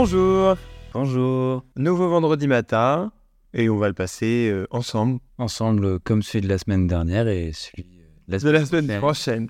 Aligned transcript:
Bonjour 0.00 0.56
Bonjour. 0.94 1.64
Nouveau 1.74 2.08
vendredi 2.08 2.46
matin, 2.46 3.10
et 3.52 3.68
on 3.68 3.78
va 3.78 3.88
le 3.88 3.94
passer 3.94 4.48
euh, 4.48 4.64
ensemble 4.70 5.18
Ensemble, 5.38 5.84
euh, 5.84 5.98
comme 5.98 6.22
celui 6.22 6.42
de 6.42 6.48
la 6.48 6.58
semaine 6.58 6.86
dernière 6.86 7.26
et 7.26 7.50
celui 7.52 7.98
euh, 7.98 8.06
de 8.28 8.32
la 8.32 8.38
de 8.38 8.50
la 8.50 8.64
semaine 8.64 9.00
prochaine. 9.00 9.48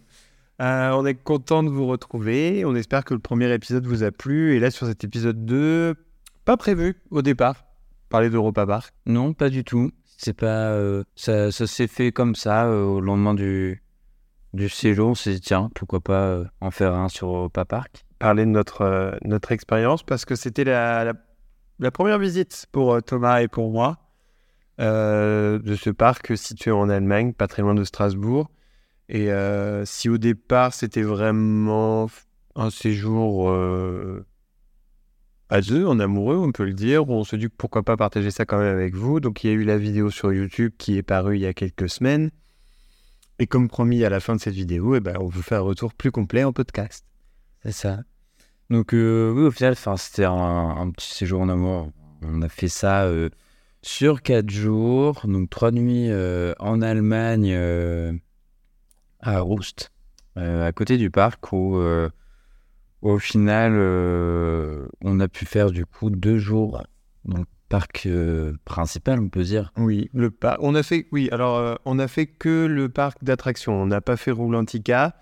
Euh, 0.63 0.93
on 0.93 1.05
est 1.05 1.17
content 1.17 1.63
de 1.63 1.69
vous 1.69 1.87
retrouver, 1.87 2.65
on 2.65 2.75
espère 2.75 3.05
que 3.05 3.13
le 3.13 3.21
premier 3.21 3.53
épisode 3.53 3.85
vous 3.85 4.05
a 4.05 4.11
plu, 4.11 4.57
et 4.57 4.59
là 4.59 4.71
sur 4.71 4.87
cet 4.87 5.05
épisode 5.05 5.45
2, 5.45 5.95
pas 6.47 6.57
prévu 6.57 6.97
au 7.11 7.21
départ, 7.21 7.67
parler 8.09 8.31
d'Europa 8.31 8.65
Park. 8.65 8.95
Non, 9.05 9.35
pas 9.35 9.51
du 9.51 9.65
tout. 9.65 9.91
C'est 10.17 10.33
pas. 10.33 10.81
ça 11.15 11.53
ça 11.53 11.67
s'est 11.67 11.89
fait 11.89 12.11
comme 12.11 12.35
ça 12.35 12.71
au 12.71 13.01
lendemain 13.01 13.35
du, 13.35 13.83
du 14.55 14.69
séjour. 14.69 15.11
On 15.11 15.15
s'est 15.15 15.35
dit, 15.35 15.41
tiens, 15.41 15.71
pourquoi 15.75 16.01
pas 16.01 16.23
euh, 16.23 16.45
en 16.61 16.71
faire 16.71 16.95
un 16.95 17.09
sur 17.09 17.29
Europa 17.29 17.65
Park 17.65 18.05
Parler 18.19 18.45
de 18.45 18.51
notre, 18.51 18.83
euh, 18.83 19.13
notre 19.25 19.53
expérience, 19.53 20.03
parce 20.03 20.25
que 20.25 20.35
c'était 20.35 20.65
la, 20.65 21.13
la, 21.79 21.91
première 21.91 22.19
visite 22.19 22.67
pour 22.73 22.95
euh, 22.95 23.01
Thomas 23.01 23.41
et 23.41 23.49
pour 23.49 23.71
moi 23.71 23.99
de 24.81 25.75
ce 25.75 25.91
parc 25.91 26.39
situé 26.39 26.71
en 26.71 26.89
Allemagne, 26.89 27.33
pas 27.33 27.49
très 27.49 27.63
loin 27.63 27.75
de 27.75 27.83
Strasbourg. 27.83 28.49
Et 29.09 29.29
si 29.85 30.09
au 30.09 30.19
départ 30.19 30.73
c'était 30.73 31.03
vraiment 31.03 32.09
un 32.55 32.71
séjour 32.71 33.53
à 35.51 35.61
deux, 35.61 35.85
en 35.85 35.99
amoureux, 35.99 36.37
on 36.37 36.53
peut 36.53 36.65
le 36.65 36.75
dire, 36.75 37.09
on 37.09 37.25
se 37.25 37.35
dit 37.35 37.49
pourquoi 37.49 37.83
pas 37.83 37.97
partager 37.97 38.31
ça 38.31 38.45
quand 38.45 38.59
même 38.59 38.73
avec 38.73 38.95
vous. 38.95 39.19
Donc 39.19 39.43
il 39.43 39.49
y 39.49 39.51
a 39.51 39.55
eu 39.55 39.65
la 39.65 39.79
vidéo 39.79 40.11
sur 40.11 40.33
YouTube 40.33 40.73
qui 40.79 40.97
est 40.97 41.03
parue 41.03 41.37
il 41.37 41.41
y 41.41 41.47
a 41.47 41.55
quelques 41.55 41.89
semaines. 41.89 42.31
Et 43.39 43.47
comme 43.47 43.69
promis 43.69 44.05
à 44.05 44.11
la 44.11 44.21
fin 44.21 44.35
de 44.35 44.41
cette 44.41 44.55
vidéo, 44.55 44.97
eh 44.97 45.01
ben, 45.01 45.17
on 45.21 45.27
vous 45.27 45.43
fait 45.43 45.55
un 45.55 45.61
retour 45.61 45.95
plus 45.95 46.11
complet 46.11 46.43
en 46.43 46.53
podcast. 46.53 47.05
C'est 47.63 47.73
ça. 47.73 48.01
Donc, 48.71 48.93
euh, 48.95 49.33
oui, 49.33 49.43
au 49.45 49.51
final, 49.51 49.77
c'était 49.97 50.25
un, 50.25 50.91
petit 50.91 51.15
séjour 51.15 51.41
en 51.41 51.49
amour. 51.49 51.91
On 52.23 52.43
a 52.43 52.49
fait 52.49 52.69
ça 52.69 53.05
euh, 53.05 53.31
sur 53.81 54.23
quatre 54.23 54.51
jours. 54.51 55.23
Donc, 55.25 55.51
trois 55.51 55.71
nuits 55.71 56.11
euh, 56.11 56.53
en 56.59 56.83
Allemagne, 56.83 57.57
à 59.21 59.41
Roust, 59.41 59.93
à 60.37 60.73
côté 60.73 60.99
du 60.99 61.11
parc, 61.11 61.53
où, 61.53 61.81
au 63.03 63.19
final, 63.19 63.73
on 65.01 65.21
a 65.21 65.29
pu 65.29 65.47
faire 65.47 65.71
du 65.71 65.87
coup 65.87 66.11
deux 66.11 66.39
jours 66.39 66.83
parc 67.69 68.07
euh, 68.07 68.55
principal, 68.65 69.21
on 69.21 69.29
peut 69.29 69.43
dire. 69.43 69.73
Oui, 69.77 70.11
le 70.13 70.31
parc. 70.31 70.59
On 70.61 70.75
a 70.75 70.83
fait, 70.83 71.07
oui, 71.13 71.29
alors 71.33 71.57
euh, 71.57 71.75
on 71.85 71.99
a 71.99 72.09
fait 72.09 72.27
que 72.27 72.67
le 72.67 72.89
parc 72.89 73.23
d'attractions. 73.23 73.83
On 73.83 73.87
n'a 73.87 74.01
pas 74.01 74.17
fait 74.17 74.31
Roulantica. 74.31 75.15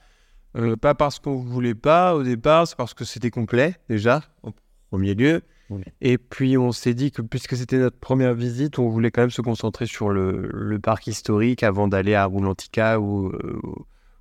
Euh, 0.57 0.77
pas 0.77 0.95
parce 0.95 1.19
qu'on 1.19 1.37
voulait 1.37 1.75
pas 1.75 2.15
au 2.15 2.23
départ, 2.23 2.67
c'est 2.67 2.77
parce 2.77 2.95
que 2.95 3.05
c'était 3.05 3.31
complet 3.31 3.77
déjà, 3.91 4.23
au 4.43 4.55
premier 4.91 5.15
lieu. 5.15 5.43
Oui. 5.69 5.83
Et 6.01 6.17
puis 6.17 6.57
on 6.57 6.73
s'est 6.73 6.95
dit 6.95 7.11
que 7.11 7.21
puisque 7.21 7.57
c'était 7.57 7.79
notre 7.79 7.99
première 7.99 8.35
visite, 8.35 8.79
on 8.79 8.89
voulait 8.89 9.11
quand 9.11 9.23
même 9.23 9.31
se 9.31 9.43
concentrer 9.43 9.87
sur 9.87 10.09
le, 10.09 10.49
le 10.53 10.79
parc 10.79 11.09
historique 11.09 11.63
avant 11.63 11.89
d'aller 11.89 12.15
à 12.15 12.25
Roulantica 12.25 13.01
ou, 13.01 13.29
euh, 13.29 13.61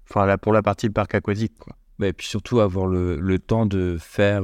enfin 0.09 0.25
là 0.25 0.37
pour 0.37 0.51
la 0.51 0.61
partie 0.61 0.89
parc 0.89 1.15
aquatique. 1.15 1.53
Quoi. 1.57 1.75
Bah, 1.99 2.07
et 2.07 2.13
puis 2.13 2.27
surtout 2.27 2.59
avoir 2.59 2.87
le, 2.87 3.17
le 3.19 3.39
temps 3.39 3.65
de 3.65 3.97
faire 3.99 4.43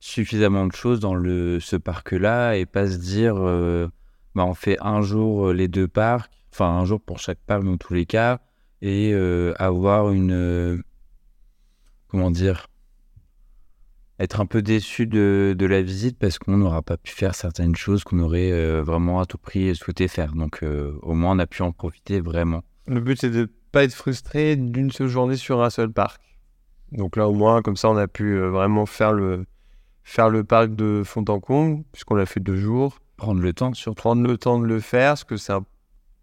suffisamment 0.00 0.66
de 0.66 0.72
choses 0.72 1.00
dans 1.00 1.14
le, 1.14 1.60
ce 1.60 1.76
parc-là 1.76 2.56
et 2.56 2.66
pas 2.66 2.88
se 2.88 2.96
dire 2.96 3.36
euh, 3.38 3.88
bah, 4.34 4.44
on 4.44 4.54
fait 4.54 4.76
un 4.80 5.02
jour 5.02 5.48
euh, 5.48 5.52
les 5.52 5.68
deux 5.68 5.88
parcs, 5.88 6.30
enfin 6.52 6.68
un 6.68 6.84
jour 6.84 7.00
pour 7.00 7.18
chaque 7.18 7.38
parc 7.46 7.64
dans 7.64 7.76
tous 7.76 7.94
les 7.94 8.06
cas, 8.06 8.40
et 8.82 9.12
euh, 9.14 9.54
avoir 9.58 10.10
une. 10.10 10.82
comment 12.08 12.30
dire 12.30 12.66
Être 14.20 14.40
un 14.40 14.46
peu 14.46 14.62
déçu 14.62 15.06
de, 15.06 15.54
de 15.58 15.66
la 15.66 15.82
visite 15.82 16.18
parce 16.18 16.38
qu'on 16.38 16.58
n'aura 16.58 16.82
pas 16.82 16.96
pu 16.96 17.12
faire 17.12 17.34
certaines 17.34 17.76
choses 17.76 18.04
qu'on 18.04 18.18
aurait 18.20 18.80
vraiment 18.82 19.20
à 19.20 19.26
tout 19.26 19.38
prix 19.38 19.74
souhaité 19.74 20.08
faire. 20.08 20.34
Donc 20.34 20.62
au 20.62 21.14
moins 21.14 21.36
on 21.36 21.38
a 21.38 21.46
pu 21.46 21.62
en 21.62 21.72
profiter 21.72 22.20
vraiment. 22.20 22.62
Le 22.86 23.00
but 23.00 23.18
c'est 23.20 23.30
de 23.30 23.50
pas 23.72 23.84
être 23.84 23.94
frustré 23.94 24.56
d'une 24.56 24.90
seule 24.90 25.08
journée 25.08 25.36
sur 25.36 25.62
un 25.62 25.70
seul 25.70 25.90
parc. 25.90 26.22
Donc 26.92 27.16
là 27.16 27.28
au 27.28 27.34
moins 27.34 27.62
comme 27.62 27.76
ça 27.76 27.90
on 27.90 27.96
a 27.96 28.06
pu 28.06 28.38
vraiment 28.38 28.86
faire 28.86 29.12
le 29.12 29.46
faire 30.06 30.30
le 30.30 30.44
parc 30.44 30.74
de 30.74 31.02
comble 31.42 31.82
puisqu'on 31.90 32.14
l'a 32.14 32.26
fait 32.26 32.38
deux 32.40 32.56
jours. 32.56 33.00
Prendre 33.16 33.40
le 33.40 33.52
temps 33.52 33.74
surtout. 33.74 33.96
prendre 33.96 34.22
le 34.26 34.38
temps 34.38 34.58
de 34.60 34.64
le 34.66 34.78
faire, 34.78 35.10
parce 35.12 35.24
que 35.24 35.36
un- 35.36 35.64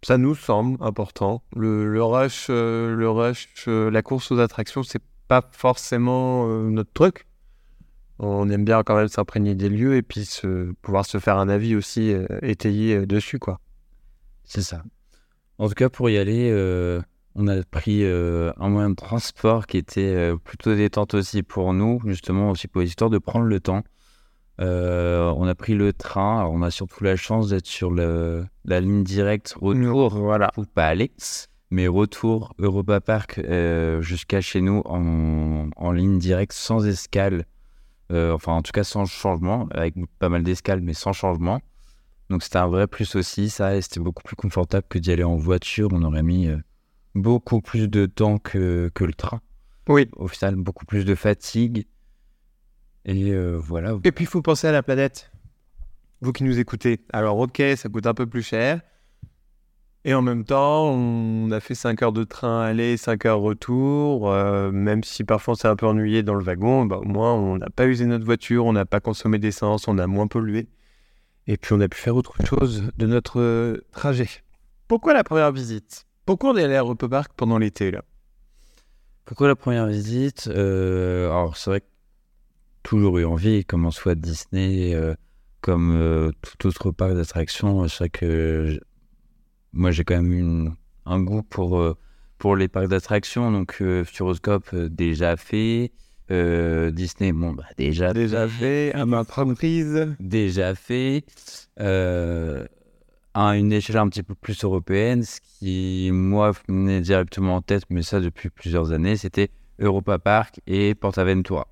ça 0.04 0.18
nous 0.18 0.36
semble 0.36 0.78
important. 0.82 1.44
Le, 1.56 1.92
le 1.92 2.04
rush, 2.04 2.48
euh, 2.50 2.96
le 2.96 3.10
rush 3.10 3.48
euh, 3.68 3.92
la 3.92 4.02
course 4.02 4.32
aux 4.32 4.40
attractions, 4.40 4.84
c'est 4.84 5.02
pas 5.28 5.42
forcément 5.52 6.48
euh, 6.48 6.70
notre 6.70 6.94
truc. 6.94 7.28
On 8.20 8.50
aime 8.50 8.64
bien 8.64 8.84
quand 8.84 8.96
même 8.96 9.08
s'imprégner 9.10 9.54
des 9.56 9.70
lieux 9.70 9.96
et 9.96 10.02
puis 10.02 10.24
se, 10.26 10.72
pouvoir 10.82 11.06
se 11.06 11.18
faire 11.20 11.38
un 11.38 11.50
avis 11.50 11.76
aussi 11.76 12.14
euh, 12.14 12.26
étayé 12.42 12.96
euh, 12.96 13.06
dessus, 13.06 13.40
quoi. 13.40 13.60
C'est 14.46 14.62
ça. 14.62 14.84
En 15.58 15.68
tout 15.68 15.74
cas, 15.74 15.90
pour 15.90 16.10
y 16.10 16.18
aller, 16.18 16.50
euh, 16.52 17.02
on 17.36 17.48
a 17.48 17.64
pris 17.64 18.04
euh, 18.04 18.52
un 18.60 18.70
moyen 18.70 18.90
de 18.92 18.96
transport 18.96 19.66
qui 19.68 19.78
était 19.78 20.02
euh, 20.16 20.36
plutôt 20.38 20.76
détente 20.76 21.14
aussi 21.14 21.44
pour 21.44 21.74
nous, 21.74 22.00
justement 22.06 22.52
aussi 22.52 22.68
pour 22.68 22.82
l'histoire 22.82 23.10
de 23.10 23.18
prendre 23.18 23.46
le 23.46 23.60
temps. 23.60 23.84
Euh, 24.62 25.34
on 25.36 25.48
a 25.48 25.56
pris 25.56 25.74
le 25.74 25.94
train, 25.94 26.40
alors 26.40 26.52
on 26.54 26.62
a 26.62 26.70
surtout 26.70 27.04
la 27.04 27.16
chance 27.16 27.50
d'être 27.50 27.66
sur 27.66 27.90
le- 27.90 28.46
la 28.66 28.80
ligne 28.82 29.04
directe 29.04 29.56
retour, 29.60 30.16
Voilà. 30.16 30.52
ou 30.58 30.66
pas 30.66 30.86
aller, 30.88 31.12
mais 31.72 31.88
retour 31.88 32.54
Europa 32.60 33.02
Park 33.02 33.42
jusqu'à 34.02 34.42
chez 34.42 34.62
nous 34.62 34.84
en, 34.86 35.70
en 35.76 35.92
ligne 35.92 36.20
directe 36.20 36.54
sans 36.54 36.86
escale, 36.86 37.46
enfin 38.12 38.52
en 38.54 38.62
tout 38.62 38.72
cas 38.74 38.84
sans 38.84 39.06
changement, 39.06 39.68
avec 39.72 39.96
pas 40.20 40.30
mal 40.30 40.44
d'escales 40.44 40.82
mais 40.82 40.94
sans 40.94 41.14
changement. 41.14 41.60
Donc 42.30 42.44
c'était 42.44 42.58
un 42.58 42.68
vrai 42.68 42.86
plus 42.86 43.16
aussi, 43.16 43.50
ça, 43.50 43.76
et 43.76 43.82
c'était 43.82 44.00
beaucoup 44.00 44.24
plus 44.24 44.36
confortable 44.36 44.86
que 44.88 45.00
d'y 45.00 45.12
aller 45.12 45.24
en 45.24 45.36
voiture. 45.36 45.90
On 45.92 46.04
aurait 46.04 46.22
mis 46.24 46.48
beaucoup 47.16 47.62
plus 47.62 47.88
de 47.88 48.06
temps 48.06 48.38
que, 48.38 48.90
que 48.94 49.04
le 49.04 49.14
train. 49.14 49.42
Oui. 49.88 50.10
Au 50.16 50.28
final, 50.28 50.56
beaucoup 50.56 50.86
plus 50.86 51.06
de 51.06 51.16
fatigue. 51.16 51.86
Et 53.06 53.32
euh, 53.32 53.58
voilà. 53.58 53.98
Et 54.04 54.12
puis 54.12 54.24
il 54.26 54.28
faut 54.28 54.42
penser 54.42 54.68
à 54.68 54.72
la 54.72 54.84
planète. 54.84 55.32
Vous 56.22 56.32
qui 56.32 56.44
nous 56.44 56.60
écoutez. 56.60 57.02
Alors 57.12 57.38
ok, 57.38 57.62
ça 57.76 57.90
coûte 57.90 58.08
un 58.08 58.14
peu 58.14 58.26
plus 58.26 58.44
cher. 58.44 58.82
Et 60.06 60.14
en 60.14 60.22
même 60.22 60.44
temps, 60.44 60.90
on 60.90 61.50
a 61.52 61.62
fait 61.62 61.76
5 61.76 62.02
heures 62.02 62.12
de 62.12 62.26
train 62.26 62.62
aller, 62.62 62.98
5 62.98 63.26
heures 63.26 63.40
retour. 63.40 64.30
euh, 64.30 64.70
même 64.72 65.04
si 65.04 65.24
parfois 65.24 65.54
on 65.54 65.56
s'est 65.56 65.68
un 65.70 65.78
peu 65.78 65.86
ennuyé 65.86 66.24
dans 66.24 66.34
le 66.36 66.44
wagon, 66.44 66.86
bah, 66.86 66.98
au 66.98 67.06
moins 67.06 67.34
on 67.34 67.58
n'a 67.58 67.70
pas 67.70 67.88
usé 67.88 68.06
notre 68.06 68.26
voiture, 68.26 68.66
on 68.66 68.74
n'a 68.74 68.86
pas 68.86 69.00
consommé 69.00 69.40
d'essence, 69.40 69.88
on 69.88 69.98
a 69.98 70.08
moins 70.08 70.28
pollué. 70.28 70.68
Et 71.48 71.58
puis 71.58 71.74
on 71.74 71.80
a 71.82 71.88
pu 71.88 71.98
faire 71.98 72.16
autre 72.16 72.36
chose 72.46 72.90
de 72.98 73.06
notre 73.06 73.40
euh, 73.40 73.86
trajet. 73.92 74.30
Pourquoi 74.88 75.14
la 75.14 75.24
première 75.24 75.52
visite? 75.52 76.06
Pourquoi 76.26 76.52
on 76.52 76.58
est 76.58 76.64
allé 76.64 76.76
à 76.76 76.82
Europa 76.82 77.08
Park 77.10 77.32
pendant 77.36 77.58
l'été 77.58 77.92
là? 77.92 78.04
Pourquoi 79.26 79.48
la 79.48 79.56
première 79.56 79.88
visite? 79.88 80.48
Euh, 80.48 81.30
Alors 81.30 81.58
c'est 81.58 81.70
vrai 81.70 81.82
que 81.82 81.86
toujours 82.84 83.18
eu 83.18 83.26
envie, 83.26 83.64
comme 83.66 83.86
en 83.86 83.92
soit 83.92 84.16
Disney, 84.16 84.94
euh, 84.94 85.16
comme 85.62 85.96
euh, 85.96 86.32
tout 86.42 86.68
autre 86.68 86.92
parc 86.92 87.14
d'attractions. 87.14 87.88
C'est 87.88 87.98
vrai 88.00 88.10
que 88.10 88.80
moi 89.72 89.92
j'ai 89.92 90.04
quand 90.04 90.16
même 90.16 90.34
une, 90.34 90.76
un 91.06 91.22
goût 91.22 91.44
pour, 91.44 91.82
pour 92.38 92.56
les 92.56 92.68
parcs 92.68 92.88
d'attractions. 92.90 93.52
Donc 93.52 93.82
Futuroscope 94.06 94.76
déjà 94.76 95.38
fait. 95.38 95.92
Euh, 96.32 96.90
Disney, 96.92 97.34
bon, 97.34 97.52
bah, 97.52 97.66
déjà, 97.78 98.14
Déjà 98.14 98.48
fait, 98.48 98.94
à 98.94 99.06
ma 99.06 99.24
reprise. 99.24 100.16
déjà 100.20 100.74
fait. 100.74 101.26
Euh, 101.80 102.66
à 103.34 103.56
une 103.56 103.72
échelle 103.72 103.98
un 103.98 104.08
petit 104.10 104.24
peu 104.24 104.36
plus 104.36 104.64
européenne, 104.64 105.24
ce 105.24 105.40
qui, 105.42 106.10
moi, 106.12 106.52
venait 106.68 107.02
directement 107.02 107.56
en 107.56 107.62
tête, 107.62 107.84
mais 107.90 108.04
ça 108.04 108.20
depuis 108.20 108.50
plusieurs 108.50 108.92
années, 108.92 109.18
c'était 109.18 109.50
Europa 109.80 110.20
Park 110.20 110.60
et 110.68 110.96
Portaventura. 110.96 111.68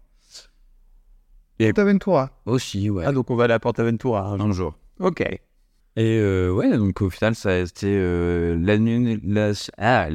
Portaventura. 1.59 2.31
Aussi, 2.45 2.89
ouais. 2.89 3.03
Ah 3.05 3.11
donc 3.11 3.29
on 3.29 3.35
va 3.35 3.43
aller 3.43 3.53
à 3.53 3.59
Portaventura. 3.59 4.27
un 4.27 4.37
jour. 4.37 4.47
un 4.47 4.51
jour. 4.51 4.75
Ok. 4.99 5.21
Et 5.21 6.19
euh, 6.19 6.51
ouais, 6.51 6.77
donc 6.77 7.01
au 7.01 7.09
final, 7.09 7.35
ça 7.35 7.49
a 7.49 7.57
été 7.57 7.87
euh, 7.87 8.57
l'annulation 8.57 9.73
ah, 9.77 10.07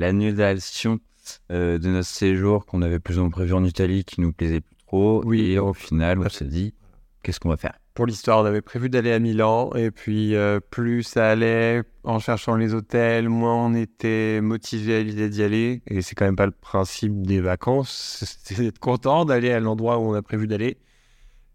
euh, 1.52 1.78
de 1.78 1.88
notre 1.88 2.08
séjour 2.08 2.64
qu'on 2.64 2.82
avait 2.82 2.98
plus 2.98 3.18
ou 3.18 3.22
moins 3.22 3.30
prévu 3.30 3.52
en 3.52 3.64
Italie 3.64 4.04
qui 4.04 4.20
nous 4.20 4.32
plaisait 4.32 4.60
plus 4.60 4.76
trop. 4.86 5.22
Oui. 5.24 5.52
Et 5.52 5.58
au 5.58 5.74
final, 5.74 6.18
on 6.18 6.28
s'est 6.28 6.46
dit, 6.46 6.74
qu'est-ce 7.22 7.38
qu'on 7.40 7.50
va 7.50 7.56
faire? 7.56 7.78
Pour 7.96 8.04
l'histoire, 8.04 8.40
on 8.40 8.44
avait 8.44 8.60
prévu 8.60 8.90
d'aller 8.90 9.10
à 9.10 9.18
Milan, 9.18 9.70
et 9.74 9.90
puis 9.90 10.34
euh, 10.34 10.60
plus 10.60 11.02
ça 11.02 11.30
allait 11.30 11.82
en 12.04 12.18
cherchant 12.18 12.54
les 12.54 12.74
hôtels, 12.74 13.30
moins 13.30 13.54
on 13.54 13.72
était 13.72 14.42
motivé 14.42 14.96
à 14.96 15.02
l'idée 15.02 15.30
d'y 15.30 15.42
aller. 15.42 15.82
Et 15.86 16.02
c'est 16.02 16.14
quand 16.14 16.26
même 16.26 16.36
pas 16.36 16.44
le 16.44 16.52
principe 16.52 17.22
des 17.22 17.40
vacances, 17.40 18.22
c'est 18.44 18.58
d'être 18.58 18.80
content 18.80 19.24
d'aller 19.24 19.50
à 19.50 19.60
l'endroit 19.60 19.96
où 19.96 20.02
on 20.02 20.12
a 20.12 20.20
prévu 20.20 20.46
d'aller. 20.46 20.76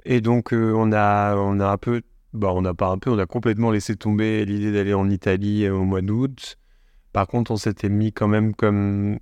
Et 0.04 0.20
donc 0.20 0.52
euh, 0.52 0.74
on 0.76 0.92
a, 0.94 1.36
on 1.36 1.60
a 1.60 1.68
un 1.68 1.78
peu, 1.78 2.02
bah 2.34 2.52
on 2.56 2.64
n'a 2.64 2.74
pas 2.74 2.90
un 2.90 2.98
peu, 2.98 3.12
on 3.12 3.20
a 3.20 3.28
complètement 3.28 3.70
laissé 3.70 3.96
tomber 3.96 4.44
l'idée 4.44 4.72
d'aller 4.72 4.96
en 4.96 5.12
Italie 5.12 5.66
euh, 5.66 5.76
au 5.76 5.84
mois 5.84 6.02
d'août. 6.02 6.58
Par 7.14 7.28
contre, 7.28 7.52
on 7.52 7.58
s'était 7.58 7.90
mis 7.90 8.14
quand 8.14 8.28
même 8.28 8.56
comme, 8.56 9.20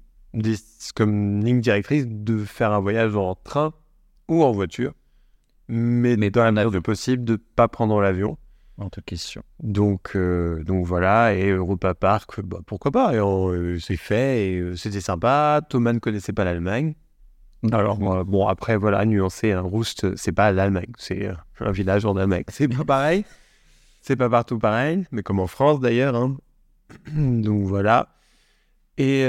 comme 0.95 1.43
ligne 1.43 1.59
directrice 1.59 2.05
de 2.07 2.45
faire 2.45 2.71
un 2.71 2.79
voyage 2.79 3.17
en 3.17 3.35
train 3.35 3.73
ou 4.29 4.41
en 4.41 4.53
voiture 4.53 4.93
mais, 5.69 6.17
Mais 6.17 6.29
dans 6.31 6.43
la 6.43 6.51
mesure 6.51 6.81
possible 6.81 7.23
de 7.23 7.37
pas 7.37 7.67
prendre 7.67 8.01
l'avion. 8.01 8.37
En 8.77 8.89
toute 8.89 9.05
question. 9.05 9.43
Donc, 9.61 10.15
euh, 10.15 10.63
donc 10.63 10.85
voilà, 10.85 11.33
et 11.33 11.49
Europa 11.49 11.93
Park, 11.93 12.39
bah, 12.41 12.59
pourquoi 12.65 12.91
pas, 12.91 13.13
euh, 13.13 13.77
c'est 13.79 13.97
fait, 13.97 14.51
et 14.51 14.59
euh, 14.59 14.75
c'était 14.77 15.01
sympa. 15.01 15.61
Thomas 15.69 15.91
ne 15.91 15.99
connaissait 15.99 16.31
pas 16.31 16.45
l'Allemagne. 16.45 16.95
Alors, 17.73 18.01
euh, 18.09 18.23
bon, 18.23 18.47
après, 18.47 18.77
voilà, 18.77 19.05
nuancer, 19.05 19.51
un 19.51 19.59
Roust, 19.59 20.15
c'est 20.15 20.31
pas 20.31 20.53
l'Allemagne, 20.53 20.93
c'est 20.97 21.27
euh, 21.27 21.33
un 21.59 21.71
village 21.71 22.05
en 22.05 22.15
Allemagne. 22.15 22.45
C'est 22.47 22.69
pas 22.69 22.85
pareil, 22.85 23.25
c'est 24.01 24.15
pas 24.15 24.29
partout 24.29 24.59
pareil, 24.59 25.05
mais 25.11 25.23
comme 25.23 25.39
en 25.41 25.47
France 25.47 25.81
d'ailleurs. 25.81 26.15
hein. 26.15 26.37
Donc 27.13 27.63
voilà. 27.63 28.15
Et 28.97 29.23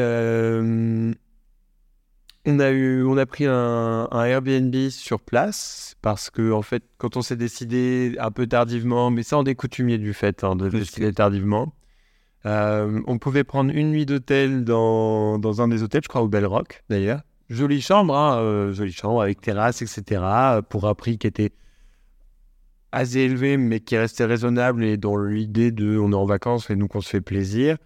on, 2.46 2.58
a 2.58 2.70
eu, 2.70 3.04
on 3.04 3.16
a 3.16 3.26
pris 3.26 3.46
un, 3.46 4.08
un 4.10 4.24
Airbnb 4.24 4.74
sur 4.90 5.20
place 5.20 5.96
parce 6.02 6.30
que, 6.30 6.52
en 6.52 6.62
fait, 6.62 6.82
quand 6.98 7.16
on 7.16 7.22
s'est 7.22 7.36
décidé 7.36 8.16
un 8.18 8.30
peu 8.30 8.46
tardivement, 8.46 9.10
mais 9.10 9.22
ça 9.22 9.38
on 9.38 9.44
est 9.44 9.54
coutumier 9.54 9.98
du 9.98 10.14
fait 10.14 10.44
hein, 10.44 10.56
de 10.56 10.68
décider 10.68 11.12
tardivement, 11.12 11.74
euh, 12.46 13.00
on 13.06 13.18
pouvait 13.18 13.44
prendre 13.44 13.70
une 13.74 13.90
nuit 13.90 14.06
d'hôtel 14.06 14.64
dans, 14.64 15.38
dans 15.38 15.60
un 15.60 15.68
des 15.68 15.82
hôtels, 15.82 16.02
je 16.02 16.08
crois 16.08 16.22
au 16.22 16.28
Bell 16.28 16.46
Rock 16.46 16.82
d'ailleurs. 16.88 17.20
Jolie 17.50 17.80
chambre, 17.82 18.14
hein, 18.16 18.38
euh, 18.38 18.72
jolie 18.72 18.92
chambre 18.92 19.20
avec 19.20 19.40
terrasse, 19.40 19.82
etc. 19.82 20.22
Pour 20.68 20.86
un 20.86 20.94
prix 20.94 21.18
qui 21.18 21.26
était 21.26 21.52
assez 22.92 23.18
élevé, 23.18 23.56
mais 23.56 23.80
qui 23.80 23.96
restait 23.96 24.24
raisonnable 24.24 24.84
et 24.84 24.96
dans 24.96 25.16
l'idée 25.16 25.72
de 25.72 25.98
on 25.98 26.12
est 26.12 26.14
en 26.14 26.24
vacances 26.24 26.70
et 26.70 26.76
donc 26.76 26.94
on 26.94 27.00
se 27.00 27.08
fait 27.08 27.20
plaisir. 27.20 27.76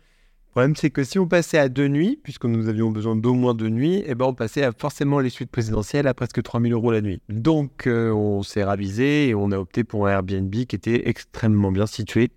Problème, 0.55 0.77
c'est 0.77 0.91
que 0.91 1.03
si 1.03 1.19
on 1.19 1.27
passait 1.27 1.59
à 1.59 1.69
deux 1.69 1.89
nuits, 1.89 2.21
puisque 2.23 2.45
nous 2.45 2.69
avions 2.69 2.93
besoin 2.93 3.17
d'au 3.17 3.35
moins 3.35 3.55
deux 3.55 3.71
nuits, 3.71 4.05
eh 4.07 4.15
ben 4.15 4.27
on 4.27 4.35
passait 4.35 4.63
à 4.63 4.71
forcément 4.71 5.19
les 5.19 5.29
suites 5.29 5.51
présidentielles 5.51 6.07
à 6.07 6.15
presque 6.15 6.41
3000 6.41 6.73
euros 6.75 6.93
la 6.93 7.01
nuit. 7.01 7.21
Donc, 7.29 7.89
euh, 7.89 8.13
on 8.13 8.45
s'est 8.45 8.63
ravisé 8.63 9.27
et 9.27 9.35
on 9.35 9.51
a 9.51 9.59
opté 9.59 9.83
pour 9.83 10.07
un 10.07 10.13
Airbnb 10.13 10.53
qui 10.53 10.77
était 10.77 11.09
extrêmement 11.09 11.73
bien 11.73 11.87
situé 11.87 12.31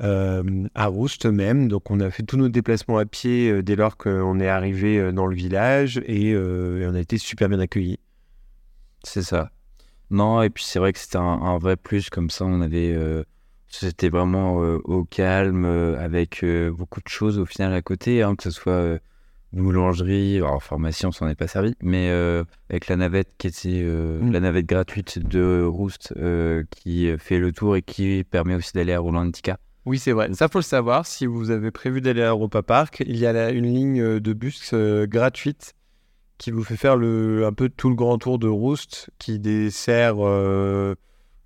euh, 0.00 0.68
à 0.76 0.86
Roust 0.86 1.26
même. 1.26 1.66
Donc, 1.66 1.90
on 1.90 1.98
a 1.98 2.08
fait 2.08 2.22
tous 2.22 2.36
nos 2.36 2.48
déplacements 2.48 2.98
à 2.98 3.04
pied 3.04 3.50
euh, 3.50 3.62
dès 3.64 3.74
lors 3.74 3.96
qu'on 3.96 4.38
est 4.38 4.46
arrivé 4.46 5.10
dans 5.12 5.26
le 5.26 5.34
village 5.34 6.00
et, 6.06 6.28
et 6.28 6.86
on 6.86 6.94
a 6.94 7.00
été 7.00 7.18
super 7.18 7.48
bien 7.48 7.58
accueillis. 7.58 7.98
C'est 9.02 9.22
ça. 9.22 9.50
Non, 10.10 10.40
et 10.40 10.50
puis 10.50 10.62
c'est 10.62 10.78
vrai 10.78 10.92
que 10.92 11.00
c'était 11.00 11.16
un, 11.16 11.22
un 11.22 11.58
vrai 11.58 11.74
plus, 11.74 12.10
comme 12.10 12.30
ça 12.30 12.44
on 12.44 12.60
avait... 12.60 12.96
c'était 13.68 14.08
vraiment 14.08 14.62
euh, 14.62 14.78
au 14.84 15.04
calme, 15.04 15.64
euh, 15.64 15.98
avec 15.98 16.42
euh, 16.42 16.70
beaucoup 16.70 17.00
de 17.00 17.08
choses 17.08 17.38
au 17.38 17.46
final 17.46 17.72
à 17.74 17.82
côté, 17.82 18.22
hein, 18.22 18.34
que 18.34 18.42
ce 18.42 18.50
soit 18.50 18.98
boulangerie, 19.52 20.36
alors 20.36 20.62
pharmacie 20.62 21.06
on 21.06 21.12
s'en 21.12 21.26
est 21.28 21.34
pas 21.34 21.46
servi, 21.46 21.74
mais 21.80 22.10
avec 22.68 22.88
la 22.88 22.96
navette 22.96 23.30
qui 23.38 23.46
était 23.46 23.82
Mm. 23.82 24.30
la 24.30 24.40
navette 24.40 24.66
gratuite 24.66 25.18
de 25.18 25.64
Roost 25.64 26.12
qui 26.70 27.10
fait 27.18 27.38
le 27.38 27.52
tour 27.52 27.76
et 27.76 27.82
qui 27.82 28.24
permet 28.30 28.54
aussi 28.54 28.72
d'aller 28.74 28.92
à 28.92 29.00
Rolandica. 29.00 29.58
Oui, 29.86 29.98
c'est 29.98 30.12
vrai. 30.12 30.28
Ça, 30.34 30.48
faut 30.48 30.58
le 30.58 30.62
savoir. 30.64 31.06
Si 31.06 31.24
vous 31.24 31.50
avez 31.50 31.70
prévu 31.70 32.02
d'aller 32.02 32.20
à 32.20 32.28
Europa 32.28 32.62
Park, 32.62 33.02
il 33.06 33.16
y 33.16 33.24
a 33.24 33.32
là 33.32 33.50
une 33.50 33.64
ligne 33.64 34.20
de 34.20 34.32
bus 34.34 34.74
gratuite 34.74 35.74
qui 36.36 36.50
vous 36.50 36.62
fait 36.62 36.76
faire 36.76 36.96
le, 36.96 37.46
un 37.46 37.54
peu 37.54 37.70
tout 37.70 37.88
le 37.88 37.94
grand 37.94 38.18
tour 38.18 38.38
de 38.38 38.48
Roust, 38.48 39.08
qui 39.18 39.38
dessert 39.38 40.16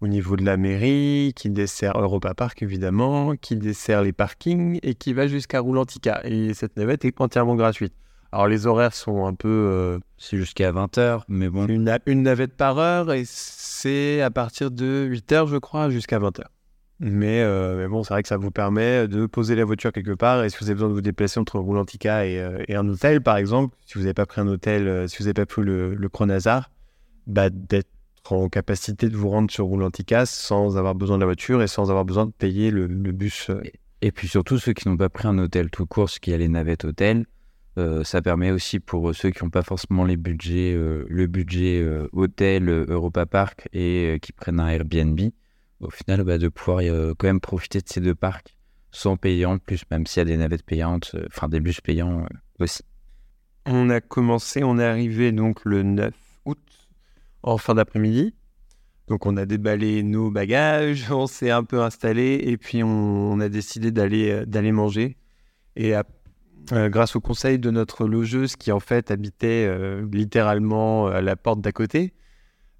au 0.02 0.08
niveau 0.08 0.36
de 0.36 0.44
la 0.44 0.56
mairie, 0.56 1.32
qui 1.34 1.48
dessert 1.48 1.96
Europa 1.98 2.34
Park 2.34 2.62
évidemment, 2.62 3.34
qui 3.36 3.56
dessert 3.56 4.02
les 4.02 4.12
parkings 4.12 4.78
et 4.82 4.94
qui 4.94 5.12
va 5.12 5.26
jusqu'à 5.28 5.60
Roulantica. 5.60 6.20
Et 6.24 6.52
cette 6.54 6.76
navette 6.76 7.04
est 7.04 7.20
entièrement 7.20 7.54
gratuite. 7.54 7.94
Alors 8.32 8.48
les 8.48 8.66
horaires 8.66 8.94
sont 8.94 9.26
un 9.26 9.34
peu... 9.34 9.48
euh, 9.48 9.98
C'est 10.18 10.36
jusqu'à 10.36 10.72
20h, 10.72 11.20
mais 11.28 11.48
bon, 11.48 11.66
une, 11.66 11.84
na- 11.84 11.98
une 12.06 12.22
navette 12.22 12.54
par 12.56 12.78
heure 12.78 13.12
et 13.12 13.22
c'est 13.26 14.20
à 14.22 14.30
partir 14.30 14.70
de 14.70 15.08
8h, 15.10 15.46
je 15.48 15.56
crois, 15.58 15.88
jusqu'à 15.90 16.18
20h. 16.18 16.42
Mais, 16.98 17.40
euh, 17.42 17.76
mais 17.78 17.88
bon, 17.88 18.02
c'est 18.02 18.14
vrai 18.14 18.22
que 18.22 18.28
ça 18.28 18.36
vous 18.36 18.50
permet 18.50 19.06
de 19.08 19.26
poser 19.26 19.54
la 19.54 19.64
voiture 19.64 19.92
quelque 19.92 20.14
part 20.14 20.44
et 20.44 20.50
si 20.50 20.56
vous 20.60 20.66
avez 20.66 20.74
besoin 20.74 20.88
de 20.88 20.94
vous 20.94 21.00
déplacer 21.00 21.38
entre 21.40 21.58
Roulantica 21.58 22.26
et, 22.26 22.38
euh, 22.40 22.62
et 22.68 22.74
un 22.74 22.88
hôtel, 22.88 23.20
par 23.22 23.36
exemple, 23.36 23.76
si 23.86 23.94
vous 23.94 24.00
n'avez 24.00 24.14
pas 24.14 24.26
pris 24.26 24.40
un 24.40 24.48
hôtel, 24.48 25.08
si 25.08 25.18
vous 25.18 25.24
n'avez 25.24 25.34
pas 25.34 25.46
pris 25.46 25.62
le, 25.62 25.94
le 25.94 26.08
Chronazar, 26.08 26.70
bah, 27.26 27.50
d'être 27.50 27.88
en 28.30 28.48
capacité 28.48 29.08
de 29.08 29.16
vous 29.16 29.28
rendre 29.28 29.50
sur 29.50 29.66
Roulantica 29.66 30.26
sans 30.26 30.76
avoir 30.76 30.94
besoin 30.94 31.16
de 31.16 31.22
la 31.22 31.26
voiture 31.26 31.62
et 31.62 31.66
sans 31.66 31.90
avoir 31.90 32.04
besoin 32.04 32.26
de 32.26 32.30
payer 32.32 32.70
le, 32.70 32.86
le 32.86 33.12
bus. 33.12 33.50
euh. 33.50 33.62
Et 34.00 34.12
puis 34.12 34.28
surtout, 34.28 34.58
ceux 34.58 34.72
qui 34.72 34.88
n'ont 34.88 34.96
pas 34.96 35.08
pris 35.08 35.28
un 35.28 35.38
hôtel 35.38 35.70
tout 35.70 35.86
court, 35.86 36.10
ce 36.10 36.20
qui 36.20 36.32
a 36.32 36.36
les 36.36 36.48
navettes 36.48 36.84
hôtel, 36.84 37.26
euh, 37.78 38.04
ça 38.04 38.20
permet 38.20 38.50
aussi 38.50 38.80
pour 38.80 39.14
ceux 39.14 39.30
qui 39.30 39.42
n'ont 39.44 39.50
pas 39.50 39.62
forcément 39.62 40.04
les 40.04 40.16
budgets, 40.16 40.74
euh, 40.74 41.06
le 41.08 41.26
budget 41.26 41.80
euh, 41.80 42.08
hôtel 42.12 42.68
Europa 42.68 43.26
Park 43.26 43.68
et 43.72 44.14
euh, 44.14 44.18
qui 44.18 44.32
prennent 44.32 44.60
un 44.60 44.68
Airbnb, 44.68 45.20
au 45.80 45.90
final, 45.90 46.22
bah, 46.24 46.38
de 46.38 46.48
pouvoir 46.48 46.80
euh, 46.82 47.14
quand 47.16 47.26
même 47.26 47.40
profiter 47.40 47.80
de 47.80 47.88
ces 47.88 48.00
deux 48.00 48.14
parcs 48.14 48.56
sans 48.90 49.16
payer 49.16 49.46
en 49.46 49.58
plus, 49.58 49.82
même 49.90 50.06
s'il 50.06 50.20
y 50.20 50.22
a 50.22 50.24
des 50.26 50.36
navettes 50.36 50.64
payantes, 50.64 51.12
euh, 51.14 51.24
enfin 51.28 51.48
des 51.48 51.60
bus 51.60 51.80
payants 51.80 52.20
euh, 52.20 52.64
aussi. 52.64 52.82
On 53.66 53.88
a 53.88 54.00
commencé, 54.00 54.64
on 54.64 54.78
est 54.78 54.84
arrivé 54.84 55.32
donc 55.32 55.64
le 55.64 55.82
9 55.82 56.12
août 56.44 56.58
en 57.42 57.58
fin 57.58 57.74
d'après-midi. 57.74 58.34
Donc 59.08 59.26
on 59.26 59.36
a 59.36 59.46
déballé 59.46 60.02
nos 60.02 60.30
bagages, 60.30 61.06
on 61.10 61.26
s'est 61.26 61.50
un 61.50 61.64
peu 61.64 61.82
installé 61.82 62.40
et 62.44 62.56
puis 62.56 62.82
on, 62.82 63.40
a 63.40 63.48
décidé 63.48 63.90
d'aller 63.90 64.30
euh, 64.30 64.44
d'aller 64.46 64.72
manger. 64.72 65.16
Et 65.76 65.94
euh, 65.96 66.88
grâce 66.88 67.16
au 67.16 67.20
conseil 67.20 67.58
de 67.58 67.70
notre 67.70 68.06
logeuse 68.06 68.56
qui 68.56 68.72
en 68.72 68.80
fait 68.80 69.10
habitait 69.10 69.66
euh, 69.68 70.06
littéralement 70.12 71.06
à 71.08 71.20
la 71.20 71.36
porte 71.36 71.60
d'à 71.60 71.72
côté, 71.72 72.14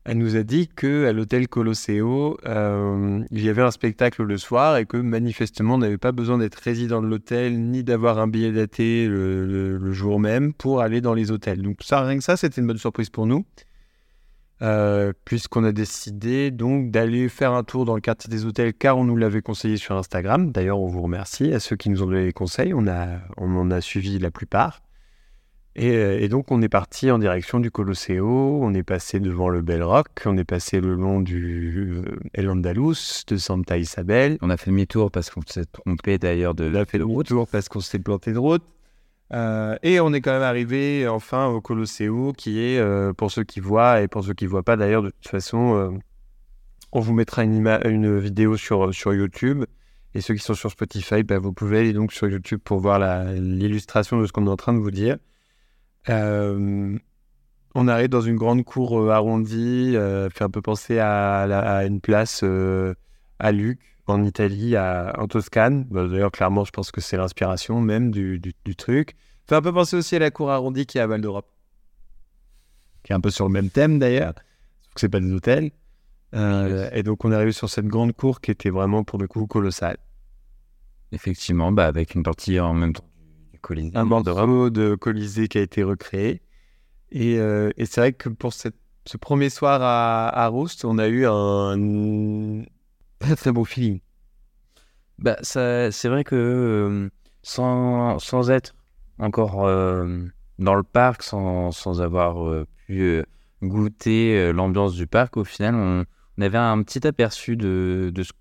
elle 0.05 0.19
nous 0.19 0.37
a 0.37 0.43
dit 0.43 0.69
que 0.69 1.06
à 1.06 1.12
l'hôtel 1.12 1.47
Colosseo, 1.49 2.37
il 2.44 3.41
y 3.44 3.49
avait 3.49 3.62
un 3.62 3.70
spectacle 3.70 4.23
le 4.25 4.37
soir 4.37 4.76
et 4.76 4.85
que 4.87 4.97
manifestement 4.97 5.75
on 5.75 5.79
n'avait 5.79 5.99
pas 5.99 6.12
besoin 6.12 6.38
d'être 6.38 6.56
résident 6.56 7.00
de 7.03 7.06
l'hôtel 7.06 7.61
ni 7.61 7.85
d'avoir 7.85 8.19
un 8.19 8.26
billet 8.26 8.50
daté 8.53 9.06
le, 9.06 9.47
le- 9.47 9.79
le 9.79 9.93
jour 9.93 10.19
même 10.19 10.55
pour 10.55 10.81
aller 10.81 11.00
dans 11.00 11.15
les 11.15 11.31
hôtels. 11.31 11.62
Donc 11.62 11.79
ça, 11.82 12.03
rien 12.03 12.19
que 12.19 12.25
ça, 12.25 12.37
c'était 12.37 12.61
une 12.61 12.67
bonne 12.67 12.79
surprise 12.79 13.11
pour 13.11 13.26
nous. 13.26 13.44
Euh, 14.63 15.13
puisqu'on 15.25 15.65
a 15.65 15.73
décidé 15.73 16.53
donc 16.53 16.93
d'aller 16.93 17.29
faire 17.29 17.53
un 17.53 17.65
tour 17.65 17.85
dans 17.85 17.97
le 17.97 18.01
quartier 18.01 18.31
des 18.31 18.45
hôtels 18.45 18.73
car 18.73 18.97
on 18.97 19.03
nous 19.03 19.17
l'avait 19.17 19.43
conseillé 19.43 19.77
sur 19.77 19.97
Instagram. 19.97 20.53
D'ailleurs, 20.53 20.79
on 20.79 20.87
vous 20.87 21.03
remercie 21.03 21.53
à 21.53 21.59
ceux 21.59 21.75
qui 21.75 21.91
nous 21.91 22.05
ont 22.05 22.07
donné 22.07 22.27
les 22.27 22.33
conseils. 22.33 22.73
On, 22.73 22.87
a, 22.87 23.19
on 23.37 23.57
en 23.57 23.73
a 23.73 23.81
suivi 23.81 24.21
la 24.21 24.31
plupart. 24.31 24.81
Et, 25.75 25.91
euh, 25.97 26.21
et 26.21 26.29
donc, 26.29 26.53
on 26.53 26.63
est 26.63 26.69
parti 26.69 27.11
en 27.11 27.19
direction 27.19 27.59
du 27.59 27.73
Colosseo. 27.73 28.61
On 28.63 28.73
est 28.73 28.85
passé 28.85 29.19
devant 29.19 29.49
le 29.49 29.63
Bell 29.63 29.83
Rock. 29.83 30.23
On 30.27 30.37
est 30.37 30.45
passé 30.45 30.81
le 30.81 30.95
long 30.95 31.21
du 31.21 32.05
euh, 32.07 32.21
El 32.33 32.49
Andalus, 32.49 33.25
de 33.27 33.37
Santa 33.39 33.79
Isabel. 33.79 34.39
On 34.43 34.51
a 34.51 34.57
fait 34.57 34.71
demi-tour 34.71 35.11
parce 35.11 35.31
qu'on 35.31 35.43
s'est 35.45 35.65
trompé 35.65 36.19
d'ailleurs 36.19 36.55
de, 36.55 36.71
On 36.71 36.75
a 36.77 36.85
fait 36.85 36.99
de 36.99 37.05
le 37.05 37.09
route. 37.09 37.27
tour 37.27 37.49
parce 37.49 37.69
qu'on 37.69 37.81
s'est 37.81 37.99
planté 37.99 38.33
de 38.33 38.39
route. 38.39 38.63
Euh, 39.32 39.77
et 39.82 39.98
on 40.01 40.12
est 40.12 40.20
quand 40.20 40.32
même 40.32 40.43
arrivé 40.43 41.08
enfin 41.08 41.46
au 41.46 41.60
Colosseo, 41.60 42.32
qui 42.32 42.60
est, 42.60 42.79
euh, 42.79 43.12
pour 43.12 43.31
ceux 43.31 43.44
qui 43.44 43.60
voient 43.60 44.03
et 44.03 44.08
pour 44.08 44.24
ceux 44.24 44.34
qui 44.34 44.44
ne 44.44 44.51
voient 44.51 44.62
pas 44.62 44.77
d'ailleurs, 44.77 45.03
de 45.03 45.10
toute 45.10 45.29
façon, 45.29 45.74
euh, 45.74 45.91
on 46.93 47.01
vous 47.01 47.15
mettra 47.15 47.43
une, 47.44 48.19
vidéo 48.19 48.56
sur, 48.56 48.94
sur 48.94 49.15
YouTube. 49.15 49.65
Et 50.15 50.20
ceux 50.20 50.34
qui 50.34 50.43
sont 50.43 50.55
sur 50.55 50.70
Spotify, 50.70 51.22
bah, 51.22 51.39
vous 51.39 51.55
pouvez 51.55 51.79
aller 51.79 51.94
donc 51.94 52.12
sur 52.12 52.29
YouTube 52.29 52.60
pour 52.62 52.81
voir 52.81 52.98
l'illustration 53.32 54.20
de 54.20 54.27
ce 54.27 54.32
qu'on 54.32 54.46
est 54.46 54.51
en 54.51 54.56
train 54.56 54.74
de 54.74 54.79
vous 54.79 54.91
dire. 54.91 55.17
On 57.74 57.89
arrive 57.89 58.08
dans 58.10 58.20
une 58.20 58.36
grande 58.36 58.62
cour 58.65 59.10
arrondie, 59.10 59.96
fait 60.31 60.44
un 60.44 60.51
peu 60.51 60.60
penser 60.60 60.98
à, 60.98 61.86
une 61.86 62.03
place 62.03 62.44
à 63.39 63.53
Luc, 63.53 63.81
en 64.06 64.22
Italie, 64.22 64.77
à, 64.77 65.15
en 65.19 65.29
Toscane. 65.29 65.84
Bah, 65.84 66.06
D'ailleurs, 66.06 66.31
clairement, 66.31 66.65
je 66.67 66.72
pense 66.72 66.91
que 66.91 67.01
c'est 67.01 67.17
l'inspiration 67.17 67.81
même 67.81 68.10
du 68.10 68.77
truc. 68.77 69.17
Fait 69.49 69.56
un 69.56 69.63
peu 69.63 69.72
penser 69.72 69.96
aussi 69.96 70.17
à 70.17 70.19
la 70.19 70.31
cour 70.31 70.51
arrondie 70.51 70.87
qui 70.87 70.99
est 70.99 71.01
à 71.01 71.06
Val 71.06 71.20
d'Europe, 71.20 71.49
qui 73.03 73.13
est 73.13 73.15
un 73.15 73.20
peu 73.20 73.31
sur 73.31 73.46
le 73.46 73.53
même 73.53 73.70
thème 73.70 73.99
d'ailleurs, 73.99 74.34
sauf 74.82 74.94
que 74.94 75.01
c'est 75.01 75.08
pas 75.08 75.20
des 75.20 75.32
hôtels. 75.32 75.70
Euh, 76.34 76.89
et 76.93 77.03
donc, 77.03 77.25
on 77.25 77.32
est 77.32 77.34
arrivé 77.34 77.53
sur 77.53 77.69
cette 77.69 77.87
grande 77.87 78.13
cour 78.15 78.41
qui 78.41 78.51
était 78.51 78.70
vraiment 78.70 79.05
pour 79.05 79.19
le 79.19 79.27
coup 79.29 79.46
colossale. 79.46 79.99
Effectivement, 81.11 81.72
bah, 81.72 81.87
avec 81.87 82.15
une 82.15 82.22
partie 82.22 82.58
en 82.58 82.72
même 82.72 82.94
temps 82.94 83.05
du 83.53 83.58
Colisée. 83.58 83.91
un 83.94 84.05
morceau 84.05 84.70
de 84.70 84.94
Colisée 84.94 85.49
qui 85.49 85.58
a 85.58 85.61
été 85.61 85.82
recréé. 85.82 86.41
Et, 87.11 87.37
euh, 87.39 87.70
et 87.77 87.84
c'est 87.84 88.01
vrai 88.01 88.13
que 88.15 88.31
pour 88.31 88.55
cette- 88.55 88.77
ce 89.05 89.19
premier 89.19 89.51
soir 89.51 89.82
à, 89.82 90.29
à 90.29 90.46
Roust, 90.49 90.87
on 90.87 90.96
a 90.96 91.08
eu 91.08 91.27
un 91.27 92.63
très 93.19 93.37
très 93.37 93.53
beau 93.53 93.65
feeling. 93.67 94.01
Bah, 95.19 95.37
c'est 95.43 96.08
vrai 96.08 96.25
que 96.25 96.34
euh, 96.34 97.11
sans, 97.43 98.19
sans 98.19 98.51
être 98.51 98.75
encore 99.19 99.65
euh, 99.65 100.27
dans 100.59 100.75
le 100.75 100.83
parc, 100.83 101.23
sans, 101.23 101.71
sans 101.71 102.01
avoir 102.01 102.47
euh, 102.47 102.67
pu 102.87 103.01
euh, 103.01 103.23
goûter 103.63 104.53
l'ambiance 104.53 104.95
du 104.95 105.07
parc, 105.07 105.37
au 105.37 105.45
final, 105.45 105.75
on, 105.75 106.05
avait 106.43 106.59
un 106.59 106.83
petit 106.83 107.07
aperçu 107.07 107.57
de, 107.57 108.11
de 108.13 108.23
ce 108.25 108.33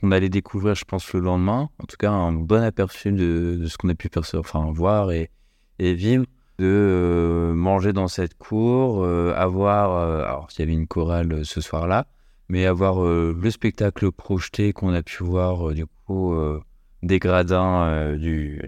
qu'on 0.00 0.10
allait 0.12 0.30
découvrir, 0.30 0.74
je 0.74 0.84
pense, 0.84 1.12
le 1.12 1.20
lendemain. 1.20 1.68
En 1.78 1.84
tout 1.84 1.96
cas, 1.98 2.10
un 2.10 2.32
bon 2.32 2.62
aperçu 2.62 3.12
de, 3.12 3.58
de 3.60 3.66
ce 3.66 3.76
qu'on 3.76 3.90
a 3.90 3.94
pu 3.94 4.08
enfin, 4.16 4.70
voir 4.72 5.12
et, 5.12 5.30
et 5.78 5.94
vivre. 5.94 6.24
de 6.58 7.52
manger 7.54 7.92
dans 7.92 8.08
cette 8.08 8.38
cour, 8.38 9.04
avoir, 9.04 10.24
alors 10.24 10.48
il 10.56 10.60
y 10.60 10.62
avait 10.62 10.72
une 10.72 10.86
chorale 10.86 11.44
ce 11.44 11.60
soir-là, 11.60 12.06
mais 12.48 12.64
avoir 12.64 13.02
le 13.02 13.50
spectacle 13.50 14.10
projeté 14.12 14.72
qu'on 14.72 14.94
a 14.94 15.02
pu 15.02 15.22
voir 15.22 15.74
du 15.74 15.84
coup 16.06 16.34
des 17.02 17.18
gradins 17.18 18.16
du, 18.16 18.62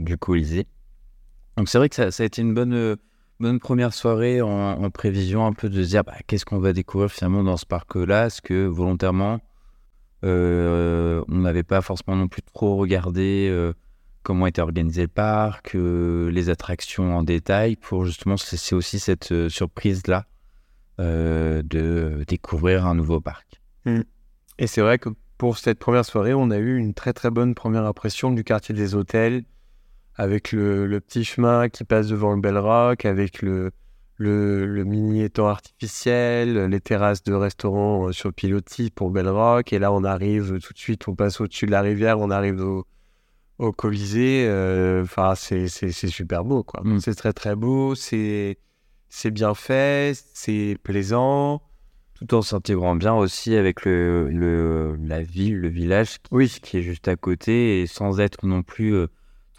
du 0.00 0.18
Colisée. 0.18 0.66
Donc 1.56 1.68
c'est 1.68 1.78
vrai 1.78 1.88
que 1.88 1.94
ça, 1.94 2.22
a 2.22 2.26
été 2.26 2.42
une 2.42 2.54
bonne, 2.54 2.74
euh, 2.74 2.96
bonne 3.38 3.60
première 3.60 3.92
soirée 3.92 4.40
en, 4.40 4.90
prévision 4.90 5.46
un 5.46 5.52
peu 5.52 5.68
de 5.68 5.82
se 5.82 5.88
dire 5.88 6.04
bah, 6.04 6.14
qu'est-ce 6.26 6.44
qu'on 6.44 6.58
va 6.58 6.72
découvrir 6.72 7.10
finalement 7.10 7.42
dans 7.42 7.56
ce 7.56 7.66
parc-là, 7.66 8.26
est-ce 8.26 8.42
que 8.42 8.66
volontairement 8.66 9.40
euh, 10.22 11.24
on 11.28 11.36
n'avait 11.36 11.62
pas 11.62 11.80
forcément 11.80 12.14
non 12.14 12.28
plus 12.28 12.42
trop 12.42 12.76
regardé 12.76 13.48
euh, 13.50 13.72
comment 14.22 14.46
était 14.46 14.60
organisé 14.60 15.02
le 15.02 15.08
parc, 15.08 15.72
les 15.74 16.50
attractions 16.50 17.16
en 17.16 17.22
détail, 17.22 17.76
pour 17.76 18.04
justement, 18.04 18.36
c'est 18.36 18.74
aussi 18.74 18.98
cette 18.98 19.48
surprise-là 19.48 20.26
de 20.98 22.22
découvrir 22.28 22.84
un 22.84 22.94
nouveau 22.94 23.22
parc? 23.22 23.62
Et 24.58 24.66
c'est 24.66 24.82
vrai 24.82 24.98
que 24.98 25.08
pour 25.38 25.56
cette 25.56 25.78
première 25.78 26.04
soirée, 26.04 26.34
on 26.34 26.50
a 26.50 26.58
eu 26.58 26.76
une 26.76 26.92
très 26.92 27.14
très 27.14 27.30
bonne 27.30 27.54
première 27.54 27.86
impression 27.86 28.30
du 28.30 28.44
quartier 28.44 28.74
des 28.74 28.94
hôtels, 28.94 29.44
avec 30.20 30.52
le, 30.52 30.86
le 30.86 31.00
petit 31.00 31.24
chemin 31.24 31.70
qui 31.70 31.84
passe 31.84 32.08
devant 32.08 32.34
le 32.34 32.40
Bell 32.42 32.58
Rock, 32.58 33.06
avec 33.06 33.40
le, 33.40 33.70
le, 34.16 34.66
le 34.66 34.84
mini 34.84 35.22
étang 35.22 35.48
artificiel, 35.48 36.66
les 36.66 36.80
terrasses 36.80 37.22
de 37.22 37.32
restaurants 37.32 38.08
euh, 38.08 38.12
sur 38.12 38.30
pilotis 38.32 38.90
pour 38.90 39.10
Bell 39.10 39.28
Rock. 39.28 39.72
Et 39.72 39.78
là, 39.78 39.90
on 39.92 40.04
arrive 40.04 40.58
tout 40.60 40.74
de 40.74 40.78
suite, 40.78 41.08
on 41.08 41.14
passe 41.14 41.40
au-dessus 41.40 41.64
de 41.64 41.70
la 41.70 41.80
rivière, 41.80 42.18
on 42.20 42.30
arrive 42.30 42.60
au, 42.60 42.84
au 43.58 43.72
Colisée. 43.72 44.44
euh, 44.46 45.02
Enfin, 45.04 45.34
c'est 45.34 45.68
super 45.68 46.44
beau, 46.44 46.64
quoi. 46.64 46.82
Mm. 46.84 47.00
C'est 47.00 47.14
très 47.14 47.32
très 47.32 47.56
beau, 47.56 47.94
c'est 47.94 48.58
c'est 49.08 49.30
bien 49.30 49.54
fait, 49.54 50.12
c'est 50.34 50.76
plaisant. 50.82 51.62
Tout 52.14 52.34
en 52.34 52.42
s'intégrant 52.42 52.94
bien 52.94 53.14
aussi 53.14 53.56
avec 53.56 53.86
le, 53.86 54.28
le- 54.28 54.96
la 55.02 55.22
ville, 55.22 55.56
le 55.58 55.68
village 55.68 56.18
qui, 56.18 56.28
Oui, 56.32 56.48
qui 56.62 56.76
est 56.76 56.82
juste 56.82 57.08
à 57.08 57.16
côté 57.16 57.80
et 57.80 57.86
sans 57.86 58.20
être 58.20 58.44
non 58.46 58.62
plus 58.62 58.92
euh, 58.94 59.06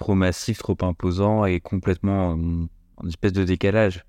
trop 0.02 0.16
massif, 0.16 0.58
trop 0.58 0.78
imposant 0.82 1.46
et 1.46 1.60
complètement 1.60 2.32
en, 2.32 2.68
en 2.98 3.08
espèce 3.08 3.34
de 3.34 3.44
décalage. 3.44 4.04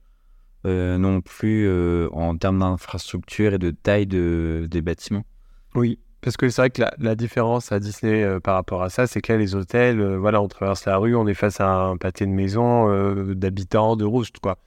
Euh, 0.65 0.97
non 0.97 1.21
plus 1.21 1.67
euh, 1.67 2.09
en 2.13 2.37
termes 2.37 2.61
d'infrastructure 2.61 3.55
et 3.55 3.59
de 3.59 3.73
taille 3.73 4.07
de, 4.07 4.69
des 4.71 4.81
bâtiments. 4.81 5.25
Oui, 5.75 5.99
parce 6.23 6.37
que 6.37 6.49
c'est 6.49 6.63
vrai 6.63 6.71
que 6.71 6.83
la, 6.99 7.15
différence 7.17 7.73
à 7.73 7.81
Disney 7.81 8.23
euh, 8.23 8.39
par 8.39 8.55
rapport 8.55 8.85
à 8.85 8.89
ça, 8.89 9.09
c'est 9.09 9.21
que 9.21 9.33
là, 9.33 9.39
les 9.41 9.57
hôtels, 9.57 10.01
euh, 10.01 10.19
voilà, 10.19 10.41
on 10.41 10.47
traverse 10.47 10.85
la 10.85 10.97
rue, 10.97 11.17
on 11.17 11.27
est 11.27 11.35
face 11.35 11.61
à 11.61 11.69
un 11.69 11.97
pâté 11.97 12.27
de 12.27 12.31
maison 12.31 12.89
euh, 12.89 13.35
d'habitants, 13.35 13.97
de 13.97 14.05
roustes, 14.05 14.39
quoi. 14.39 14.59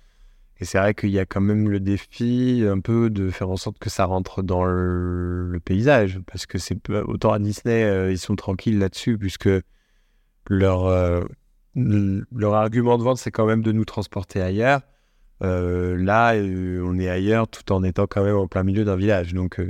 Et 0.60 0.66
c'est 0.66 0.78
vrai 0.78 0.94
qu'il 0.94 1.12
y 1.12 1.20
a 1.20 1.26
quand 1.26 1.40
même 1.42 1.70
le 1.70 1.80
défi 1.80 2.66
un 2.70 2.82
peu 2.82 3.10
de 3.10 3.30
faire 3.30 3.50
en 3.50 3.56
sorte 3.56 3.80
que 3.80 3.90
ça 3.90 4.04
rentre 4.04 4.44
dans 4.44 4.66
le, 4.66 5.48
le 5.50 5.60
paysage, 5.62 6.20
parce 6.28 6.46
que 6.46 6.58
c'est 6.58 6.90
autant 6.90 7.32
à 7.32 7.40
Disney, 7.40 7.84
euh, 7.84 8.12
ils 8.12 8.20
sont 8.20 8.36
tranquilles 8.36 8.80
là-dessus, 8.80 9.18
puisque 9.18 9.50
leur, 10.50 10.86
euh, 10.86 11.22
leur 11.76 12.54
argument 12.54 12.98
de 12.98 13.04
vente, 13.04 13.18
c'est 13.18 13.32
quand 13.32 13.46
même 13.46 13.62
de 13.62 13.72
nous 13.72 13.86
transporter 13.86 14.42
ailleurs. 14.42 14.82
Euh, 15.44 15.98
là, 15.98 16.36
euh, 16.36 16.82
on 16.86 16.98
est 16.98 17.10
ailleurs 17.10 17.48
tout 17.48 17.72
en 17.72 17.84
étant 17.84 18.08
quand 18.08 18.24
même 18.24 18.38
en 18.38 18.48
plein 18.48 18.64
milieu 18.64 18.86
d'un 18.86 18.96
village, 18.96 19.34
donc 19.34 19.62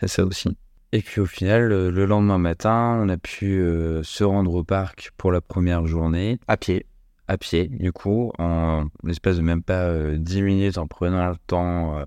C'est 0.00 0.08
ça 0.08 0.24
aussi. 0.24 0.56
Et 0.92 1.02
puis 1.02 1.20
au 1.20 1.26
final, 1.26 1.68
le 1.68 2.04
lendemain 2.04 2.38
matin, 2.38 3.00
on 3.02 3.08
a 3.08 3.16
pu 3.16 3.58
se 4.02 4.22
rendre 4.22 4.54
au 4.54 4.62
parc 4.62 5.10
pour 5.16 5.32
la 5.32 5.40
première 5.40 5.86
journée. 5.86 6.38
à 6.46 6.56
pied. 6.56 6.86
à 7.26 7.36
pied, 7.36 7.66
du 7.66 7.90
coup, 7.90 8.30
en 8.38 8.86
l'espace 9.02 9.38
de 9.38 9.42
même 9.42 9.62
pas 9.62 9.86
euh, 9.86 10.16
10 10.18 10.42
minutes 10.42 10.78
en 10.78 10.86
prenant 10.86 11.28
le 11.28 11.36
temps 11.48 12.04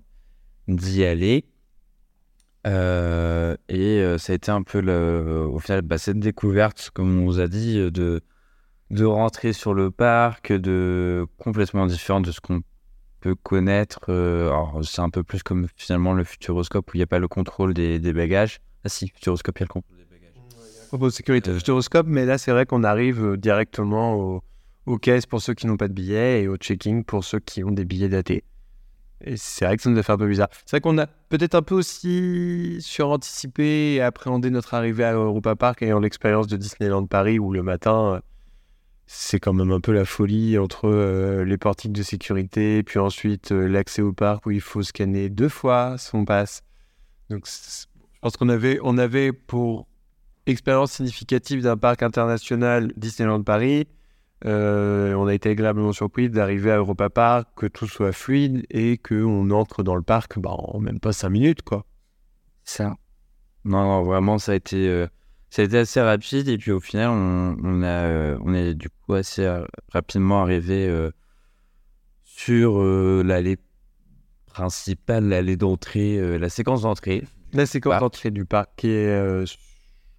d'y 0.70 1.04
aller. 1.04 1.46
Euh, 2.66 3.56
et 3.70 4.02
euh, 4.02 4.18
ça 4.18 4.34
a 4.34 4.36
été 4.36 4.52
un 4.52 4.64
peu, 4.64 4.80
au 4.80 5.60
final, 5.60 5.82
bah, 5.82 5.98
cette 5.98 6.20
découverte, 6.20 6.90
comme 6.94 7.22
on 7.22 7.26
vous 7.26 7.40
a 7.40 7.48
dit, 7.48 7.78
euh, 7.78 7.92
de, 7.92 8.22
de 8.90 9.06
rentrer 9.06 9.54
sur 9.54 9.74
le 9.74 9.92
parc, 9.92 10.52
de 10.52 11.28
complètement 11.38 11.86
différent 11.86 12.22
de 12.22 12.32
ce 12.32 12.42
qu'on 12.42 12.62
peut 13.20 13.36
connaître. 13.36 14.00
c'est 14.84 15.02
un 15.02 15.10
peu 15.10 15.24
plus 15.24 15.44
comme 15.44 15.68
finalement 15.76 16.14
le 16.14 16.24
Futuroscope 16.24 16.90
où 16.90 16.92
il 16.96 17.00
n'y 17.00 17.04
a 17.04 17.08
pas 17.08 17.20
le 17.20 17.28
contrôle 17.28 17.74
des, 17.74 18.00
bagages. 18.14 18.60
Ah 18.84 18.90
si, 18.90 19.08
Futuroscope, 19.10 19.58
il 19.60 19.62
y 19.62 19.64
a 19.64 19.66
le 19.66 19.74
contrôle 19.74 19.98
des 19.98 20.06
bagages. 20.06 20.88
propos 20.88 21.06
de 21.08 21.12
sécurité 21.12 21.54
futuroscope, 21.54 22.08
mais 22.08 22.26
là 22.26 22.38
c'est 22.38 22.52
vrai 22.52 22.66
qu'on 22.66 22.84
arrive 22.84 23.38
directement 23.38 24.16
au, 24.16 24.44
aux 24.86 24.98
caisses 24.98 25.26
pour 25.26 25.42
ceux 25.42 25.54
qui 25.54 25.68
n'ont 25.68 25.78
pas 25.78 25.88
de 25.88 25.94
billets 25.94 26.44
et 26.44 26.48
au 26.48 26.56
checking 26.58 27.04
pour 27.04 27.24
ceux 27.24 27.40
qui 27.40 27.64
ont 27.64 27.72
des 27.72 27.86
billets 27.86 28.10
datés. 28.10 28.44
C'est 29.36 29.66
vrai 29.66 29.78
que 29.78 29.84
ça 29.84 29.90
nous 29.90 29.98
a 29.98 30.04
fait 30.04 30.12
un 30.12 30.18
peu 30.18 30.28
bizarre. 30.28 30.50
C'est 30.66 30.72
vrai 30.78 30.82
qu'on 30.82 30.98
a 31.00 31.08
peut-être 31.08 31.56
un 31.56 31.64
peu 31.64 31.76
aussi 31.76 32.78
suranticipé 32.82 33.96
et 33.96 34.02
appréhendé 34.02 34.52
notre 34.52 34.74
arrivée 34.76 35.06
à 35.06 35.14
Europa 35.14 35.56
Park 35.56 35.82
ayant 35.82 36.00
l'expérience 36.00 36.48
de 36.48 36.56
Disneyland 36.56 37.06
Paris 37.08 37.40
où 37.40 37.52
le 37.52 37.64
matin 37.64 38.14
euh, 38.14 38.20
c'est 39.08 39.40
quand 39.40 39.54
même 39.54 39.72
un 39.72 39.80
peu 39.80 39.92
la 39.92 40.06
folie 40.06 40.58
entre 40.58 40.88
euh, 40.88 41.44
les 41.46 41.58
portiques 41.58 41.94
de 41.94 42.04
sécurité 42.04 42.84
puis 42.84 43.00
ensuite 43.00 43.52
euh, 43.52 43.68
l'accès 43.68 44.04
au 44.04 44.14
parc 44.14 44.46
où 44.46 44.52
il 44.52 44.62
faut 44.62 44.84
scanner 44.84 45.30
deux 45.30 45.50
fois 45.50 45.98
son 45.98 46.24
passe. 46.24 46.62
Donc 47.32 47.48
je 47.48 47.86
pense 48.22 48.38
qu'on 48.38 48.50
avait, 48.50 48.80
on 48.84 49.00
avait 49.00 49.34
pour 49.34 49.88
expérience 50.46 50.92
significative 50.94 51.64
d'un 51.64 51.78
parc 51.78 52.04
international 52.04 52.94
Disneyland 52.96 53.42
Paris. 53.42 53.88
Euh, 54.46 55.14
on 55.16 55.28
a 55.28 55.34
été 55.34 55.50
agréablement 55.50 55.94
surpris 55.94 56.30
d'arriver 56.30 56.72
à 56.72 56.78
Europa 56.78 57.10
Park, 57.10 57.50
que 57.56 57.66
tout 57.66 57.88
soit 57.88 58.12
fluide 58.12 58.66
et 58.70 58.98
qu'on 58.98 59.50
entre 59.50 59.82
dans 59.84 59.96
le 59.96 60.04
parc 60.04 60.38
bah, 60.38 60.52
en 60.52 60.80
même 60.80 61.00
pas 61.00 61.14
5 61.14 61.30
minutes. 61.30 61.62
quoi. 61.64 61.86
Ça. 62.64 62.96
Non, 63.66 63.84
non, 63.84 64.04
vraiment, 64.04 64.38
ça 64.38 64.52
a 64.52 64.56
été, 64.56 64.88
euh, 64.88 65.08
ça 65.50 65.64
a 65.64 65.66
été 65.66 65.80
assez 65.80 66.02
rapide. 66.02 66.48
Et 66.50 66.58
puis 66.58 66.72
au 66.72 66.80
final, 66.80 67.10
on, 67.10 67.58
on 67.64 67.82
a, 67.82 67.88
euh, 67.88 68.38
on 68.42 68.54
est 68.54 68.76
du 68.76 68.90
coup 68.90 69.14
assez 69.14 69.50
rapidement 69.92 70.42
arrivé 70.42 71.10
sur 72.24 72.84
l'allée 73.24 73.58
principale, 74.46 75.28
l'allée 75.28 75.58
d'entrée, 75.58 76.38
la 76.38 76.50
séquence 76.50 76.84
d'entrée. 76.84 77.24
La 77.54 77.66
séquence 77.66 77.92
Parc. 77.92 78.02
d'entrée 78.02 78.32
du 78.32 78.46
parc 78.46 78.70
qui 78.76 78.90
est, 78.90 79.58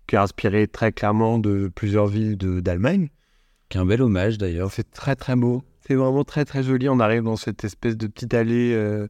qui 0.08 0.16
est 0.16 0.18
inspirée 0.18 0.66
très 0.66 0.90
clairement 0.90 1.38
de 1.38 1.70
plusieurs 1.72 2.06
villes 2.06 2.36
d'Allemagne. 2.36 3.10
Qui 3.68 3.76
est 3.76 3.80
un 3.80 3.86
bel 3.86 4.00
hommage 4.00 4.38
d'ailleurs. 4.38 4.72
C'est 4.72 4.90
très 4.90 5.14
très 5.14 5.36
beau. 5.36 5.62
C'est 5.86 5.94
vraiment 5.94 6.24
très 6.24 6.44
très 6.44 6.62
joli. 6.62 6.88
On 6.88 7.00
arrive 7.00 7.22
dans 7.22 7.36
cette 7.36 7.64
espèce 7.64 7.96
de 7.96 8.06
petite 8.06 8.32
allée, 8.34 8.72
euh, 8.74 9.08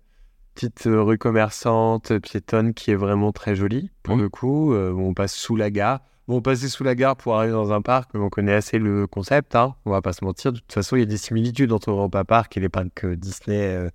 petite 0.55 0.89
euh, 0.89 1.01
rue 1.03 1.19
commerçante, 1.19 2.19
piétonne, 2.19 2.75
qui 2.75 2.91
est 2.91 2.97
vraiment 2.97 3.31
très 3.31 3.55
jolie 3.55 3.91
pour 4.03 4.17
le 4.17 4.29
coup. 4.29 4.73
Euh, 4.73 4.93
on 4.93 5.15
passe 5.15 5.35
sous 5.35 5.55
la 5.55 5.71
gare. 5.71 6.01
Bon, 6.27 6.39
on 6.39 6.43
passait 6.43 6.69
sous 6.69 6.83
la 6.83 6.97
gare 6.97 7.17
pour 7.17 7.37
arriver 7.37 7.53
dans 7.53 7.73
un 7.73 7.81
parc, 7.81 8.11
mais 8.13 8.21
on 8.21 8.29
connaît 8.29 8.53
assez 8.53 8.79
le 8.79 9.07
concept. 9.07 9.55
Hein. 9.55 9.77
On 9.85 9.93
va 9.93 10.03
pas 10.03 10.13
se 10.13 10.25
mentir. 10.25 10.53
De 10.53 10.59
toute 10.59 10.73
façon, 10.73 10.97
il 10.97 11.01
y 11.01 11.03
a 11.03 11.07
des 11.07 11.17
similitudes 11.17 11.73
entre 11.73 11.91
Europa 11.91 12.25
Park 12.25 12.57
et 12.57 12.61
les 12.61 12.69
parcs 12.69 13.07
Disney, 13.07 13.61
euh, 13.61 13.89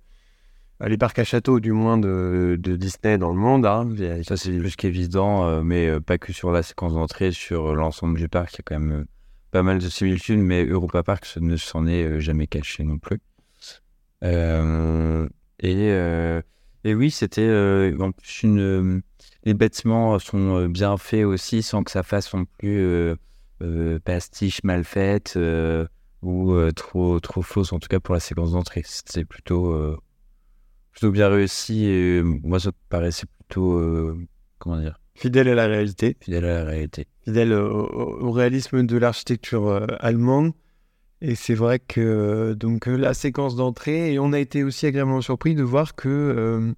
les 0.80 0.96
parcs 0.96 1.18
à 1.18 1.24
château 1.24 1.60
du 1.60 1.72
moins 1.72 1.98
de, 1.98 2.56
de 2.58 2.76
Disney 2.76 3.18
dans 3.18 3.30
le 3.30 3.38
monde. 3.38 3.66
Hein. 3.66 3.88
Ça, 4.26 4.38
c'est 4.38 4.58
plus 4.58 4.76
qu'évident, 4.76 5.62
mais 5.62 6.00
pas 6.00 6.18
que 6.18 6.32
sur 6.32 6.50
la 6.50 6.62
séquence 6.62 6.94
d'entrée, 6.94 7.30
sur 7.30 7.74
l'ensemble 7.74 8.18
du 8.18 8.28
parc. 8.28 8.54
Il 8.54 8.56
y 8.56 8.60
a 8.60 8.64
quand 8.64 8.80
même 8.80 9.04
pas 9.54 9.62
mal 9.62 9.78
de 9.78 9.88
similitudes, 9.88 10.40
mais 10.40 10.64
Europa 10.64 11.04
Park 11.04 11.32
ne 11.40 11.56
s'en 11.56 11.86
est 11.86 12.02
euh, 12.02 12.18
jamais 12.18 12.48
caché 12.48 12.82
non 12.82 12.98
plus. 12.98 13.20
Euh, 14.24 15.28
et, 15.60 15.92
euh, 15.92 16.42
et 16.82 16.92
oui, 16.92 17.12
c'était 17.12 17.94
en 18.00 18.10
plus 18.10 18.42
une. 18.42 19.00
les 19.44 19.54
bâtiments 19.54 20.18
sont 20.18 20.66
bien 20.66 20.96
faits 20.96 21.24
aussi, 21.24 21.62
sans 21.62 21.84
que 21.84 21.92
ça 21.92 22.02
fasse 22.02 22.34
non 22.34 22.46
plus 22.58 23.14
pastiche 24.02 24.64
mal 24.64 24.82
faite 24.82 25.38
ou 26.22 26.72
trop, 26.72 27.20
trop 27.20 27.42
fausse, 27.42 27.72
en 27.72 27.78
tout 27.78 27.88
cas 27.88 28.00
pour 28.00 28.14
la 28.14 28.20
séquence 28.20 28.50
d'entrée. 28.52 28.82
C'était 28.84 29.24
plutôt, 29.24 29.96
plutôt 30.90 31.12
bien 31.12 31.28
réussi 31.28 32.20
moi, 32.42 32.58
ça 32.58 32.70
me 32.70 32.88
paraissait 32.88 33.26
plutôt. 33.38 34.16
comment 34.58 34.80
dire 34.80 34.98
Fidèle 35.14 35.48
à 35.48 35.54
la 35.54 35.66
réalité. 35.66 36.16
Fidèle 36.20 36.44
à 36.44 36.64
la 36.64 36.64
réalité. 36.64 37.06
fidèle 37.24 37.52
au, 37.52 38.30
réalisme 38.32 38.84
de 38.84 38.96
l'architecture 38.96 39.68
euh, 39.68 39.86
allemande. 40.00 40.52
Et 41.26 41.36
c'est 41.36 41.54
vrai 41.54 41.78
que 41.78 42.00
euh, 42.02 42.54
donc 42.54 42.86
euh, 42.86 42.96
la 42.96 43.14
séquence 43.14 43.56
d'entrée, 43.56 44.12
et 44.12 44.18
on 44.18 44.34
a 44.34 44.38
été 44.38 44.62
aussi 44.62 44.84
agréablement 44.84 45.22
surpris 45.22 45.54
de 45.54 45.62
voir 45.62 45.94
que 45.94 46.08
euh, 46.10 46.72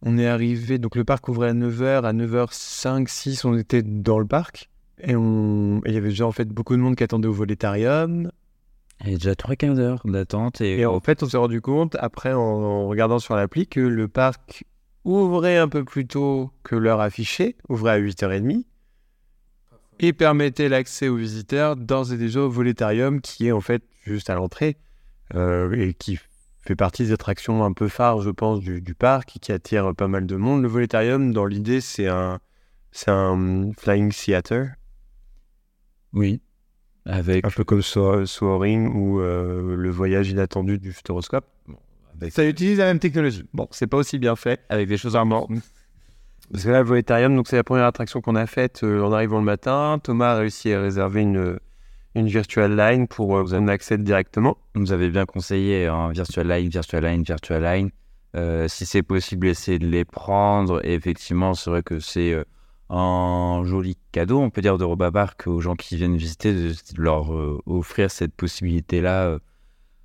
on 0.00 0.16
est 0.16 0.26
arrivé, 0.26 0.78
donc 0.78 0.96
le 0.96 1.04
parc 1.04 1.28
ouvrait 1.28 1.50
à 1.50 1.52
9h, 1.52 2.02
à 2.02 2.12
9h05, 2.14 3.06
6, 3.06 3.44
on 3.44 3.54
était 3.54 3.82
dans 3.82 4.18
le 4.18 4.26
parc. 4.26 4.70
Et 5.02 5.12
il 5.12 5.92
y 5.92 5.96
avait 5.98 6.08
déjà 6.08 6.26
en 6.26 6.32
fait 6.32 6.48
beaucoup 6.48 6.74
de 6.74 6.80
monde 6.80 6.96
qui 6.96 7.04
attendait 7.04 7.28
au 7.28 7.34
volétarium. 7.34 8.30
Il 9.04 9.10
y 9.10 9.14
a 9.14 9.18
déjà 9.18 9.34
trois 9.34 9.56
quarts 9.56 9.74
d'heure 9.74 10.00
d'attente 10.06 10.62
et, 10.62 10.78
Et 10.78 10.86
en 10.86 11.00
fait, 11.00 11.22
on 11.22 11.28
s'est 11.28 11.36
rendu 11.36 11.60
compte, 11.60 11.94
après, 11.96 12.32
en, 12.32 12.40
en 12.40 12.86
regardant 12.86 13.18
sur 13.18 13.36
l'appli, 13.36 13.66
que 13.66 13.80
le 13.80 14.08
parc 14.08 14.64
ouvrait 15.04 15.58
un 15.58 15.68
peu 15.68 15.84
plus 15.84 16.06
tôt 16.06 16.50
que 16.62 16.76
l'heure 16.76 17.00
affichée, 17.00 17.56
ouvrait 17.68 17.92
à 17.92 17.98
8h30, 17.98 18.64
et 20.00 20.12
permettait 20.12 20.68
l'accès 20.68 21.08
aux 21.08 21.16
visiteurs 21.16 21.76
d'ores 21.76 22.12
et 22.12 22.16
déjà 22.18 22.40
au 22.40 22.50
volétarium, 22.50 23.20
qui 23.20 23.46
est 23.48 23.52
en 23.52 23.60
fait 23.60 23.82
juste 24.04 24.30
à 24.30 24.34
l'entrée. 24.34 24.76
euh, 25.34 25.72
et 25.72 25.94
qui 25.94 26.18
fait 26.60 26.76
partie 26.76 27.04
des 27.04 27.12
attractions 27.12 27.64
un 27.64 27.72
peu 27.72 27.88
phares, 27.88 28.20
je 28.22 28.30
pense, 28.30 28.60
du, 28.60 28.80
du 28.82 28.94
parc 28.94 29.36
et 29.36 29.40
qui 29.40 29.52
attire 29.52 29.94
pas 29.96 30.08
mal 30.08 30.26
de 30.26 30.36
monde. 30.36 30.62
Le 30.62 30.68
Voletarium, 30.68 31.32
dans 31.32 31.46
l'idée, 31.46 31.80
c'est 31.80 32.08
un, 32.08 32.40
c'est 32.92 33.10
un 33.10 33.72
flying 33.78 34.12
theater, 34.12 34.68
Oui. 36.12 36.40
Avec, 37.06 37.46
un 37.46 37.50
peu 37.50 37.64
comme 37.64 37.82
So- 37.82 38.26
Soaring 38.26 38.88
ou 38.94 39.20
euh, 39.20 39.76
le 39.76 39.90
voyage 39.90 40.30
inattendu 40.30 40.78
du 40.78 40.92
futuroscope. 40.92 41.46
Ça 42.30 42.44
utilise 42.44 42.78
la 42.78 42.86
même 42.86 42.98
technologie. 42.98 43.44
Bon, 43.52 43.68
c'est 43.70 43.86
pas 43.86 43.96
aussi 43.96 44.18
bien 44.18 44.36
fait. 44.36 44.60
avec 44.68 44.88
des 44.88 44.96
choses 44.96 45.12
Vraiment. 45.12 45.48
Parce 46.50 46.64
que 46.64 46.70
là, 46.70 46.80
le 46.80 46.84
Voletarium, 46.86 47.34
donc 47.34 47.48
c'est 47.48 47.56
la 47.56 47.64
première 47.64 47.86
attraction 47.86 48.20
qu'on 48.20 48.36
a 48.36 48.46
faite 48.46 48.82
euh, 48.82 49.02
en 49.02 49.12
arrivant 49.12 49.38
le 49.38 49.44
matin. 49.44 49.98
Thomas 50.02 50.32
a 50.32 50.38
réussi 50.38 50.72
à 50.72 50.82
réserver 50.82 51.22
une, 51.22 51.58
une 52.14 52.26
virtual 52.26 52.76
line 52.76 53.08
pour 53.08 53.38
euh, 53.38 53.44
qu'on 53.44 53.68
accède 53.68 54.04
directement. 54.04 54.58
On 54.74 54.80
nous 54.80 54.92
avait 54.92 55.08
bien 55.08 55.24
conseillé 55.24 55.86
hein, 55.86 56.10
Virtual 56.10 56.46
Line, 56.46 56.68
Virtual 56.68 57.04
Line, 57.04 57.22
Virtual 57.22 57.62
Line. 57.62 57.90
Euh, 58.34 58.66
si 58.68 58.86
c'est 58.86 59.02
possible, 59.02 59.46
essayer 59.46 59.78
de 59.78 59.86
les 59.86 60.04
prendre. 60.04 60.84
Et 60.84 60.94
effectivement, 60.94 61.54
c'est 61.54 61.70
vrai 61.70 61.82
que 61.82 62.00
c'est 62.00 62.32
euh, 62.32 62.44
un 62.88 63.62
joli 63.64 63.96
cadeau, 64.12 64.40
on 64.40 64.50
peut 64.50 64.62
dire, 64.62 64.78
de 64.78 64.84
Europa 64.84 65.10
Park 65.10 65.46
aux 65.46 65.60
gens 65.60 65.76
qui 65.76 65.96
viennent 65.96 66.16
visiter, 66.16 66.52
de 66.52 66.74
leur 66.96 67.32
euh, 67.32 67.60
offrir 67.66 68.10
cette 68.10 68.34
possibilité-là 68.34 69.24
euh, 69.26 69.38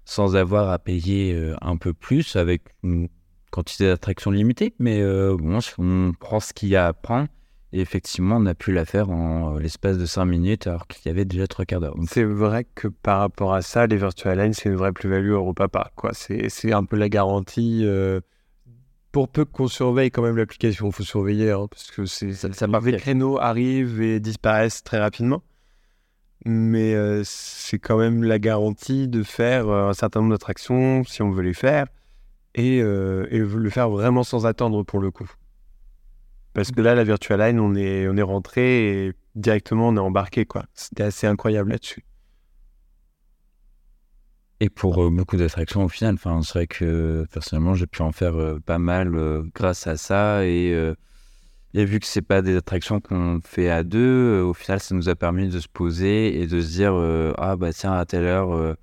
sans 0.08 0.38
avoir 0.38 0.70
à 0.70 0.80
payer 0.80 1.34
euh, 1.34 1.54
un 1.62 1.76
peu 1.76 1.94
plus 1.94 2.38
avec 2.38 2.62
une 2.82 3.10
quantité 3.52 3.88
d'attractions 3.88 4.32
limitée. 4.32 4.74
Mais 4.80 5.02
euh, 5.02 5.36
bon, 5.38 5.60
on 5.78 6.14
prend 6.18 6.40
ce 6.40 6.54
qu'il 6.54 6.70
y 6.70 6.78
a 6.78 6.88
à 6.88 6.94
prendre. 6.94 7.28
Et 7.74 7.82
effectivement, 7.82 8.38
on 8.38 8.46
a 8.46 8.56
pu 8.56 8.72
la 8.72 8.86
faire 8.86 9.10
en 9.10 9.56
euh, 9.56 9.60
l'espace 9.60 9.98
de 9.98 10.06
5 10.06 10.24
minutes 10.24 10.66
alors 10.68 10.88
qu'il 10.88 11.06
y 11.08 11.10
avait 11.10 11.26
déjà 11.26 11.46
3 11.46 11.66
quarts 11.66 11.82
d'heure. 11.82 11.96
C'est 12.08 12.24
vrai 12.24 12.66
que 12.74 12.88
par 12.88 13.20
rapport 13.20 13.54
à 13.54 13.62
ça, 13.62 13.86
les 13.86 13.98
virtual 13.98 14.40
lines, 14.40 14.54
c'est 14.54 14.70
une 14.70 14.76
vraie 14.76 14.94
plus-value 14.94 15.32
Europa 15.32 15.68
Park. 15.68 15.94
C'est, 16.14 16.72
un 16.72 16.86
peu 16.86 16.96
la 16.96 17.10
garantie. 17.10 17.82
euh, 17.84 18.22
pour 19.12 19.28
peu 19.28 19.44
qu'on 19.44 19.68
surveille 19.68 20.12
quand 20.12 20.22
même 20.22 20.38
l'application, 20.38 20.88
il 20.88 20.94
faut 20.94 21.04
surveiller, 21.04 21.52
hein, 21.52 21.68
parce 21.70 21.92
que 21.92 22.06
Ça- 22.06 22.54
ça 22.54 22.68
les 22.68 22.98
créneaux 22.98 23.40
arrivent 23.40 24.02
et 24.02 24.20
disparaissent 24.22 24.84
très 24.84 25.00
rapidement. 25.00 25.42
Mais 26.50 26.96
euh, 26.96 27.24
c'est 27.26 27.78
quand 27.78 27.98
même 27.98 28.24
la 28.24 28.40
garantie 28.40 29.10
de 29.10 29.22
faire 29.22 29.68
euh, 29.68 29.90
un 29.90 29.94
certain 29.94 30.22
nombre 30.22 30.32
d'attractions 30.32 31.04
si 31.04 31.22
on 31.22 31.30
veut 31.30 31.44
les 31.44 31.54
faire 31.54 31.88
et, 32.56 32.82
euh, 32.82 33.28
et 33.32 33.40
le 33.40 33.70
faire 33.70 33.90
vraiment 33.90 34.24
sans 34.24 34.46
attendre 34.46 34.82
pour 34.84 35.02
le 35.02 35.12
coup. 35.12 35.30
Parce 36.54 36.72
que 36.72 36.80
là, 36.80 36.96
la 36.96 37.04
Virtual 37.04 37.38
Line, 37.38 37.60
on 37.60 37.76
est, 37.76 38.08
on 38.08 38.16
est 38.16 38.22
rentré 38.22 39.08
et 39.08 39.14
directement 39.36 39.90
on 39.90 39.98
est 39.98 40.00
embarqué. 40.00 40.46
quoi. 40.46 40.64
C'était 40.74 41.04
assez 41.04 41.28
incroyable 41.28 41.72
là-dessus. 41.72 42.06
Et 44.62 44.70
pour 44.70 45.12
beaucoup 45.12 45.36
d'attractions 45.36 45.84
au 45.84 45.90
final, 45.90 46.16
c'est 46.18 46.54
vrai 46.54 46.66
que 46.66 47.26
personnellement 47.30 47.76
j'ai 47.76 47.88
pu 47.88 48.02
en 48.04 48.14
faire 48.14 48.58
pas 48.66 48.80
mal 48.80 49.44
grâce 49.54 49.86
à 49.86 49.98
ça 49.98 50.46
et, 50.46 50.74
et 51.74 51.86
vu 51.86 52.00
que 52.00 52.06
c'est 52.06 52.22
pas 52.22 52.42
des 52.42 52.56
attractions 52.56 53.00
qu'on 53.02 53.40
fait 53.44 53.70
à 53.70 53.84
deux, 53.84 54.00
euh, 54.40 54.44
au 54.44 54.54
final 54.54 54.80
ça 54.80 54.96
nous 54.96 55.10
a 55.10 55.16
permis 55.16 55.50
de 55.50 55.60
se 55.60 55.68
poser 55.68 56.42
et 56.42 56.48
de 56.48 56.62
se 56.62 56.68
dire 56.68 56.94
euh, 56.94 57.34
ah 57.38 57.56
bah 57.56 57.74
tiens 57.74 57.94
à 57.94 58.06
telle 58.06 58.24
heure 58.24 58.76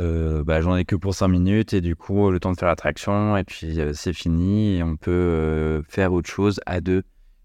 euh, 0.00 0.44
bah, 0.44 0.60
j'en 0.60 0.76
ai 0.76 0.84
que 0.84 0.94
pour 0.94 1.14
5 1.14 1.28
minutes 1.28 1.72
et 1.72 1.80
du 1.80 1.96
coup 1.96 2.30
le 2.30 2.38
temps 2.38 2.52
de 2.52 2.58
faire 2.58 2.68
l'attraction 2.68 3.36
et 3.36 3.44
puis 3.44 3.78
c'est 3.94 4.12
fini 4.12 4.76
et 4.76 4.82
on 4.82 4.96
peut 4.96 5.82
faire 5.88 6.12
autre 6.12 6.30
chose 6.30 6.60
à 6.66 6.80
deux 6.80 7.02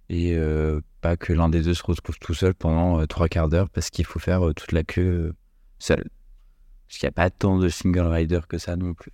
et 0.10 0.38
pas 1.02 1.18
que 1.18 1.34
l'un 1.34 1.50
des 1.50 1.62
deux 1.62 1.74
se 1.74 1.84
retrouve 1.84 2.20
tout 2.20 2.34
seul 2.36 2.54
pendant 2.54 3.04
trois 3.08 3.28
quarts 3.28 3.50
d'heure 3.50 3.70
parce 3.70 3.90
qu'il 3.90 4.06
faut 4.06 4.20
faire 4.20 4.42
toute 4.56 4.72
la 4.72 4.84
queue 4.84 5.34
seul. 5.80 6.04
Parce 6.88 7.00
qu'il 7.00 7.08
n'y 7.08 7.10
a 7.10 7.14
pas 7.14 7.32
tant 7.32 7.58
de 7.58 7.68
single 7.70 8.06
rider 8.06 8.42
que 8.48 8.60
ça 8.60 8.76
non 8.76 8.94
plus. 8.94 9.12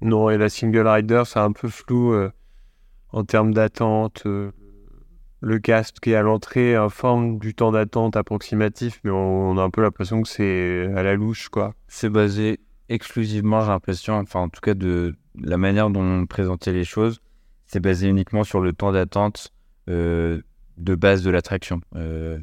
Non, 0.00 0.30
et 0.30 0.38
la 0.38 0.48
single 0.48 0.86
rider, 0.86 1.24
c'est 1.26 1.40
un 1.40 1.52
peu 1.52 1.68
flou 1.68 2.14
en 3.12 3.24
termes 3.24 3.52
d'attente. 3.52 4.26
Euh, 5.42 5.46
le 5.46 5.58
cast 5.58 6.00
qui 6.00 6.10
est 6.10 6.14
à 6.16 6.22
l'entrée 6.22 6.74
informe 6.74 7.38
du 7.38 7.54
temps 7.54 7.72
d'attente 7.72 8.16
approximatif, 8.16 9.00
mais 9.04 9.10
on, 9.10 9.56
a 9.58 9.62
un 9.62 9.70
peu 9.70 9.82
l'impression 9.82 10.22
que 10.22 10.28
c'est 10.28 10.90
à 10.94 11.02
la 11.02 11.14
louche, 11.14 11.48
quoi. 11.48 11.74
C'est 11.88 12.10
basé 12.10 12.60
exclusivement, 12.88 13.60
j'ai 13.60 13.68
l'impression, 13.68 14.14
enfin 14.14 14.40
en 14.40 14.48
tout 14.48 14.60
cas 14.60 14.74
de 14.74 15.14
la 15.40 15.58
manière 15.58 15.90
dont 15.90 16.02
on 16.02 16.26
présentait 16.26 16.72
les 16.72 16.84
choses, 16.84 17.20
c'est 17.66 17.80
basé 17.80 18.08
uniquement 18.08 18.44
sur 18.44 18.60
le 18.60 18.72
temps 18.72 18.92
d'attente 18.92 19.52
euh, 19.88 20.40
de 20.78 20.94
base 20.94 21.22
de 21.22 21.30
l'attraction. 21.30 21.80
Euh, 21.96 22.38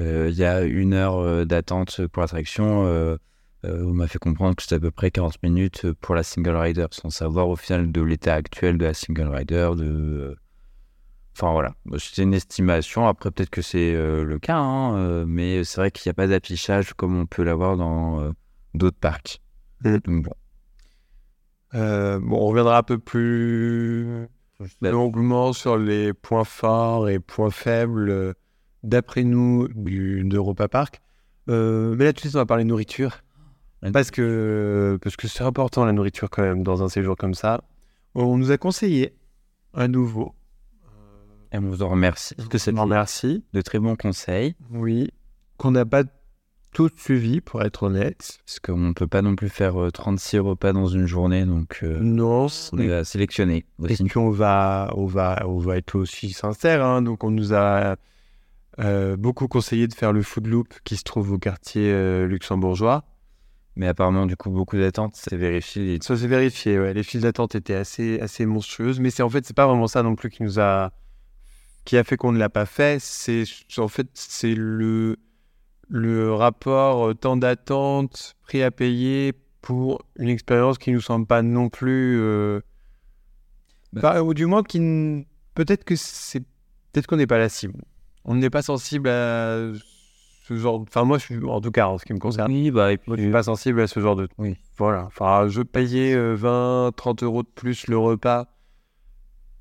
euh, 0.00 0.28
Il 0.30 0.36
y 0.36 0.44
a 0.44 0.62
une 0.62 0.94
heure 0.94 1.18
euh, 1.18 1.44
d'attente 1.44 2.06
pour 2.08 2.22
l'attraction. 2.22 2.86
euh, 2.86 3.16
euh, 3.64 3.84
on 3.84 3.92
m'a 3.92 4.08
fait 4.08 4.18
comprendre 4.18 4.56
que 4.56 4.62
c'était 4.62 4.74
à 4.76 4.80
peu 4.80 4.90
près 4.90 5.10
40 5.10 5.40
minutes 5.42 5.92
pour 6.00 6.14
la 6.14 6.22
single 6.24 6.56
rider, 6.56 6.86
sans 6.90 7.10
savoir 7.10 7.48
au 7.48 7.56
final 7.56 7.92
de 7.92 8.02
l'état 8.02 8.34
actuel 8.34 8.76
de 8.78 8.84
la 8.86 8.94
single 8.94 9.28
rider, 9.28 9.70
de... 9.76 10.36
Enfin 11.34 11.52
voilà, 11.52 11.74
c'était 11.98 12.22
une 12.22 12.34
estimation. 12.34 13.06
Après, 13.08 13.30
peut-être 13.30 13.50
que 13.50 13.62
c'est 13.62 13.94
euh, 13.94 14.22
le 14.22 14.38
cas, 14.38 14.58
hein, 14.58 14.96
euh, 14.96 15.24
mais 15.26 15.64
c'est 15.64 15.80
vrai 15.80 15.90
qu'il 15.90 16.08
n'y 16.08 16.10
a 16.10 16.14
pas 16.14 16.26
d'affichage 16.26 16.92
comme 16.92 17.18
on 17.18 17.26
peut 17.26 17.42
l'avoir 17.42 17.76
dans 17.76 18.20
euh, 18.20 18.30
d'autres 18.74 18.98
parcs. 18.98 19.40
Mm. 19.82 19.96
Donc 20.04 20.24
bon. 20.24 20.32
Bon, 21.72 22.36
on 22.36 22.46
reviendra 22.48 22.76
un 22.76 22.82
peu 22.82 22.98
plus 22.98 24.28
longuement 24.82 25.54
sur 25.54 25.78
les 25.78 26.12
points 26.12 26.44
forts 26.44 27.08
et 27.08 27.18
points 27.18 27.50
faibles, 27.50 28.34
d'après 28.82 29.24
nous, 29.24 29.68
du- 29.68 30.22
d'Europa 30.24 30.68
Park. 30.68 31.00
Mais 31.46 32.04
là, 32.04 32.12
tout 32.12 32.16
de 32.16 32.20
suite, 32.20 32.34
on 32.34 32.40
va 32.40 32.46
parler 32.46 32.64
nourriture. 32.64 33.22
Parce 33.92 34.10
que 34.10 34.98
parce 35.02 35.16
que 35.16 35.26
c'est 35.28 35.42
important, 35.44 35.84
la 35.86 35.92
nourriture, 35.92 36.28
quand 36.30 36.42
même, 36.42 36.62
dans 36.62 36.82
un 36.82 36.88
séjour 36.88 37.16
comme 37.16 37.34
ça. 37.34 37.62
On 38.14 38.36
nous 38.36 38.50
a 38.50 38.58
conseillé, 38.58 39.16
à 39.72 39.88
nouveau, 39.88 40.34
Et 41.52 41.58
on 41.58 41.62
vous 41.62 41.82
en 41.82 41.88
remercie. 41.88 42.34
Parce 42.36 42.48
que 42.48 42.58
c'est 42.58 42.72
merci, 42.72 43.44
de 43.52 43.60
très 43.60 43.78
bons 43.78 43.96
conseils. 43.96 44.54
oui, 44.70 45.10
qu'on 45.58 45.70
n'a 45.70 45.84
pas 45.84 46.02
tout 46.72 46.88
suivi, 46.96 47.42
pour 47.42 47.62
être 47.62 47.82
honnête. 47.82 48.38
Parce 48.46 48.58
qu'on 48.58 48.78
ne 48.78 48.92
peut 48.94 49.06
pas 49.06 49.20
non 49.20 49.36
plus 49.36 49.50
faire 49.50 49.78
euh, 49.80 49.90
36 49.90 50.38
repas 50.38 50.72
dans 50.72 50.86
une 50.86 51.06
journée. 51.06 51.44
Donc 51.44 51.80
euh, 51.82 51.98
Non, 52.00 52.46
on 52.72 52.78
a 52.90 53.04
sélectionné 53.04 53.66
Et 53.86 53.92
aussi. 53.92 54.04
puis 54.04 54.16
on 54.16 54.30
va, 54.30 54.90
on 54.96 55.04
va, 55.04 55.42
on 55.46 55.58
va 55.58 55.76
être 55.76 55.94
aussi 55.96 56.30
sincère. 56.32 56.82
hein. 56.82 57.02
Donc 57.02 57.24
on 57.24 57.30
nous 57.30 57.52
a 57.52 57.96
euh, 58.78 59.16
beaucoup 59.18 59.48
conseillé 59.48 59.86
de 59.86 59.92
faire 59.94 60.14
le 60.14 60.22
Food 60.22 60.46
Loop 60.46 60.72
qui 60.84 60.96
se 60.96 61.02
trouve 61.04 61.32
au 61.32 61.38
quartier 61.38 61.92
euh, 61.92 62.26
luxembourgeois. 62.26 63.04
Mais 63.76 63.86
apparemment, 63.86 64.24
du 64.26 64.36
coup, 64.36 64.50
beaucoup 64.50 64.76
d'attentes. 64.78 65.12
C'est 65.14 65.36
vérifié. 65.36 65.98
Ça 66.02 66.16
s'est 66.16 66.26
vérifié. 66.26 66.78
Ouais. 66.78 66.94
Les 66.94 67.02
files 67.02 67.20
d'attente 67.20 67.54
étaient 67.54 67.74
assez, 67.74 68.18
assez 68.20 68.46
monstrueuses, 68.46 68.98
mais 68.98 69.10
c'est 69.10 69.22
en 69.22 69.28
fait 69.30 69.44
c'est 69.46 69.56
pas 69.56 69.66
vraiment 69.66 69.86
ça 69.88 70.02
non 70.02 70.14
plus 70.14 70.30
qui 70.30 70.42
nous 70.42 70.58
a, 70.58 70.90
qui 71.84 71.96
a 71.96 72.04
fait 72.04 72.16
qu'on 72.16 72.32
ne 72.32 72.38
l'a 72.38 72.48
pas 72.48 72.66
fait. 72.66 72.98
C'est 73.00 73.44
en 73.78 73.88
fait 73.88 74.08
c'est 74.14 74.54
le 74.54 75.16
le 75.88 76.32
rapport 76.32 77.08
euh, 77.08 77.14
temps 77.14 77.36
d'attente, 77.36 78.34
prix 78.42 78.62
à 78.62 78.70
payer 78.70 79.32
pour 79.60 80.02
une 80.18 80.28
expérience 80.28 80.78
qui 80.78 80.90
nous 80.90 81.00
semble 81.00 81.26
pas 81.26 81.42
non 81.42 81.68
plus, 81.68 82.18
euh, 82.20 82.60
Bah. 83.92 84.22
ou 84.22 84.32
du 84.34 84.46
moins 84.46 84.62
qui 84.62 84.78
n- 84.78 85.24
peut-être 85.54 85.84
que 85.84 85.94
c'est 85.96 86.40
peut-être 86.92 87.06
qu'on 87.06 87.16
n'est 87.16 87.26
pas 87.26 87.38
la 87.38 87.48
cible. 87.48 87.80
On 88.24 88.34
n'est 88.34 88.50
pas 88.50 88.62
sensible 88.62 89.08
à 89.08 89.58
ce 90.48 90.54
genre. 90.56 90.80
Enfin 90.80 91.04
moi 91.04 91.18
je 91.18 91.24
suis 91.24 91.44
en 91.44 91.60
tout 91.60 91.70
cas 91.70 91.86
en 91.88 91.98
ce 91.98 92.04
qui 92.04 92.12
me 92.12 92.18
concerne. 92.18 92.52
Oui, 92.52 92.70
bah, 92.70 92.92
et 92.92 92.98
Moi, 93.06 93.16
je 93.16 93.22
suis 93.22 93.32
pas 93.32 93.42
sensible 93.42 93.80
à 93.80 93.86
ce 93.86 94.00
genre 94.00 94.16
de 94.16 94.28
Oui. 94.38 94.56
Voilà. 94.78 95.04
Enfin, 95.06 95.46
je 95.48 95.62
payais 95.62 96.14
euh, 96.14 96.34
20, 96.34 96.92
30 96.96 97.22
euros 97.22 97.42
de 97.42 97.48
plus 97.48 97.86
le 97.88 97.98
repas 97.98 98.46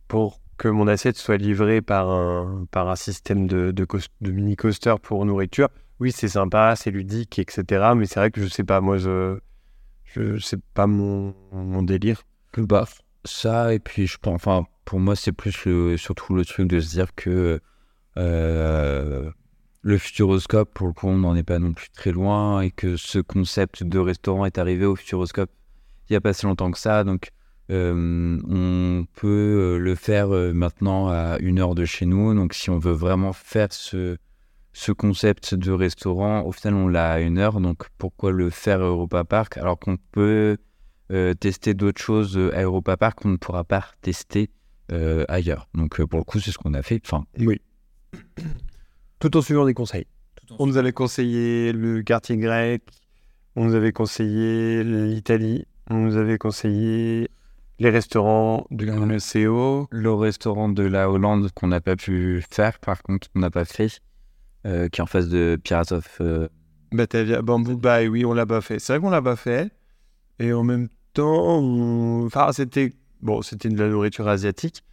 pour 0.08 0.41
que 0.62 0.68
mon 0.68 0.88
assiette 0.88 1.18
soit 1.18 1.38
livrée 1.38 1.82
par 1.82 2.08
un, 2.12 2.68
par 2.70 2.88
un 2.88 2.96
système 2.96 3.48
de, 3.48 3.74
mini 4.22 4.56
coaster 4.56 4.94
pour 5.02 5.26
nourriture. 5.26 5.70
Oui, 6.00 6.12
c'est 6.12 6.28
sympa, 6.28 6.76
c'est 6.76 6.92
ludique, 6.92 7.40
etc. 7.40 7.94
Mais 7.96 8.06
c'est 8.06 8.20
vrai 8.20 8.30
que 8.30 8.44
je 8.44 8.48
sais 8.48 8.64
pas, 8.64 8.80
moi, 8.80 8.98
je, 8.98 9.40
je 10.04 10.38
c'est 10.38 10.62
pas 10.76 10.86
mon, 10.86 11.34
mon 11.52 11.82
délire. 11.82 12.22
bah, 12.58 12.86
ça, 13.26 13.74
et 13.74 13.80
puis 13.80 14.06
je 14.06 14.20
pense, 14.20 14.36
enfin, 14.36 14.68
pour 14.86 15.00
moi, 15.00 15.16
c'est 15.16 15.32
plus 15.32 15.66
le, 15.66 15.98
surtout 15.98 16.36
le 16.36 16.46
truc 16.46 16.68
de 16.68 16.80
se 16.80 16.92
dire 16.92 17.16
que 17.16 17.60
euh, 18.18 19.32
le 19.82 19.98
futuroscope, 19.98 20.72
pour 20.76 20.86
le 20.86 20.94
coup, 20.94 21.08
on 21.08 21.18
n'en 21.18 21.36
est 21.36 21.42
pas 21.42 21.58
non 21.58 21.74
plus 21.74 21.90
très 21.90 22.12
loin 22.12 22.62
et 22.62 22.70
que 22.70 22.98
ce 22.98 23.18
concept 23.18 23.82
de 23.84 23.98
restaurant 23.98 24.46
est 24.46 24.60
arrivé 24.60 24.86
au 24.86 24.96
futuroscope 24.96 25.50
il 26.08 26.14
n'y 26.14 26.18
a 26.18 26.22
pas 26.22 26.34
si 26.34 26.46
longtemps 26.46 26.70
que 26.70 26.78
ça. 26.78 27.04
Donc, 27.04 27.32
on 27.72 29.06
peut 29.16 29.28
euh, 29.28 29.78
le 29.78 29.96
faire 29.96 30.34
euh, 30.34 30.52
maintenant 30.54 31.08
à 31.08 31.38
une 31.40 31.60
heure 31.60 31.76
de 31.76 31.86
chez 31.86 32.06
nous. 32.06 32.34
Donc, 32.34 32.54
si 32.54 32.70
on 32.70 32.78
veut 32.78 32.92
vraiment 32.92 33.34
faire 33.34 33.72
ce, 33.72 34.18
ce 34.74 34.92
concept 34.92 35.56
de 35.56 35.72
restaurant, 35.72 36.42
au 36.44 36.52
final, 36.52 36.76
on 36.76 36.88
l'a 36.88 37.14
à 37.14 37.20
une 37.20 37.38
heure. 37.38 37.62
Donc, 37.62 37.84
pourquoi 37.98 38.32
le 38.32 38.50
faire 38.50 38.82
à 38.82 38.86
Europa 38.86 39.24
Park? 39.24 39.58
Alors 39.58 39.80
qu'on 39.80 39.98
peut 40.12 40.58
euh, 41.12 41.34
tester 41.34 41.74
d'autres 41.74 42.02
choses 42.02 42.38
euh, 42.38 42.56
à 42.56 42.64
Europa 42.64 42.98
Park 42.98 43.20
qu'on 43.22 43.30
ne 43.30 43.38
pourra 43.38 43.64
pas 43.64 43.86
tester 44.02 44.50
euh, 44.92 45.26
ailleurs. 45.30 45.68
Donc, 45.74 46.00
euh, 46.00 46.08
pour 46.08 46.20
le 46.20 46.26
coup, 46.26 46.40
c'est 46.40 46.52
ce 46.52 46.58
qu'on 46.58 46.74
a 46.74 46.82
fait. 46.82 47.02
Enfin, 47.06 47.26
Oui. 47.40 47.62
Tout 49.20 49.38
en 49.38 49.42
suivant 49.42 49.66
des 49.66 49.74
conseils. 49.74 50.08
On 50.60 50.68
nous 50.68 50.76
avait 50.78 50.92
conseillé 50.92 51.72
le 51.72 52.02
quartier 52.02 52.36
grec, 52.36 52.84
on 53.56 53.66
nous 53.66 53.76
avait 53.76 53.94
conseillé 53.94 54.84
l'Italie, 54.84 55.66
On 55.90 55.96
nous 55.96 56.18
avait 56.18 56.38
conseillé 56.38 57.30
les 57.82 57.90
restaurants 57.90 58.68
de 58.70 58.86
la 58.86 58.94
MCO. 58.96 59.88
Le 59.90 60.14
restaurant 60.14 60.70
de 60.70 60.84
la 60.84 61.10
Hollande 61.10 61.50
qu'on 61.52 61.68
n'a 61.68 61.82
pas 61.82 61.96
pu 61.96 62.44
faire, 62.52 62.78
par 62.80 63.02
contre, 63.02 63.28
on 63.36 63.40
n'a 63.40 63.50
pas 63.50 63.66
fait, 63.66 64.02
euh, 64.68 64.88
qui 64.88 65.02
est 65.02 65.04
en 65.04 65.08
face 65.08 65.28
de 65.28 65.60
Pirates 65.62 65.92
of. 65.92 66.18
euh, 66.22 66.48
Batavia, 66.92 67.42
Bamboo 67.42 67.78
Bay, 67.78 68.08
oui, 68.08 68.24
on 68.24 68.34
l'a 68.34 68.46
pas 68.46 68.62
fait. 68.62 68.78
C'est 68.78 68.94
vrai 68.94 69.00
qu'on 69.02 69.10
l'a 69.10 69.22
pas 69.22 69.36
fait. 69.36 69.72
Et 70.38 70.54
en 70.54 70.64
même 70.64 70.90
temps, 71.14 71.58
on- 71.60 72.26
enfin, 72.28 72.52
c'était 72.54 72.94
bon, 73.22 73.42
c'était 73.42 73.70
de 73.70 73.78
la 73.80 73.90
nourriture 73.90 74.28
asiatique. 74.28 74.84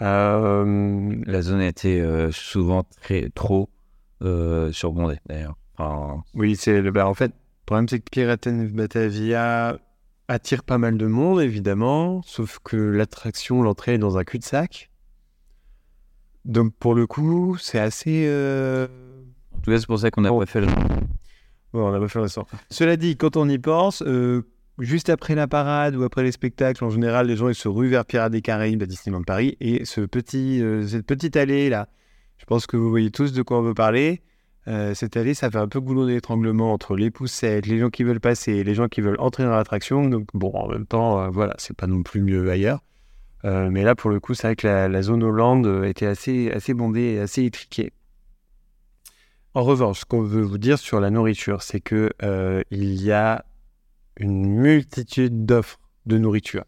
Euh, 0.00 1.14
La 1.26 1.42
zone 1.42 1.60
était 1.60 2.02
souvent 2.32 2.84
très 3.02 3.28
trop 3.28 3.68
surbondée, 4.72 5.18
d'ailleurs. 5.26 5.56
Enfin, 5.76 6.24
oui, 6.34 6.56
c'est 6.56 6.80
le. 6.80 6.90
Bah, 6.92 7.06
en 7.08 7.14
fait, 7.14 7.26
le 7.26 7.66
problème, 7.66 7.88
c'est 7.88 7.98
que 8.00 8.08
Piraten 8.10 8.64
of 8.64 8.72
Batavia 8.72 9.78
attire 10.28 10.62
pas 10.62 10.78
mal 10.78 10.96
de 10.98 11.06
monde, 11.06 11.40
évidemment. 11.40 12.22
Sauf 12.22 12.58
que 12.62 12.76
l'attraction, 12.76 13.62
l'entrée 13.62 13.94
est 13.94 13.98
dans 13.98 14.18
un 14.18 14.24
cul-de-sac. 14.24 14.90
Donc, 16.44 16.72
pour 16.74 16.94
le 16.94 17.06
coup, 17.06 17.56
c'est 17.58 17.78
assez. 17.78 18.24
euh, 18.28 18.86
en 19.56 19.60
tout 19.60 19.70
cas, 19.70 19.78
c'est 19.78 19.86
pour 19.86 19.98
ça 19.98 20.10
qu'on 20.10 20.22
n'a 20.22 20.30
Bon. 20.30 20.38
pas 20.38 20.46
fait 20.46 20.60
le. 20.60 20.66
Ouais, 20.66 21.82
on 21.82 21.92
n'a 21.92 21.98
pas 21.98 22.08
fait 22.08 22.18
le 22.18 22.22
restaurant. 22.24 22.46
Cela 22.70 22.96
dit, 22.96 23.16
quand 23.16 23.36
on 23.36 23.48
y 23.48 23.58
pense, 23.58 24.02
euh, 24.06 24.42
juste 24.78 25.10
après 25.10 25.34
la 25.34 25.46
parade 25.46 25.96
ou 25.96 26.02
après 26.04 26.22
les 26.22 26.32
spectacles, 26.32 26.82
en 26.84 26.90
général, 26.90 27.26
les 27.26 27.36
gens 27.36 27.48
ils 27.48 27.54
se 27.54 27.68
ruent 27.68 27.88
vers 27.90 28.06
Pirates 28.06 28.32
des 28.32 28.40
Caraïbes 28.40 28.82
à 28.82 28.86
Disneyland 28.86 29.22
Paris. 29.22 29.56
Et 29.60 29.84
ce 29.84 30.00
petit, 30.02 30.62
euh, 30.62 30.86
cette 30.86 31.06
petite 31.06 31.36
allée 31.36 31.68
là, 31.68 31.88
je 32.38 32.44
pense 32.46 32.66
que 32.66 32.76
vous 32.78 32.88
voyez 32.88 33.10
tous 33.10 33.32
de 33.32 33.42
quoi 33.42 33.58
on 33.58 33.62
veut 33.62 33.74
parler. 33.74 34.22
Euh, 34.68 34.92
cette 34.92 35.16
allée, 35.16 35.32
ça 35.32 35.50
fait 35.50 35.58
un 35.58 35.68
peu 35.68 35.80
goulot 35.80 36.06
d'étranglement 36.06 36.72
entre 36.74 36.94
les 36.94 37.10
poussettes, 37.10 37.66
les 37.66 37.78
gens 37.78 37.88
qui 37.88 38.02
veulent 38.02 38.20
passer, 38.20 38.62
les 38.64 38.74
gens 38.74 38.88
qui 38.88 39.00
veulent 39.00 39.18
entrer 39.18 39.44
dans 39.44 39.56
l'attraction. 39.56 40.06
Donc 40.06 40.28
bon, 40.34 40.52
en 40.52 40.68
même 40.68 40.86
temps, 40.86 41.20
euh, 41.22 41.28
voilà, 41.30 41.54
c'est 41.58 41.76
pas 41.76 41.86
non 41.86 42.02
plus 42.02 42.20
mieux 42.20 42.50
ailleurs. 42.50 42.80
Euh, 43.44 43.70
mais 43.70 43.82
là, 43.82 43.94
pour 43.94 44.10
le 44.10 44.20
coup, 44.20 44.34
c'est 44.34 44.48
vrai 44.48 44.56
que 44.56 44.66
la, 44.66 45.02
zone 45.02 45.22
Hollande 45.22 45.84
était 45.86 46.06
assez, 46.06 46.50
assez 46.50 46.74
bondée 46.74 47.14
et 47.14 47.20
assez 47.20 47.44
étriquée. 47.44 47.92
En 49.54 49.62
revanche, 49.62 50.00
ce 50.00 50.04
qu'on 50.04 50.22
veut 50.22 50.42
vous 50.42 50.58
dire 50.58 50.78
sur 50.78 51.00
la 51.00 51.10
nourriture, 51.10 51.62
c'est 51.62 51.80
que 51.80 52.10
il 52.70 53.02
y 53.02 53.10
a 53.10 53.44
une 54.18 54.46
multitude 54.46 55.46
d'offres 55.46 55.80
de 56.04 56.18
nourriture. 56.18 56.64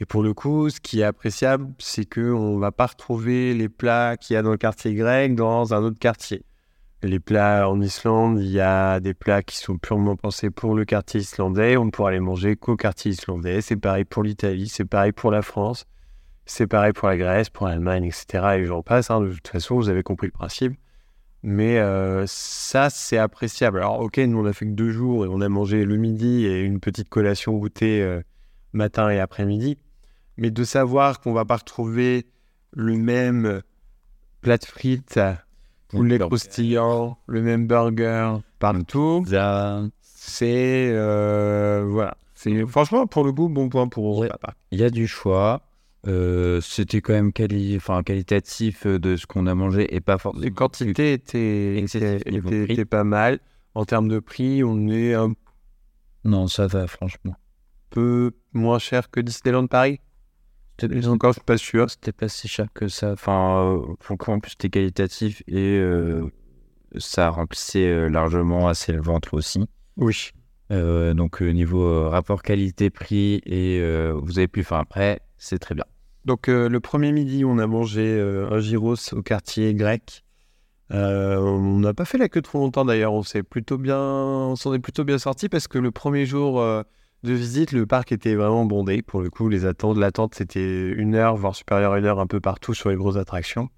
Et 0.00 0.06
pour 0.06 0.22
le 0.22 0.34
coup, 0.34 0.68
ce 0.70 0.80
qui 0.80 1.00
est 1.00 1.04
appréciable, 1.04 1.72
c'est 1.78 2.12
qu'on 2.12 2.56
ne 2.56 2.60
va 2.60 2.72
pas 2.72 2.86
retrouver 2.86 3.54
les 3.54 3.68
plats 3.68 4.16
qu'il 4.16 4.34
y 4.34 4.36
a 4.36 4.42
dans 4.42 4.50
le 4.50 4.56
quartier 4.56 4.94
grec 4.94 5.36
dans 5.36 5.74
un 5.74 5.82
autre 5.84 5.98
quartier. 5.98 6.44
Les 7.04 7.18
plats 7.18 7.68
en 7.68 7.80
Islande, 7.80 8.38
il 8.40 8.50
y 8.50 8.60
a 8.60 9.00
des 9.00 9.12
plats 9.12 9.42
qui 9.42 9.56
sont 9.56 9.76
purement 9.76 10.14
pensés 10.14 10.50
pour 10.50 10.76
le 10.76 10.84
quartier 10.84 11.20
islandais. 11.20 11.76
On 11.76 11.86
ne 11.86 11.90
pourra 11.90 12.12
les 12.12 12.20
manger 12.20 12.54
qu'au 12.54 12.76
quartier 12.76 13.10
islandais. 13.10 13.60
C'est 13.60 13.76
pareil 13.76 14.04
pour 14.04 14.22
l'Italie, 14.22 14.68
c'est 14.68 14.84
pareil 14.84 15.10
pour 15.10 15.32
la 15.32 15.42
France, 15.42 15.86
c'est 16.46 16.68
pareil 16.68 16.92
pour 16.92 17.08
la 17.08 17.16
Grèce, 17.16 17.50
pour 17.50 17.66
l'Allemagne, 17.66 18.04
etc. 18.04 18.58
Et 18.58 18.66
j'en 18.66 18.82
passe. 18.82 19.10
hein. 19.10 19.20
De 19.20 19.32
toute 19.32 19.48
façon, 19.48 19.74
vous 19.74 19.88
avez 19.88 20.04
compris 20.04 20.28
le 20.28 20.32
principe. 20.32 20.74
Mais 21.42 21.78
euh, 21.80 22.24
ça, 22.28 22.88
c'est 22.88 23.18
appréciable. 23.18 23.78
Alors, 23.78 23.98
ok, 23.98 24.18
nous, 24.18 24.38
on 24.38 24.46
a 24.46 24.52
fait 24.52 24.66
que 24.66 24.70
deux 24.70 24.92
jours 24.92 25.24
et 25.24 25.28
on 25.28 25.40
a 25.40 25.48
mangé 25.48 25.84
le 25.84 25.96
midi 25.96 26.46
et 26.46 26.60
une 26.60 26.78
petite 26.78 27.08
collation 27.08 27.54
goûtée 27.54 28.00
euh, 28.00 28.22
matin 28.72 29.10
et 29.10 29.18
après-midi. 29.18 29.76
Mais 30.36 30.52
de 30.52 30.62
savoir 30.62 31.18
qu'on 31.18 31.32
va 31.32 31.44
pas 31.44 31.56
retrouver 31.56 32.26
le 32.70 32.96
même 32.96 33.62
plat 34.40 34.56
de 34.56 34.64
frites, 34.64 35.18
poulet 35.98 36.18
burger. 36.18 36.28
croustillant, 36.28 37.18
le 37.26 37.42
même 37.42 37.66
burger 37.66 38.36
partout, 38.58 39.24
c'est 40.02 40.90
euh, 40.92 41.84
voilà. 41.88 42.16
C'est 42.34 42.66
franchement 42.66 43.06
pour 43.06 43.24
le 43.24 43.32
coup 43.32 43.48
bon 43.48 43.68
point 43.68 43.86
pour 43.88 44.18
Ouais. 44.18 44.28
Papa. 44.28 44.54
Il 44.72 44.80
y 44.80 44.84
a 44.84 44.90
du 44.90 45.06
choix. 45.06 45.62
Euh, 46.08 46.60
C'était 46.60 47.00
quand 47.00 47.12
même 47.12 47.32
quali... 47.32 47.78
qualitatif 48.04 48.86
euh, 48.86 48.98
de 48.98 49.14
ce 49.16 49.24
qu'on 49.26 49.46
a 49.46 49.54
mangé 49.54 49.94
et 49.94 50.00
pas 50.00 50.18
forcément. 50.18 50.42
Les 50.42 50.50
quantités 50.50 51.12
étaient 51.12 52.84
pas 52.84 53.04
mal. 53.04 53.38
En 53.74 53.84
termes 53.84 54.08
de 54.08 54.18
prix, 54.18 54.64
on 54.64 54.88
est 54.88 55.14
un 55.14 55.32
Non, 56.24 56.48
ça 56.48 56.66
va, 56.66 56.86
franchement. 56.88 57.36
peu 57.90 58.32
moins 58.52 58.78
cher 58.80 59.10
que 59.10 59.20
Disneyland 59.20 59.66
Paris. 59.68 60.00
Encore, 61.06 61.32
je 61.32 61.38
suis 61.38 61.44
pas 61.44 61.56
sûr. 61.56 61.90
c'était 61.90 62.12
pas 62.12 62.28
si 62.28 62.48
cher 62.48 62.66
que 62.74 62.88
ça. 62.88 63.12
Enfin, 63.12 63.76
euh, 63.76 63.94
pour 64.00 64.14
le 64.14 64.16
coup, 64.16 64.30
en 64.32 64.40
plus, 64.40 64.52
c'était 64.52 64.70
qualitatif 64.70 65.42
et 65.46 65.78
euh, 65.78 66.24
ça 66.98 67.30
remplissait 67.30 67.86
euh, 67.86 68.08
largement 68.08 68.68
assez 68.68 68.92
le 68.92 69.00
ventre 69.00 69.34
aussi. 69.34 69.66
Oui. 69.96 70.30
Euh, 70.70 71.14
donc, 71.14 71.40
niveau 71.40 72.08
rapport 72.08 72.42
qualité-prix 72.42 73.42
et 73.44 73.78
euh, 73.80 74.12
vous 74.22 74.38
avez 74.38 74.48
pu 74.48 74.64
faire 74.64 74.78
après, 74.78 75.20
c'est 75.38 75.58
très 75.58 75.74
bien. 75.74 75.84
Donc 76.24 76.46
le 76.46 76.78
premier 76.78 77.10
midi, 77.10 77.44
on 77.44 77.58
a 77.58 77.66
mangé 77.66 78.20
un 78.20 78.60
gyros 78.60 79.12
au 79.12 79.22
quartier 79.22 79.74
grec. 79.74 80.22
On 80.90 81.80
n'a 81.80 81.94
pas 81.94 82.04
fait 82.04 82.16
la 82.16 82.28
queue 82.28 82.42
trop 82.42 82.60
longtemps 82.60 82.84
d'ailleurs. 82.84 83.12
On 83.12 83.24
s'est 83.24 83.42
plutôt 83.42 83.76
bien, 83.76 83.98
on 83.98 84.54
s'en 84.54 84.72
est 84.72 84.78
plutôt 84.78 85.02
bien 85.02 85.18
sorti 85.18 85.48
parce 85.48 85.66
que 85.66 85.78
le 85.78 85.90
premier 85.90 86.24
jour 86.24 86.62
de 87.22 87.32
visite, 87.32 87.72
le 87.72 87.86
parc 87.86 88.12
était 88.12 88.34
vraiment 88.34 88.64
bondé. 88.64 89.02
Pour 89.02 89.20
le 89.20 89.30
coup, 89.30 89.48
les 89.48 89.64
attentes, 89.64 89.96
l'attente 89.96 90.34
c'était 90.34 90.90
une 90.90 91.14
heure, 91.14 91.36
voire 91.36 91.54
supérieure 91.54 91.92
à 91.92 91.98
une 91.98 92.04
heure 92.04 92.20
un 92.20 92.26
peu 92.26 92.40
partout 92.40 92.74
sur 92.74 92.90
les 92.90 92.96
grosses 92.96 93.16
attractions. 93.16 93.68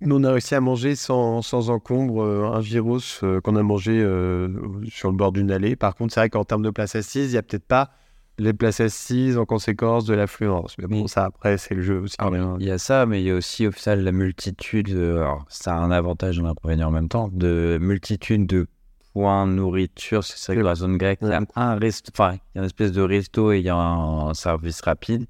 Nous, 0.00 0.16
on 0.16 0.24
a 0.24 0.32
réussi 0.32 0.54
à 0.54 0.60
manger 0.60 0.96
sans, 0.96 1.40
sans 1.40 1.70
encombre 1.70 2.22
euh, 2.22 2.52
un 2.52 2.60
gyros 2.60 2.98
euh, 3.22 3.40
qu'on 3.40 3.56
a 3.56 3.62
mangé 3.62 3.92
euh, 4.02 4.48
sur 4.88 5.10
le 5.10 5.16
bord 5.16 5.32
d'une 5.32 5.50
allée. 5.50 5.76
Par 5.76 5.94
contre, 5.94 6.12
c'est 6.12 6.20
vrai 6.20 6.30
qu'en 6.30 6.44
termes 6.44 6.62
de 6.62 6.70
places 6.70 6.94
assises, 6.94 7.30
il 7.30 7.32
n'y 7.32 7.38
a 7.38 7.42
peut-être 7.42 7.66
pas 7.66 7.90
les 8.38 8.52
places 8.52 8.80
assises 8.80 9.38
en 9.38 9.44
conséquence 9.44 10.04
de 10.04 10.14
l'affluence. 10.14 10.76
Mais 10.78 10.86
bon, 10.86 11.06
ça 11.06 11.24
après, 11.24 11.56
c'est 11.58 11.74
le 11.74 11.82
jeu 11.82 12.00
aussi. 12.00 12.16
Il 12.58 12.66
y 12.66 12.70
a 12.70 12.78
ça, 12.78 13.06
mais 13.06 13.22
il 13.22 13.26
y 13.26 13.30
a 13.30 13.34
aussi 13.34 13.66
au 13.66 13.72
final 13.72 14.02
la 14.02 14.12
multitude. 14.12 14.90
euh, 14.90 15.18
alors, 15.18 15.44
ça 15.48 15.76
a 15.76 15.78
un 15.78 15.90
avantage 15.90 16.38
et 16.38 16.42
un 16.42 16.46
inconvénient 16.46 16.88
en 16.88 16.92
même 16.92 17.08
temps. 17.08 17.28
De 17.32 17.78
multitude 17.80 18.46
de 18.46 18.66
points 19.14 19.46
nourriture. 19.46 20.22
C'est 20.24 20.52
vrai 20.52 20.60
que 20.60 20.66
la 20.66 20.74
zone 20.74 20.98
grecque, 20.98 21.20
il 21.22 21.28
y 21.28 21.32
a 21.32 21.40
un 21.56 21.76
resto, 21.76 22.12
enfin, 22.14 22.34
il 22.34 22.56
y 22.56 22.58
a 22.58 22.60
une 22.60 22.66
espèce 22.66 22.92
de 22.92 23.00
resto 23.00 23.52
et 23.52 23.58
il 23.60 23.64
y 23.64 23.70
a 23.70 23.76
un, 23.76 24.28
un 24.28 24.34
service 24.34 24.80
rapide. 24.82 25.26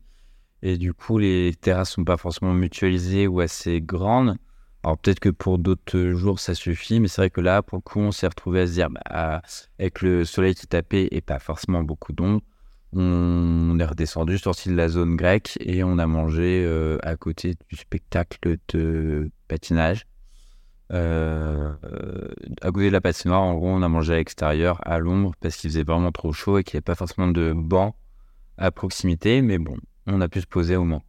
Et 0.63 0.79
du 0.79 0.95
coup, 0.95 1.19
les 1.19 1.55
terrasses 1.61 1.91
sont 1.93 2.05
pas 2.05 2.17
forcément 2.17 2.55
mutualisées 2.55 3.27
ou 3.27 3.41
assez 3.41 3.81
grandes. 3.81 4.37
Alors 4.83 4.99
peut-être 4.99 5.21
que 5.21 5.31
pour 5.31 5.59
d'autres 5.59 6.11
jours 6.13 6.41
ça 6.41 6.55
suffit, 6.55 7.01
mais 7.01 7.09
c'est 7.09 7.23
vrai 7.23 7.31
que 7.31 7.41
là, 7.41 7.63
pour 7.63 7.79
le 7.79 7.83
coup, 7.83 8.01
on 8.01 8.13
s'est 8.13 8.27
retrouvé 8.27 8.61
à 8.61 8.67
se 8.67 8.73
dire, 8.73 8.91
bah, 8.91 9.41
avec 9.79 10.03
le 10.03 10.25
soleil 10.27 10.55
qui 10.55 10.67
tapait 10.67 11.09
et 11.11 11.23
pas 11.23 11.39
forcément 11.39 11.83
beaucoup 11.83 12.13
d'ombre, 12.13 12.43
on 12.93 13.79
est 13.79 13.85
redescendu, 13.85 14.39
sorti 14.39 14.69
de 14.69 14.77
la 14.77 14.89
zone 14.89 15.17
grecque 15.17 15.57
et 15.61 15.83
on 15.85 15.99
a 15.99 16.07
mangé 16.07 16.63
euh, 16.65 16.99
à 17.03 17.17
côté 17.17 17.55
du 17.69 17.77
spectacle 17.77 18.59
de 18.69 19.31
patinage. 19.49 20.07
Euh, 20.95 21.73
à 22.63 22.71
côté 22.71 22.87
de 22.87 22.93
la 22.93 23.01
patinoire, 23.01 23.43
en 23.43 23.55
gros, 23.55 23.69
on 23.69 23.83
a 23.83 23.89
mangé 23.89 24.15
à 24.15 24.17
l'extérieur, 24.17 24.79
à 24.87 24.99
l'ombre, 24.99 25.33
parce 25.41 25.57
qu'il 25.57 25.71
faisait 25.71 25.83
vraiment 25.83 26.13
trop 26.13 26.33
chaud 26.33 26.59
et 26.59 26.65
qu'il 26.65 26.77
n'y 26.77 26.79
avait 26.79 26.85
pas 26.85 26.95
forcément 26.95 27.29
de 27.29 27.53
banc 27.53 27.97
à 28.59 28.71
proximité, 28.71 29.43
mais 29.43 29.59
bon, 29.59 29.77
on 30.07 30.21
a 30.21 30.29
pu 30.29 30.41
se 30.41 30.47
poser 30.47 30.77
au 30.77 30.85
moins. 30.85 31.03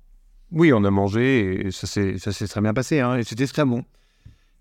Oui, 0.52 0.74
on 0.74 0.84
a 0.84 0.91
mangé 0.91 1.67
et 1.67 1.71
ça 1.71 1.86
s'est 1.86 2.48
très 2.48 2.62
bien 2.62 2.74
passé. 2.74 3.00
hein, 3.00 3.17
et 3.17 3.24
c'était 3.24 3.45
très 3.45 3.65
bon. 3.65 3.84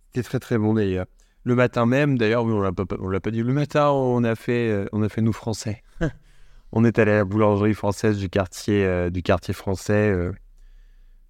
C'était 0.07 0.23
très 0.23 0.41
très 0.41 0.59
bon 0.59 0.75
d'ailleurs. 0.75 1.07
Le 1.45 1.55
matin 1.55 1.87
même, 1.87 2.19
d'ailleurs, 2.19 2.45
on 2.45 2.53
on 2.53 3.09
l'a 3.09 3.21
pas 3.21 3.31
dit. 3.31 3.43
Le 3.43 3.53
matin, 3.53 3.91
on 3.91 4.25
a 4.25 4.35
fait, 4.35 4.71
euh, 4.71 4.87
on 4.93 5.03
a 5.03 5.09
fait 5.09 5.23
nous 5.23 5.33
français. 5.33 5.83
on 6.73 6.85
est 6.85 6.99
allé 6.99 7.13
à 7.13 7.17
la 7.17 7.25
boulangerie 7.25 7.75
française 7.75 8.19
du 8.19 8.29
quartier, 8.29 8.85
euh, 8.85 9.11
du 9.11 9.23
quartier 9.23 9.55
français 9.55 10.15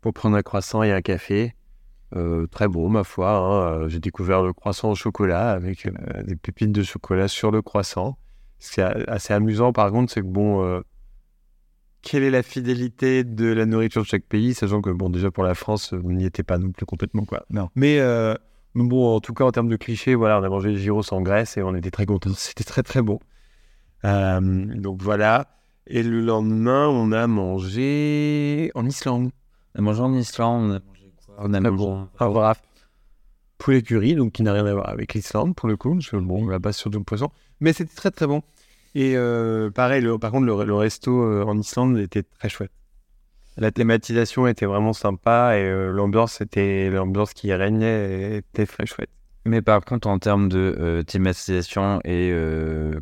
pour 0.00 0.12
prendre 0.12 0.36
un 0.36 0.42
croissant 0.42 0.82
et 0.82 0.92
un 0.92 1.02
café. 1.02 1.54
Euh, 2.16 2.46
très 2.46 2.68
bon, 2.68 2.88
ma 2.88 3.04
foi. 3.04 3.30
hein, 3.30 3.82
euh, 3.82 3.88
J'ai 3.88 3.98
découvert 4.00 4.42
le 4.42 4.52
croissant 4.52 4.90
au 4.90 4.94
chocolat 4.94 5.50
avec 5.50 5.86
euh, 5.86 6.22
des 6.22 6.36
pépites 6.36 6.72
de 6.72 6.82
chocolat 6.82 7.28
sur 7.28 7.50
le 7.50 7.62
croissant. 7.62 8.18
Ce 8.58 8.72
qui 8.72 8.80
est 8.80 9.08
assez 9.08 9.32
amusant, 9.34 9.72
par 9.72 9.90
contre, 9.90 10.12
c'est 10.12 10.20
que 10.20 10.26
bon, 10.26 10.64
euh, 10.64 10.80
quelle 12.02 12.22
est 12.22 12.30
la 12.30 12.42
fidélité 12.42 13.24
de 13.24 13.46
la 13.46 13.66
nourriture 13.66 14.02
de 14.02 14.06
chaque 14.06 14.24
pays, 14.24 14.54
sachant 14.54 14.80
que, 14.80 14.90
bon, 14.90 15.10
déjà 15.10 15.30
pour 15.30 15.44
la 15.44 15.54
France, 15.54 15.92
on 15.92 16.12
n'y 16.12 16.24
était 16.24 16.42
pas 16.42 16.58
non 16.58 16.70
plus 16.70 16.86
complètement, 16.86 17.24
quoi. 17.24 17.44
Non. 17.50 17.68
Mais, 17.74 17.98
bon, 18.74 19.16
en 19.16 19.20
tout 19.20 19.34
cas, 19.34 19.44
en 19.44 19.52
termes 19.52 19.68
de 19.68 19.76
clichés, 19.76 20.14
voilà, 20.14 20.38
on 20.38 20.42
a 20.42 20.48
mangé 20.48 20.76
gyros 20.76 21.12
en 21.12 21.22
Grèce 21.22 21.56
et 21.56 21.62
on 21.62 21.74
était 21.74 21.90
très 21.90 22.06
contents. 22.06 22.30
C'était 22.36 22.64
très, 22.64 22.82
très 22.82 23.02
bon. 23.02 23.18
Donc 24.02 25.02
voilà. 25.02 25.46
Et 25.86 26.02
le 26.02 26.20
lendemain, 26.20 26.88
on 26.88 27.12
a 27.12 27.26
mangé 27.26 28.70
en 28.74 28.86
Islande. 28.86 29.30
On 29.74 29.78
a 29.78 29.82
mangé 29.82 30.00
en 30.00 30.14
Islande, 30.14 30.82
on 31.38 31.54
a 31.54 31.70
bon. 31.70 32.08
Un 32.20 32.26
wrap. 32.28 32.58
Poulet 33.58 33.82
curry, 33.82 34.14
donc 34.14 34.32
qui 34.32 34.42
n'a 34.42 34.52
rien 34.52 34.66
à 34.66 34.72
voir 34.74 34.88
avec 34.88 35.14
l'Islande 35.14 35.54
pour 35.54 35.68
le 35.68 35.76
coup, 35.76 35.94
parce 35.94 36.10
que 36.10 36.16
bon, 36.16 36.46
là-bas 36.48 36.72
c'est 36.72 36.80
surtout 36.80 36.98
le 36.98 37.04
poisson. 37.04 37.30
Mais 37.60 37.72
c'était 37.72 37.94
très 37.94 38.10
très 38.10 38.26
bon. 38.26 38.42
Et 38.94 39.16
euh, 39.16 39.70
pareil, 39.70 40.02
le- 40.02 40.18
par 40.18 40.32
contre, 40.32 40.46
le, 40.46 40.64
le 40.64 40.74
resto 40.74 41.22
euh, 41.22 41.44
en 41.44 41.58
Islande 41.58 41.98
était 41.98 42.22
très 42.24 42.48
chouette. 42.48 42.72
La 43.56 43.70
thématisation 43.70 44.46
était 44.48 44.66
vraiment 44.66 44.92
sympa 44.92 45.56
et 45.56 45.62
euh, 45.62 45.92
l'ambiance 45.92 46.40
était 46.40 46.90
l'ambiance 46.90 47.32
qui 47.32 47.52
régnait 47.54 48.38
était 48.38 48.66
très 48.66 48.86
chouette. 48.86 49.10
Mais 49.46 49.62
par 49.62 49.84
contre, 49.84 50.08
en 50.08 50.18
termes 50.18 50.48
de 50.48 50.76
euh, 50.78 51.02
thématisation 51.02 52.00
et 52.04 52.32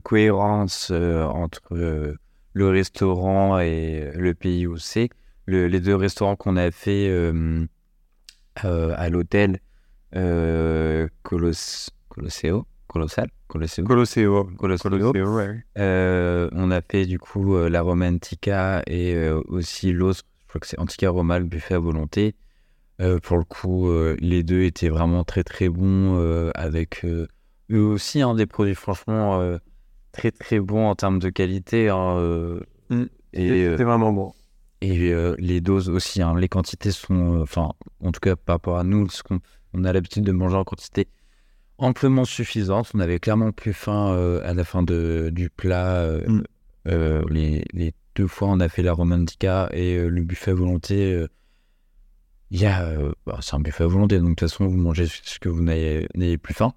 cohérence 0.02 0.90
entre 0.90 2.16
le 2.54 2.68
restaurant 2.68 3.58
et 3.58 4.10
le 4.14 4.34
pays 4.34 4.66
où 4.66 4.76
c'est. 4.76 5.08
Le- 5.46 5.66
les 5.66 5.80
deux 5.80 5.96
restaurants 5.96 6.36
qu'on 6.36 6.56
a 6.56 6.70
fait 6.70 7.08
euh, 8.64 8.94
à 8.96 9.08
l'hôtel 9.08 9.58
euh, 10.14 11.08
Colos, 11.22 11.88
Colosseo, 12.08 12.66
Colossal, 12.86 13.28
Colosseo. 13.48 13.84
Colosseo. 13.84 14.44
Colosseo. 14.58 14.90
Colosseo, 14.90 15.36
ouais. 15.36 15.64
Euh, 15.78 16.48
on 16.52 16.70
a 16.70 16.80
fait 16.82 17.06
du 17.06 17.18
coup 17.18 17.54
euh, 17.56 17.68
la 17.68 17.82
Romantica 17.82 18.82
et 18.86 19.14
euh, 19.14 19.40
aussi 19.48 19.92
l'autre, 19.92 20.20
je 20.42 20.48
crois 20.48 20.60
que 20.60 20.66
c'est 20.66 20.78
Antica 20.78 21.10
Roma, 21.10 21.38
le 21.38 21.46
buffet 21.46 21.74
à 21.74 21.78
volonté. 21.78 22.34
Pour 23.24 23.36
le 23.36 23.42
coup, 23.42 23.90
les 24.20 24.44
deux 24.44 24.62
étaient 24.62 24.88
vraiment 24.88 25.24
très 25.24 25.42
très 25.42 25.68
bons 25.68 26.50
avec 26.54 27.04
eux 27.04 27.26
aussi 27.68 28.22
hein, 28.22 28.34
des 28.34 28.46
produits 28.46 28.76
franchement 28.76 29.42
très 30.12 30.30
très 30.30 30.60
bons 30.60 30.86
en 30.86 30.94
termes 30.94 31.18
de 31.18 31.28
qualité. 31.28 31.88
hein, 31.88 32.60
Mm. 32.92 33.04
C'était 33.34 33.84
vraiment 33.84 34.12
bon. 34.12 34.32
Et 34.82 35.12
euh, 35.12 35.36
les 35.38 35.60
doses 35.60 35.88
aussi, 35.88 36.22
hein, 36.22 36.34
les 36.36 36.48
quantités 36.48 36.90
sont, 36.90 37.38
euh, 37.38 37.42
enfin, 37.42 37.70
en 38.00 38.10
tout 38.10 38.18
cas 38.18 38.34
par 38.34 38.56
rapport 38.56 38.78
à 38.78 38.84
nous, 38.84 39.08
ce 39.08 39.22
qu'on 39.22 39.38
on 39.72 39.84
a 39.84 39.92
l'habitude 39.92 40.24
de 40.24 40.32
manger 40.32 40.56
en 40.56 40.64
quantité 40.64 41.08
amplement 41.78 42.24
suffisante. 42.24 42.90
On 42.92 42.98
avait 42.98 43.20
clairement 43.20 43.52
plus 43.52 43.72
faim 43.72 44.12
euh, 44.12 44.40
à 44.44 44.54
la 44.54 44.64
fin 44.64 44.82
de, 44.82 45.30
du 45.32 45.50
plat. 45.50 46.04
Mm. 46.26 46.42
les, 47.30 47.64
les 47.72 47.94
deux 48.16 48.26
fois, 48.26 48.48
on 48.48 48.58
a 48.58 48.68
fait 48.68 48.82
la 48.82 48.92
romantica 48.92 49.70
et 49.72 49.96
le 49.96 50.22
buffet 50.22 50.50
à 50.50 50.54
volonté. 50.54 51.26
Il 52.50 52.60
y 52.60 52.66
a, 52.66 52.84
bah, 53.24 53.38
c'est 53.40 53.54
un 53.54 53.60
buffet 53.60 53.84
à 53.84 53.86
volonté, 53.86 54.18
donc 54.18 54.30
de 54.30 54.34
toute 54.34 54.40
façon, 54.40 54.66
vous 54.66 54.76
mangez 54.76 55.06
ce 55.06 55.38
que 55.38 55.48
vous 55.48 55.62
n'ayez 55.62 56.38
plus 56.38 56.54
faim. 56.54 56.74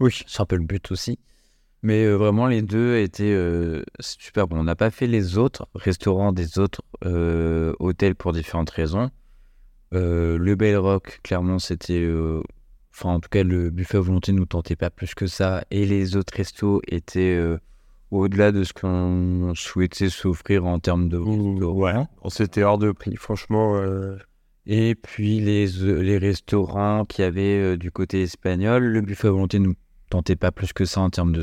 Oui. 0.00 0.22
C'est 0.26 0.40
un 0.40 0.46
peu 0.46 0.56
le 0.56 0.64
but 0.64 0.90
aussi. 0.90 1.18
Mais 1.82 2.04
euh, 2.04 2.14
vraiment, 2.14 2.46
les 2.46 2.62
deux 2.62 2.96
étaient 2.98 3.32
euh, 3.32 3.82
super 3.98 4.46
bons. 4.46 4.60
On 4.60 4.64
n'a 4.64 4.76
pas 4.76 4.90
fait 4.90 5.08
les 5.08 5.36
autres 5.36 5.68
restaurants 5.74 6.32
des 6.32 6.58
autres 6.58 6.82
euh, 7.04 7.74
hôtels 7.80 8.14
pour 8.14 8.32
différentes 8.32 8.70
raisons. 8.70 9.10
Le 9.94 10.54
Bell 10.54 10.78
Rock, 10.78 11.20
clairement, 11.22 11.58
c'était. 11.58 12.08
Enfin, 12.94 13.10
en 13.10 13.20
tout 13.20 13.28
cas, 13.28 13.42
le 13.42 13.68
buffet 13.68 13.98
à 13.98 14.00
volonté 14.00 14.32
ne 14.32 14.38
nous 14.38 14.46
tentait 14.46 14.76
pas 14.76 14.88
plus 14.88 15.14
que 15.14 15.26
ça. 15.26 15.64
Et 15.70 15.84
les 15.84 16.16
autres 16.16 16.34
restos 16.34 16.80
étaient 16.88 17.38
au-delà 18.10 18.52
de 18.52 18.64
ce 18.64 18.72
qu'on 18.72 19.52
souhaitait 19.54 20.08
s'offrir 20.08 20.64
en 20.64 20.78
termes 20.78 21.10
de. 21.10 21.18
Ouais. 21.18 21.92
On 22.22 22.30
s'était 22.30 22.62
hors 22.62 22.78
de 22.78 22.90
prix, 22.92 23.16
franchement. 23.16 23.78
Et 24.64 24.94
puis 24.94 25.40
les, 25.40 25.66
les 25.66 26.16
restaurants 26.16 27.04
qu'il 27.04 27.24
y 27.24 27.28
avait 27.28 27.76
du 27.76 27.90
côté 27.90 28.22
espagnol, 28.22 28.82
le 28.82 29.02
buffet 29.02 29.28
à 29.28 29.32
volonté 29.32 29.58
ne 29.58 29.66
nous 29.66 29.74
tentait 30.08 30.36
pas 30.36 30.52
plus 30.52 30.72
que 30.72 30.86
ça 30.86 31.02
en 31.02 31.10
termes 31.10 31.32
de 31.32 31.42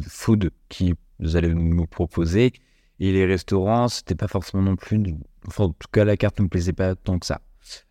food 0.00 0.50
qu'ils 0.68 0.96
allaient 1.34 1.54
nous 1.54 1.86
proposer. 1.86 2.52
Et 2.98 3.12
les 3.12 3.24
restaurants, 3.24 3.88
c'était 3.88 4.14
pas 4.14 4.28
forcément 4.28 4.62
non 4.62 4.76
plus. 4.76 5.02
Enfin, 5.46 5.64
en 5.64 5.68
tout 5.70 5.88
cas, 5.90 6.04
la 6.04 6.16
carte 6.16 6.38
ne 6.38 6.44
me 6.44 6.48
plaisait 6.48 6.72
pas 6.74 6.94
tant 6.94 7.18
que 7.18 7.26
ça. 7.26 7.40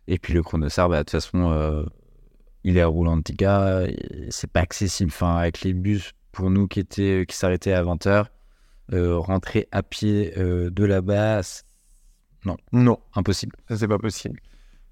Et 0.06 0.18
puis 0.18 0.32
le 0.34 0.42
Chronosar, 0.42 0.88
bah, 0.88 0.98
de 0.98 1.02
toute 1.02 1.10
façon, 1.10 1.50
euh, 1.50 1.84
il 2.64 2.76
est 2.76 2.80
à 2.80 2.86
Roulantica, 2.86 3.86
c'est 4.28 4.50
pas 4.50 4.60
accessible. 4.60 5.10
Enfin, 5.12 5.36
avec 5.36 5.62
les 5.62 5.72
bus, 5.72 6.12
pour 6.32 6.50
nous 6.50 6.68
qui, 6.68 6.80
étaient, 6.80 7.24
qui 7.26 7.36
s'arrêtaient 7.36 7.72
à 7.72 7.82
20h, 7.82 8.26
rentrer 8.92 9.68
à 9.72 9.82
pied 9.82 10.32
euh, 10.36 10.70
de 10.70 10.84
là-bas, 10.84 11.42
c'est 11.42 11.62
Non, 12.72 12.98
impossible. 13.14 13.56
ça 13.68 13.76
c'est 13.76 13.88
pas 13.88 13.98
possible. 13.98 14.40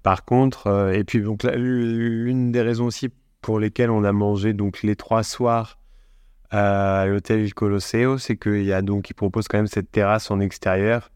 Par 0.03 0.23
contre, 0.25 0.67
euh, 0.67 0.91
et 0.93 1.03
puis 1.03 1.21
donc 1.21 1.43
l'une 1.43 2.51
des 2.51 2.61
raisons 2.61 2.85
aussi 2.85 3.09
pour 3.41 3.59
lesquelles 3.59 3.89
on 3.89 4.03
a 4.03 4.11
mangé 4.11 4.53
donc 4.53 4.83
les 4.83 4.95
trois 4.95 5.23
soirs 5.23 5.78
à 6.51 7.05
l'hôtel 7.07 7.53
Colosseo, 7.53 8.17
c'est 8.17 8.37
qu'il 8.37 8.63
y 8.65 8.73
a 8.73 8.81
donc 8.81 9.09
il 9.09 9.13
propose 9.13 9.47
quand 9.47 9.57
même 9.57 9.67
cette 9.67 9.91
terrasse 9.91 10.31
en 10.31 10.39
extérieur 10.39 11.11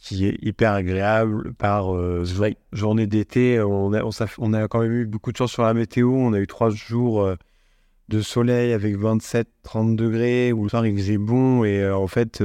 qui 0.00 0.26
est 0.26 0.38
hyper 0.42 0.72
agréable 0.72 1.52
par 1.54 1.94
euh, 1.94 2.24
jour- 2.24 2.46
journée 2.72 3.06
d'été. 3.06 3.60
On 3.60 3.92
a, 3.92 4.02
on, 4.04 4.10
s'est- 4.12 4.26
on 4.38 4.52
a 4.54 4.68
quand 4.68 4.80
même 4.80 4.92
eu 4.92 5.06
beaucoup 5.06 5.32
de 5.32 5.36
chance 5.36 5.52
sur 5.52 5.64
la 5.64 5.74
météo. 5.74 6.10
On 6.12 6.32
a 6.32 6.38
eu 6.38 6.46
trois 6.46 6.70
jours 6.70 7.22
euh, 7.22 7.36
de 8.08 8.20
soleil 8.22 8.72
avec 8.72 8.96
27-30 8.96 9.96
degrés 9.96 10.52
où 10.52 10.64
le 10.64 10.68
soir 10.70 10.86
il 10.86 10.96
faisait 10.96 11.18
bon 11.18 11.64
et 11.64 11.80
euh, 11.82 11.96
en 11.96 12.06
fait 12.06 12.42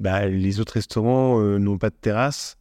bah, 0.00 0.26
les 0.26 0.60
autres 0.60 0.74
restaurants 0.74 1.38
n'ont 1.58 1.78
pas 1.78 1.90
de 1.90 1.96
terrasse. 2.00 2.56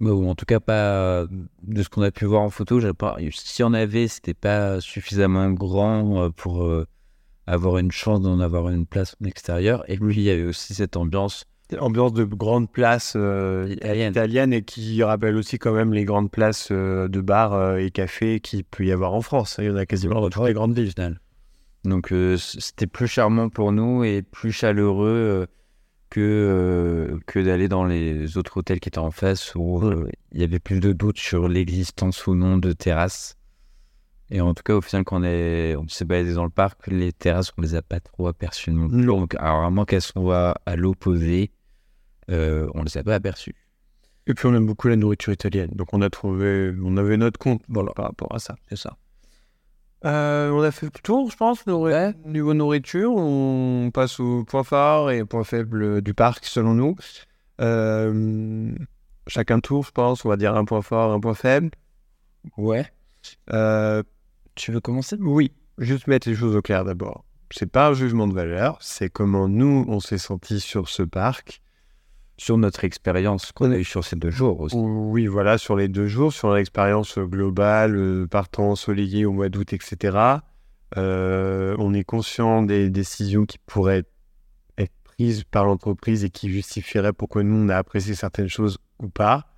Bah, 0.00 0.10
ou 0.12 0.26
en 0.28 0.34
tout 0.34 0.46
cas 0.46 0.60
pas 0.60 1.26
de 1.62 1.82
ce 1.82 1.88
qu'on 1.90 2.02
a 2.02 2.10
pu 2.10 2.24
voir 2.24 2.42
en 2.42 2.50
photo. 2.50 2.80
Pas, 2.94 3.18
si 3.32 3.62
on 3.62 3.72
avait, 3.74 4.08
c'était 4.08 4.34
pas 4.34 4.80
suffisamment 4.80 5.50
grand 5.50 6.30
pour 6.32 6.66
avoir 7.46 7.78
une 7.78 7.90
chance 7.90 8.20
d'en 8.20 8.40
avoir 8.40 8.68
une 8.68 8.86
place 8.86 9.16
en 9.20 9.26
extérieur. 9.26 9.84
Et 9.88 9.96
lui, 9.96 10.14
il 10.16 10.22
y 10.22 10.30
avait 10.30 10.44
aussi 10.44 10.74
cette 10.74 10.96
ambiance. 10.96 11.44
ambiance 11.78 12.12
de 12.12 12.24
grande 12.24 12.70
place 12.70 13.14
euh, 13.16 13.68
Italienne. 13.70 14.10
italienne 14.12 14.52
et 14.52 14.62
qui 14.62 15.02
rappelle 15.02 15.36
aussi 15.36 15.58
quand 15.58 15.72
même 15.72 15.92
les 15.92 16.04
grandes 16.04 16.30
places 16.30 16.68
euh, 16.70 17.08
de 17.08 17.20
bars 17.20 17.54
euh, 17.54 17.76
et 17.76 17.90
cafés 17.90 18.40
qu'il 18.40 18.64
peut 18.64 18.84
y 18.84 18.92
avoir 18.92 19.14
en 19.14 19.20
France. 19.20 19.56
Il 19.58 19.66
y 19.66 19.70
en 19.70 19.76
a 19.76 19.86
quasiment 19.86 20.20
dans 20.20 20.30
toutes 20.30 20.46
les 20.46 20.54
grandes 20.54 20.74
villes. 20.74 20.92
Donc 21.84 22.12
c'était 22.36 22.86
plus 22.86 23.08
charmant 23.08 23.48
pour 23.48 23.72
nous 23.72 24.04
et 24.04 24.20
plus 24.20 24.52
chaleureux 24.52 25.46
que, 26.10 27.18
que 27.26 27.40
d'aller 27.40 27.68
dans 27.68 27.86
les 27.86 28.36
autres 28.36 28.58
hôtels 28.58 28.80
qui 28.80 28.90
étaient 28.90 28.98
en 28.98 29.10
face 29.10 29.54
où 29.54 29.80
il 30.32 30.40
y 30.42 30.44
avait 30.44 30.58
plus 30.58 30.80
de 30.80 30.92
doutes 30.92 31.18
sur 31.18 31.48
l'existence 31.48 32.26
ou 32.26 32.34
non 32.34 32.58
de 32.58 32.72
terrasses. 32.72 33.39
Et 34.30 34.40
en 34.40 34.54
tout 34.54 34.62
cas, 34.62 34.74
au 34.74 34.80
final, 34.80 35.04
quand 35.04 35.20
on, 35.20 35.24
est, 35.24 35.74
on 35.76 35.88
s'est 35.88 36.04
baladé 36.04 36.34
dans 36.34 36.44
le 36.44 36.50
parc, 36.50 36.86
les 36.86 37.12
terrasses, 37.12 37.52
on 37.58 37.62
les 37.62 37.74
a 37.74 37.82
pas 37.82 38.00
trop 38.00 38.28
aperçues 38.28 38.70
non 38.70 38.88
plus. 38.88 39.04
Donc, 39.04 39.34
alors, 39.36 39.64
à 39.64 39.70
moins 39.70 39.84
qu'elles 39.84 40.02
soient 40.02 40.54
à 40.66 40.76
l'opposé, 40.76 41.50
euh, 42.30 42.68
on 42.74 42.82
les 42.84 42.96
a 42.96 43.02
pas 43.02 43.14
aperçues. 43.14 43.56
Et 44.26 44.34
puis 44.34 44.46
on 44.46 44.54
aime 44.54 44.66
beaucoup 44.66 44.86
la 44.86 44.96
nourriture 44.96 45.32
italienne. 45.32 45.70
Donc 45.74 45.88
on 45.92 46.02
a 46.02 46.10
trouvé, 46.10 46.72
on 46.84 46.96
avait 46.96 47.16
notre 47.16 47.38
compte 47.38 47.62
voilà, 47.68 47.92
par 47.92 48.04
rapport 48.04 48.32
à 48.32 48.38
ça. 48.38 48.54
C'est 48.68 48.76
ça. 48.76 48.96
Euh, 50.04 50.50
on 50.50 50.62
a 50.62 50.70
fait 50.70 50.86
le 50.86 50.92
tour, 51.02 51.30
je 51.30 51.36
pense, 51.36 51.66
niveau 51.66 52.54
nourriture. 52.54 53.12
On 53.14 53.90
passe 53.92 54.20
au 54.20 54.44
point 54.44 54.62
fort 54.62 55.10
et 55.10 55.24
point 55.24 55.44
faible 55.44 56.00
du 56.00 56.14
parc, 56.14 56.44
selon 56.44 56.74
nous. 56.74 56.96
Euh, 57.60 58.72
chacun 59.26 59.60
tour, 59.60 59.84
je 59.84 59.90
pense. 59.90 60.24
On 60.24 60.28
va 60.28 60.36
dire 60.36 60.54
un 60.54 60.64
point 60.64 60.82
fort, 60.82 61.12
un 61.12 61.20
point 61.20 61.34
faible. 61.34 61.70
Ouais. 62.56 62.86
Euh, 63.52 64.02
Tu 64.54 64.72
veux 64.72 64.80
commencer? 64.80 65.16
Oui, 65.20 65.52
juste 65.78 66.06
mettre 66.06 66.28
les 66.28 66.34
choses 66.34 66.56
au 66.56 66.62
clair 66.62 66.84
d'abord. 66.84 67.24
C'est 67.50 67.70
pas 67.70 67.88
un 67.88 67.94
jugement 67.94 68.28
de 68.28 68.34
valeur, 68.34 68.78
c'est 68.80 69.10
comment 69.10 69.48
nous, 69.48 69.84
on 69.88 69.98
s'est 69.98 70.18
senti 70.18 70.60
sur 70.60 70.88
ce 70.88 71.02
parc. 71.02 71.62
Sur 72.36 72.56
notre 72.56 72.84
expérience 72.84 73.52
qu'on 73.52 73.70
a 73.70 73.76
eue 73.76 73.84
sur 73.84 74.02
ces 74.02 74.16
deux 74.16 74.30
jours 74.30 74.60
aussi. 74.60 74.74
Oui, 74.74 75.26
voilà, 75.26 75.58
sur 75.58 75.76
les 75.76 75.88
deux 75.88 76.06
jours, 76.06 76.32
sur 76.32 76.54
l'expérience 76.54 77.18
globale, 77.18 77.96
euh, 77.96 78.26
partant 78.26 78.70
ensoleillé 78.70 79.26
au 79.26 79.32
mois 79.32 79.50
d'août, 79.50 79.74
etc. 79.74 80.16
Euh, 80.96 81.76
on 81.78 81.92
est 81.92 82.02
conscient 82.02 82.62
des 82.62 82.88
décisions 82.88 83.44
qui 83.44 83.58
pourraient 83.58 84.04
être 84.78 84.94
prises 85.04 85.44
par 85.44 85.66
l'entreprise 85.66 86.24
et 86.24 86.30
qui 86.30 86.50
justifieraient 86.50 87.12
pourquoi 87.12 87.42
nous, 87.42 87.56
on 87.56 87.68
a 87.68 87.76
apprécié 87.76 88.14
certaines 88.14 88.48
choses 88.48 88.78
ou 89.00 89.08
pas. 89.08 89.52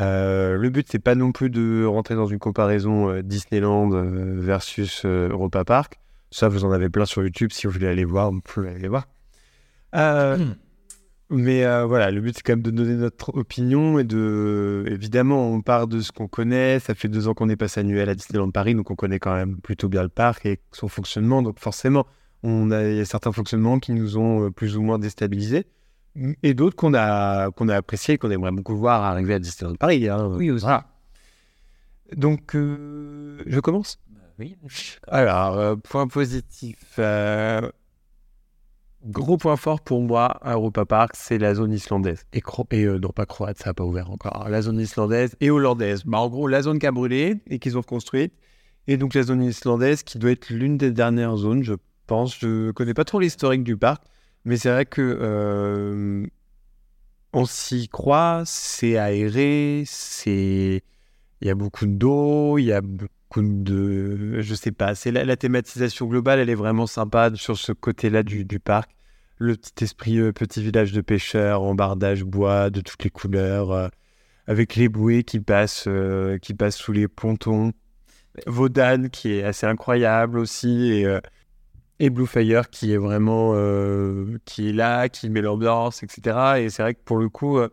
Euh, 0.00 0.56
le 0.56 0.70
but, 0.70 0.86
c'est 0.90 0.98
pas 0.98 1.14
non 1.14 1.32
plus 1.32 1.50
de 1.50 1.84
rentrer 1.84 2.14
dans 2.14 2.26
une 2.26 2.38
comparaison 2.38 3.10
euh, 3.10 3.22
Disneyland 3.22 3.92
euh, 3.92 4.34
versus 4.38 5.04
Europa 5.04 5.64
Park. 5.64 5.98
Ça, 6.30 6.48
vous 6.48 6.64
en 6.64 6.70
avez 6.70 6.88
plein 6.88 7.06
sur 7.06 7.22
YouTube. 7.22 7.50
Si 7.52 7.66
vous 7.66 7.72
voulez 7.72 7.88
aller 7.88 8.04
voir, 8.04 8.30
vous 8.30 8.40
pouvez 8.40 8.68
aller 8.68 8.88
voir. 8.88 9.08
Euh, 9.94 10.36
mais 11.30 11.64
voilà, 11.86 12.10
le 12.10 12.20
but 12.20 12.36
c'est 12.36 12.42
quand 12.42 12.52
même 12.52 12.62
de 12.62 12.70
donner 12.70 12.94
notre 12.94 13.34
opinion 13.34 13.98
et 13.98 14.04
de. 14.04 14.84
Évidemment, 14.88 15.50
on 15.50 15.62
part 15.62 15.86
de 15.86 16.00
ce 16.00 16.12
qu'on 16.12 16.28
connaît. 16.28 16.78
Ça 16.80 16.94
fait 16.94 17.08
deux 17.08 17.28
ans 17.28 17.34
qu'on 17.34 17.48
est 17.48 17.56
passé 17.56 17.80
annuel 17.80 18.10
à 18.10 18.14
Disneyland 18.14 18.50
Paris, 18.50 18.74
donc 18.74 18.90
on 18.90 18.94
connaît 18.94 19.18
quand 19.18 19.34
même 19.34 19.56
plutôt 19.56 19.88
bien 19.88 20.02
le 20.02 20.10
parc 20.10 20.44
et 20.44 20.60
son 20.72 20.88
fonctionnement. 20.88 21.42
Donc 21.42 21.58
forcément, 21.58 22.06
on 22.42 22.70
a, 22.70 22.84
il 22.84 22.96
y 22.96 23.00
a 23.00 23.04
certains 23.06 23.32
fonctionnements 23.32 23.78
qui 23.78 23.92
nous 23.92 24.18
ont 24.18 24.50
plus 24.50 24.76
ou 24.76 24.82
moins 24.82 24.98
déstabilisés 24.98 25.66
et 26.42 26.54
d'autres 26.54 26.76
qu'on 26.76 26.94
a, 26.94 27.50
qu'on 27.50 27.68
a 27.68 27.76
appréciés 27.76 28.14
et 28.14 28.18
qu'on 28.18 28.30
aimerait 28.30 28.50
beaucoup 28.52 28.76
voir 28.76 29.02
arriver 29.04 29.34
à 29.34 29.38
Disneyland 29.38 29.76
Paris. 29.76 30.08
hein. 30.08 30.28
Oui, 30.32 30.50
aussi. 30.50 30.64
Voilà. 30.64 30.86
Donc, 32.16 32.54
euh, 32.54 33.42
je 33.46 33.60
commence? 33.60 33.98
Oui. 34.38 34.56
alors, 35.08 35.58
euh, 35.58 35.76
point 35.76 36.06
positif. 36.06 36.78
euh, 36.98 37.68
gros 39.04 39.36
point 39.36 39.56
fort 39.56 39.80
pour 39.80 40.00
moi 40.02 40.26
à 40.42 40.54
Europa 40.54 40.84
Park, 40.84 41.12
c'est 41.14 41.38
la 41.38 41.54
zone 41.54 41.72
islandaise. 41.72 42.24
Et, 42.32 42.40
cro- 42.40 42.66
et 42.70 42.84
non, 42.86 43.10
pas 43.10 43.26
croate, 43.26 43.58
ça 43.58 43.70
n'a 43.70 43.74
pas 43.74 43.84
ouvert 43.84 44.10
encore. 44.10 44.48
La 44.48 44.62
zone 44.62 44.80
islandaise 44.80 45.36
et 45.40 45.50
hollandaise. 45.50 46.02
Bah, 46.04 46.18
en 46.18 46.28
gros, 46.28 46.46
la 46.48 46.62
zone 46.62 46.78
qui 46.78 46.86
a 46.86 46.92
brûlé 46.92 47.36
et 47.48 47.58
qu'ils 47.58 47.76
ont 47.76 47.80
reconstruite. 47.80 48.32
Et 48.86 48.96
donc, 48.96 49.14
la 49.14 49.22
zone 49.22 49.42
islandaise 49.42 50.02
qui 50.02 50.18
doit 50.18 50.30
être 50.30 50.50
l'une 50.50 50.78
des 50.78 50.90
dernières 50.90 51.36
zones, 51.36 51.62
je 51.62 51.74
pense. 52.06 52.38
Je 52.38 52.70
connais 52.70 52.94
pas 52.94 53.04
trop 53.04 53.20
l'historique 53.20 53.62
du 53.64 53.76
parc, 53.76 54.02
mais 54.48 54.56
c'est 54.56 54.70
vrai 54.70 54.86
que 54.86 55.02
euh, 55.20 56.26
on 57.34 57.44
s'y 57.44 57.88
croit, 57.88 58.44
c'est 58.46 58.96
aéré, 58.96 59.82
c'est. 59.86 60.82
Il 61.42 61.46
y 61.46 61.50
a 61.50 61.54
beaucoup 61.54 61.86
d'eau, 61.86 62.56
il 62.56 62.64
y 62.64 62.72
a 62.72 62.80
beaucoup 62.80 63.42
de. 63.42 64.40
Je 64.40 64.54
sais 64.54 64.72
pas, 64.72 64.94
c'est 64.94 65.12
la, 65.12 65.36
thématisation 65.36 66.06
globale, 66.06 66.38
elle 66.38 66.48
est 66.48 66.54
vraiment 66.54 66.86
sympa 66.86 67.30
sur 67.34 67.58
ce 67.58 67.72
côté-là 67.72 68.22
du, 68.22 68.46
parc. 68.58 68.90
le 69.36 69.54
petit 69.54 69.84
esprit 69.84 70.18
euh, 70.18 70.32
petit 70.32 70.62
village 70.62 70.92
de 70.92 71.02
pêcheurs, 71.02 71.60
en 71.62 71.74
bardage 71.74 72.24
bois 72.24 72.70
de 72.70 72.80
toutes 72.80 73.04
les 73.04 73.10
couleurs, 73.10 73.70
euh, 73.70 73.88
avec 74.46 74.76
les 74.76 74.88
bouées 74.88 75.24
qui 75.24 75.40
passent, 75.40 75.88
qui 76.40 76.54
passent 76.54 76.78
sous 76.78 76.92
les 76.92 77.06
pontons. 77.06 77.72
Vaudan 78.46 79.08
qui 79.10 79.32
est 79.32 79.42
assez 79.42 79.66
incroyable 79.66 80.38
aussi 80.38 80.90
et, 80.92 81.18
et 82.00 82.10
Bluefire 82.10 82.70
qui 82.70 82.92
est 82.92 82.96
vraiment 82.98 83.52
euh, 83.54 84.38
qui 84.44 84.68
est 84.68 84.72
là, 84.72 85.08
qui 85.08 85.28
met 85.30 85.40
l'ambiance, 85.42 86.02
etc. 86.02 86.60
Et 86.60 86.70
c'est 86.70 86.82
vrai 86.82 86.94
que 86.94 87.00
pour 87.04 87.16
le 87.18 87.28
coup, 87.28 87.58
euh, 87.58 87.68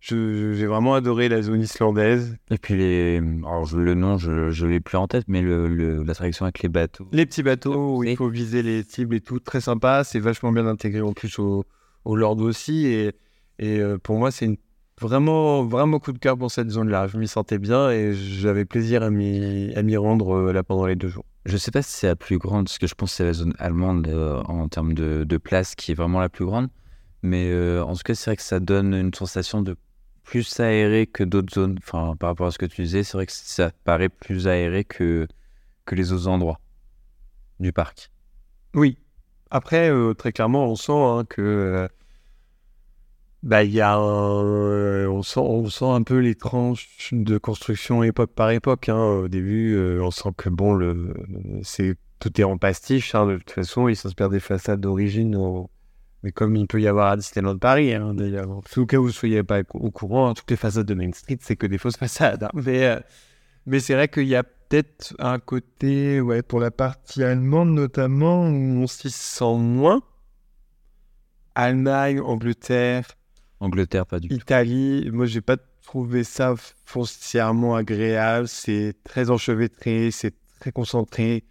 j'ai 0.00 0.66
vraiment 0.66 0.94
adoré 0.94 1.28
la 1.28 1.40
zone 1.42 1.60
islandaise. 1.62 2.36
Et 2.50 2.58
puis 2.58 2.76
les, 2.76 3.16
alors 3.44 3.64
je- 3.64 3.78
le 3.78 3.94
nom, 3.94 4.18
je, 4.18 4.50
je 4.50 4.66
l'ai 4.66 4.80
plus 4.80 4.98
en 4.98 5.06
tête, 5.08 5.24
mais 5.28 5.40
le, 5.40 5.66
le- 5.68 6.02
l'attraction 6.02 6.44
avec 6.44 6.62
les 6.62 6.68
bateaux. 6.68 7.08
Les 7.12 7.24
petits 7.26 7.42
bateaux 7.42 7.96
où 7.98 8.04
il 8.04 8.16
faut 8.16 8.28
viser 8.28 8.62
les 8.62 8.82
cibles 8.82 9.14
et 9.16 9.20
tout, 9.20 9.38
très 9.40 9.60
sympa. 9.62 10.04
C'est 10.04 10.20
vachement 10.20 10.52
bien 10.52 10.66
intégré 10.66 11.00
en 11.00 11.12
plus 11.12 11.38
au, 11.38 11.64
au 12.04 12.16
Lord 12.16 12.38
aussi. 12.40 12.86
Et, 12.86 13.12
et 13.58 13.80
euh, 13.80 13.96
pour 13.98 14.18
moi, 14.18 14.30
c'est 14.30 14.44
une- 14.44 14.58
vraiment, 15.00 15.64
vraiment 15.64 15.98
coup 15.98 16.12
de 16.12 16.18
cœur 16.18 16.36
pour 16.36 16.50
cette 16.50 16.68
zone-là. 16.70 17.06
Je 17.08 17.16
m'y 17.18 17.26
sentais 17.26 17.58
bien 17.58 17.90
et 17.90 18.12
j'avais 18.12 18.64
plaisir 18.66 19.02
à 19.02 19.10
m'y 19.10 19.96
rendre 19.96 20.52
là 20.52 20.62
pendant 20.62 20.86
les 20.86 20.96
deux 20.96 21.08
jours. 21.08 21.24
Je 21.44 21.56
sais 21.58 21.70
pas 21.70 21.82
si 21.82 21.90
c'est 21.90 22.06
la 22.06 22.16
plus 22.16 22.38
grande, 22.38 22.66
parce 22.66 22.78
que 22.78 22.86
je 22.86 22.94
pense 22.94 23.10
que 23.10 23.16
c'est 23.16 23.24
la 23.24 23.34
zone 23.34 23.54
allemande 23.58 24.08
euh, 24.08 24.42
en 24.44 24.66
termes 24.68 24.94
de, 24.94 25.24
de 25.24 25.36
place 25.36 25.74
qui 25.74 25.92
est 25.92 25.94
vraiment 25.94 26.20
la 26.20 26.30
plus 26.30 26.46
grande. 26.46 26.68
Mais 27.22 27.50
euh, 27.50 27.84
en 27.84 27.94
tout 27.94 28.02
cas, 28.02 28.14
c'est 28.14 28.30
vrai 28.30 28.36
que 28.36 28.42
ça 28.42 28.60
donne 28.60 28.94
une 28.94 29.12
sensation 29.12 29.62
de 29.62 29.76
plus 30.22 30.58
aéré 30.58 31.06
que 31.06 31.22
d'autres 31.22 31.52
zones. 31.52 31.78
Enfin, 31.78 32.16
par 32.18 32.30
rapport 32.30 32.46
à 32.46 32.50
ce 32.50 32.58
que 32.58 32.66
tu 32.66 32.82
disais, 32.82 33.02
c'est 33.02 33.16
vrai 33.16 33.26
que 33.26 33.32
ça 33.32 33.70
paraît 33.84 34.08
plus 34.08 34.48
aéré 34.48 34.84
que, 34.84 35.28
que 35.84 35.94
les 35.94 36.12
autres 36.12 36.28
endroits 36.28 36.60
du 37.60 37.72
parc. 37.72 38.10
Oui. 38.74 38.98
Après, 39.50 39.90
euh, 39.90 40.14
très 40.14 40.32
clairement, 40.32 40.66
on 40.66 40.76
sent 40.76 40.92
hein, 40.92 41.24
que 41.28 41.88
bah 43.44 43.62
il 43.62 43.72
y 43.72 43.80
a 43.80 43.98
euh, 44.00 45.06
on 45.08 45.22
sent 45.22 45.40
on 45.40 45.68
sent 45.68 45.84
un 45.84 46.02
peu 46.02 46.18
les 46.18 46.34
tranches 46.34 47.10
de 47.12 47.38
construction 47.38 48.02
époque 48.02 48.32
par 48.34 48.50
époque. 48.50 48.88
hein. 48.88 48.96
Au 49.24 49.28
début, 49.28 49.74
euh, 49.76 50.02
on 50.02 50.10
sent 50.10 50.30
que 50.36 50.48
bon 50.48 50.74
le 50.74 51.14
c'est 51.62 51.96
tout 52.20 52.40
est 52.40 52.44
en 52.44 52.56
pastiche. 52.58 53.14
hein. 53.14 53.26
De 53.26 53.36
toute 53.38 53.50
façon, 53.50 53.88
ils 53.88 53.96
s'inspirent 53.96 54.30
des 54.30 54.40
façades 54.40 54.80
d'origine. 54.80 55.36
au- 55.36 55.70
Mais 56.22 56.32
comme 56.32 56.56
il 56.56 56.66
peut 56.66 56.80
y 56.80 56.88
avoir 56.88 57.08
à 57.12 57.16
Disneyland 57.18 57.58
Paris, 57.58 57.92
hein, 57.94 58.14
d'ailleurs. 58.14 58.48
Tout 58.72 58.86
cas, 58.86 58.98
vous 58.98 59.08
ne 59.08 59.12
soyez 59.12 59.42
pas 59.42 59.60
au 59.74 59.90
courant, 59.90 60.30
hein, 60.30 60.34
toutes 60.34 60.50
les 60.50 60.56
façades 60.56 60.86
de 60.86 60.94
Main 60.94 61.12
Street, 61.12 61.38
c'est 61.42 61.56
que 61.56 61.66
des 61.66 61.76
fausses 61.78 61.98
façades. 61.98 62.44
hein. 62.44 62.50
Mais, 62.54 62.86
euh, 62.86 63.00
mais 63.66 63.78
c'est 63.80 63.94
vrai 63.94 64.08
qu'il 64.08 64.26
y 64.28 64.34
a 64.36 64.42
peut-être 64.44 65.14
un 65.18 65.38
côté, 65.38 66.20
ouais, 66.22 66.42
pour 66.42 66.60
la 66.60 66.70
partie 66.70 67.22
allemande 67.22 67.70
notamment, 67.74 68.48
où 68.48 68.82
on 68.82 68.86
s'y 68.86 69.10
sent 69.10 69.56
moins. 69.58 70.02
Allemagne, 71.54 72.20
Angleterre, 72.20 73.06
Angleterre, 73.64 74.06
pas 74.06 74.20
du 74.20 74.28
tout. 74.28 74.34
Italie, 74.34 75.08
moi, 75.12 75.26
j'ai 75.26 75.40
pas 75.40 75.56
trouvé 75.82 76.24
ça 76.24 76.54
foncièrement 76.84 77.74
agréable. 77.76 78.48
C'est 78.48 78.94
très 79.04 79.30
enchevêtré, 79.30 80.10
c'est 80.10 80.34
très 80.60 80.72
concentré. 80.72 81.44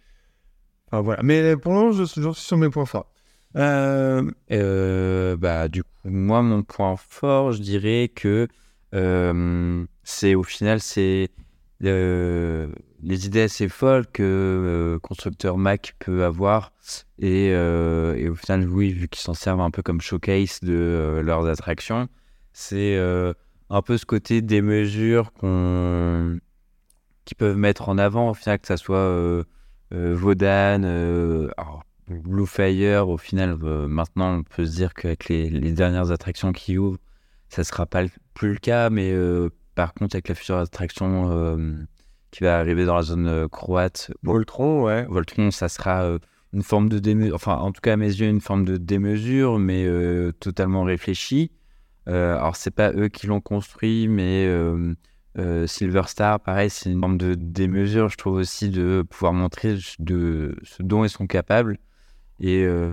Enfin, 0.88 1.02
voilà. 1.02 1.22
Mais 1.22 1.56
pour 1.56 1.72
le 1.72 1.78
moment, 1.78 1.92
je- 1.92 2.20
j'en 2.20 2.32
suis 2.32 2.44
sur 2.44 2.56
mes 2.56 2.68
points 2.70 2.86
forts. 2.86 3.10
Euh, 3.56 4.30
Euh, 4.50 5.36
bah, 5.36 5.68
du 5.68 5.82
coup, 5.82 5.88
moi, 6.04 6.42
mon 6.42 6.62
point 6.62 6.96
fort, 6.96 7.52
je 7.52 7.60
dirais 7.62 8.10
que 8.14 8.48
euh, 8.94 9.84
c'est 10.02 10.34
au 10.34 10.42
final, 10.42 10.80
c'est 10.80 11.30
les 11.80 13.26
idées 13.26 13.42
assez 13.42 13.68
folles 13.68 14.06
que 14.06 14.22
euh, 14.22 14.98
constructeur 14.98 15.58
Mac 15.58 15.94
peut 15.98 16.24
avoir. 16.24 16.72
Et, 17.18 17.50
euh, 17.52 18.14
et 18.16 18.28
au 18.28 18.34
final, 18.34 18.68
oui, 18.68 18.92
vu 18.92 19.08
qu'ils 19.08 19.22
s'en 19.22 19.34
servent 19.34 19.60
un 19.60 19.70
peu 19.70 19.82
comme 19.82 20.00
showcase 20.00 20.60
de 20.60 20.72
euh, 20.72 21.22
leurs 21.22 21.46
attractions, 21.46 22.08
c'est 22.52 22.96
un 23.70 23.82
peu 23.82 23.98
ce 23.98 24.06
côté 24.06 24.42
des 24.42 24.62
mesures 24.62 25.32
qu'on 25.32 26.38
qu'ils 27.24 27.36
peuvent 27.36 27.56
mettre 27.56 27.88
en 27.88 27.96
avant, 27.96 28.30
au 28.30 28.34
final, 28.34 28.58
que 28.58 28.66
ça 28.66 28.76
soit 28.76 29.44
Vodan, 29.90 30.82
Blue 32.08 32.46
Fire, 32.46 33.08
au 33.08 33.16
final, 33.16 33.56
maintenant, 33.56 34.38
on 34.38 34.42
peut 34.42 34.66
se 34.66 34.72
dire 34.76 34.94
qu'avec 34.94 35.28
les, 35.28 35.72
dernières 35.72 36.10
attractions 36.10 36.52
qui 36.52 36.78
ouvrent, 36.78 36.98
ça 37.48 37.64
sera 37.64 37.86
pas 37.86 38.04
plus 38.34 38.52
le 38.52 38.58
cas, 38.58 38.90
mais 38.90 39.12
par 39.74 39.94
contre, 39.94 40.16
avec 40.16 40.28
la 40.28 40.34
future 40.34 40.56
attraction 40.56 41.30
euh, 41.30 41.74
qui 42.30 42.44
va 42.44 42.58
arriver 42.58 42.84
dans 42.84 42.96
la 42.96 43.02
zone 43.02 43.26
euh, 43.26 43.48
croate, 43.48 44.10
Voltron, 44.22 44.84
ouais. 44.84 45.04
Voltron, 45.08 45.50
ça 45.50 45.68
sera 45.68 46.04
euh, 46.04 46.18
une 46.52 46.62
forme 46.62 46.88
de 46.88 46.98
démesure, 46.98 47.34
enfin, 47.34 47.56
en 47.56 47.72
tout 47.72 47.80
cas, 47.80 47.94
à 47.94 47.96
mes 47.96 48.06
yeux, 48.06 48.28
une 48.28 48.40
forme 48.40 48.64
de 48.64 48.76
démesure, 48.76 49.58
mais 49.58 49.88
totalement 50.40 50.84
réfléchie. 50.84 51.50
Alors, 52.06 52.56
c'est 52.56 52.70
pas 52.70 52.92
eux 52.92 53.08
qui 53.08 53.26
l'ont 53.26 53.40
construit, 53.40 54.08
mais 54.08 54.46
euh, 54.46 54.94
euh, 55.38 55.66
Silver 55.66 56.02
Star, 56.06 56.38
pareil, 56.40 56.70
c'est 56.70 56.90
une 56.90 57.00
forme 57.00 57.18
de 57.18 57.34
démesure, 57.34 58.08
je 58.08 58.16
trouve 58.16 58.34
aussi, 58.34 58.68
de 58.70 59.04
pouvoir 59.08 59.32
montrer 59.32 59.78
de 59.98 60.56
ce 60.62 60.82
dont 60.82 61.04
ils 61.04 61.10
sont 61.10 61.26
capables. 61.26 61.78
Et 62.40 62.64
euh, 62.64 62.92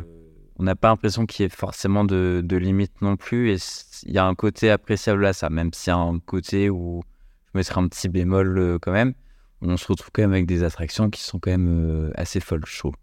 on 0.58 0.64
n'a 0.64 0.76
pas 0.76 0.90
l'impression 0.90 1.26
qu'il 1.26 1.44
y 1.44 1.46
ait 1.46 1.50
forcément 1.50 2.04
de, 2.04 2.42
de 2.44 2.58
limites 2.58 3.02
non 3.02 3.18
plus. 3.18 3.52
Et 3.52 3.58
il 4.04 4.12
y 4.14 4.18
a 4.18 4.26
un 4.26 4.36
côté 4.36 4.70
appréciable 4.70 5.26
à 5.26 5.34
ça, 5.34 5.50
même 5.50 5.74
s'il 5.74 5.92
y 5.92 5.94
a 5.94 5.98
un 5.98 6.20
côté 6.20 6.70
où 6.70 7.02
je 7.54 7.58
mettrais 7.58 7.80
un 7.82 7.88
petit 7.88 8.10
bémol 8.10 8.58
euh, 8.58 8.80
quand 8.80 8.92
même. 8.92 9.14
On 9.62 9.78
se 9.78 9.88
retrouve 9.88 10.10
quand 10.12 10.24
même 10.24 10.34
avec 10.34 10.46
des 10.48 10.64
attractions 10.64 11.10
qui 11.10 11.22
sont 11.22 11.40
quand 11.40 11.52
même 11.52 11.68
euh, 11.70 12.12
assez 12.16 12.40
folles, 12.40 12.64
je 12.68 12.78
trouve. 12.80 12.96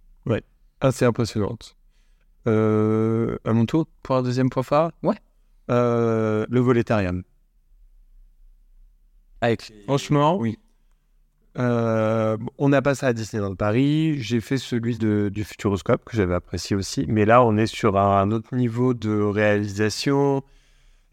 assez 0.80 1.04
impressionnante. 1.04 1.76
Euh, 2.46 3.37
à 3.44 3.52
mon 3.52 3.66
tour, 3.66 3.87
pour 4.02 4.16
un 4.16 4.22
deuxième 4.22 4.48
point 4.50 4.62
phare? 4.62 4.92
Ouais. 5.02 5.16
Euh, 5.70 6.46
le 6.48 6.61
Voletarium. 6.61 7.22
Avec 9.40 9.72
Franchement, 9.84 10.37
Oui. 10.38 10.58
Euh, 11.56 12.37
on 12.58 12.72
a 12.72 12.82
passé 12.82 13.06
à 13.06 13.12
Disneyland 13.12 13.54
Paris. 13.54 14.20
J'ai 14.20 14.40
fait 14.40 14.58
celui 14.58 14.98
de, 14.98 15.30
du 15.32 15.44
Futuroscope 15.44 16.04
que 16.04 16.16
j'avais 16.16 16.34
apprécié 16.34 16.76
aussi. 16.76 17.04
Mais 17.08 17.24
là, 17.24 17.42
on 17.42 17.56
est 17.56 17.66
sur 17.66 17.96
un 17.96 18.30
autre 18.30 18.54
niveau 18.54 18.94
de 18.94 19.11
réalisation. 19.11 20.42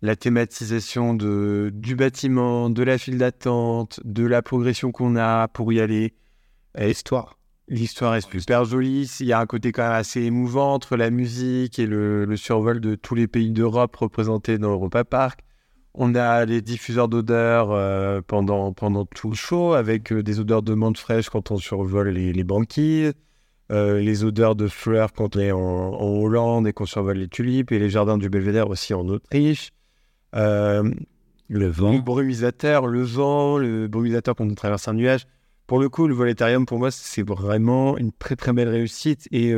La 0.01 0.15
thématisation 0.15 1.13
de, 1.13 1.71
du 1.73 1.95
bâtiment, 1.95 2.69
de 2.69 2.83
la 2.83 2.97
file 2.97 3.17
d'attente, 3.17 3.99
de 4.03 4.25
la 4.25 4.41
progression 4.41 4.91
qu'on 4.91 5.15
a 5.15 5.47
pour 5.47 5.71
y 5.73 5.79
aller. 5.79 6.13
L'histoire. 6.77 7.39
L'histoire 7.67 8.13
est 8.15 8.29
super 8.29 8.65
jolie. 8.65 9.09
Il 9.21 9.25
y 9.25 9.33
a 9.33 9.39
un 9.39 9.45
côté 9.47 9.71
quand 9.71 9.83
même 9.83 9.93
assez 9.93 10.21
émouvant 10.21 10.73
entre 10.73 10.97
la 10.97 11.09
musique 11.09 11.79
et 11.79 11.87
le, 11.87 12.25
le 12.25 12.37
survol 12.37 12.79
de 12.79 12.93
tous 12.95 13.15
les 13.15 13.27
pays 13.27 13.49
d'Europe 13.49 13.95
représentés 13.95 14.59
dans 14.59 14.71
Europa 14.71 15.03
Park. 15.03 15.39
On 15.97 16.13
a 16.13 16.43
les 16.45 16.61
diffuseurs 16.61 17.07
d'odeurs 17.07 17.71
euh, 17.71 18.21
pendant, 18.25 18.73
pendant 18.73 19.05
tout 19.05 19.29
le 19.29 19.35
show, 19.35 19.73
avec 19.73 20.11
euh, 20.11 20.21
des 20.21 20.41
odeurs 20.41 20.61
de 20.61 20.73
menthe 20.73 20.97
fraîche 20.97 21.29
quand 21.29 21.51
on 21.51 21.57
survole 21.57 22.09
les, 22.09 22.33
les 22.33 22.43
banquises, 22.43 23.13
euh, 23.71 24.01
les 24.01 24.25
odeurs 24.25 24.55
de 24.55 24.67
fleurs 24.67 25.13
quand 25.13 25.37
on 25.37 25.39
est 25.39 25.51
en, 25.53 25.59
en 25.59 26.21
Hollande 26.21 26.67
et 26.67 26.73
qu'on 26.73 26.85
survole 26.85 27.17
les 27.17 27.29
tulipes, 27.29 27.71
et 27.71 27.79
les 27.79 27.89
jardins 27.89 28.17
du 28.17 28.29
Belvédère 28.29 28.69
aussi 28.69 28.93
en 28.93 29.07
Autriche. 29.07 29.71
Le 30.33 30.91
le 31.47 31.67
vent. 31.67 31.99
brumisateur, 31.99 32.87
le 32.87 33.03
vent, 33.03 33.57
le 33.57 33.87
brumisateur 33.87 34.35
quand 34.35 34.45
on 34.45 34.55
traverse 34.55 34.87
un 34.87 34.93
nuage. 34.93 35.27
Pour 35.67 35.79
le 35.79 35.89
coup, 35.89 36.07
le 36.07 36.15
Voletarium, 36.15 36.65
pour 36.65 36.79
moi, 36.79 36.91
c'est 36.91 37.25
vraiment 37.25 37.97
une 37.97 38.11
très 38.11 38.35
très 38.35 38.51
belle 38.51 38.67
réussite. 38.67 39.27
Et, 39.31 39.53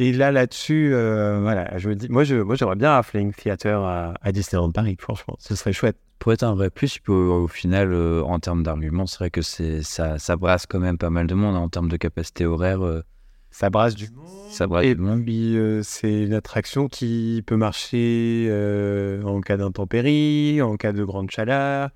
et 0.00 0.12
là, 0.12 0.30
là-dessus, 0.32 0.90
euh, 0.94 1.40
voilà, 1.42 1.76
je 1.76 1.88
me 1.88 1.94
dis, 1.96 2.08
moi, 2.08 2.22
je, 2.24 2.36
moi, 2.36 2.54
j'aimerais 2.54 2.76
bien 2.76 2.96
un 2.96 3.02
Flying 3.02 3.32
Theater 3.34 3.82
à, 3.82 4.14
à 4.22 4.32
Disneyland 4.32 4.70
Paris, 4.70 4.96
franchement, 4.98 5.36
ce 5.40 5.54
serait 5.56 5.72
chouette. 5.72 5.96
Pour 6.20 6.32
être 6.32 6.44
un 6.44 6.54
vrai 6.54 6.70
plus, 6.70 6.98
puis 6.98 7.12
au, 7.12 7.42
au 7.44 7.48
final, 7.48 7.92
euh, 7.92 8.22
en 8.22 8.38
termes 8.38 8.62
d'arguments, 8.62 9.06
c'est 9.06 9.18
vrai 9.18 9.30
que 9.30 9.42
c'est 9.42 9.82
ça, 9.82 10.18
ça 10.18 10.36
brasse 10.36 10.66
quand 10.66 10.78
même 10.80 10.98
pas 10.98 11.10
mal 11.10 11.26
de 11.26 11.34
monde 11.34 11.56
hein, 11.56 11.60
en 11.60 11.68
termes 11.68 11.88
de 11.88 11.96
capacité 11.96 12.46
horaire. 12.46 12.82
euh, 12.84 13.02
Ça 13.50 13.70
brasse 13.70 13.94
du 13.94 14.08
ça 14.50 14.66
brasse 14.66 14.84
Et 14.84 14.94
du 14.94 15.00
monde. 15.00 15.24
puis, 15.24 15.56
c'est 15.82 16.24
une 16.24 16.34
attraction 16.34 16.88
qui 16.88 17.42
peut 17.46 17.56
marcher 17.56 18.48
en 19.24 19.40
cas 19.40 19.56
d'intempérie, 19.56 20.62
en 20.62 20.76
cas 20.76 20.92
de 20.92 21.04
grande 21.04 21.30
chaleur. 21.30 21.90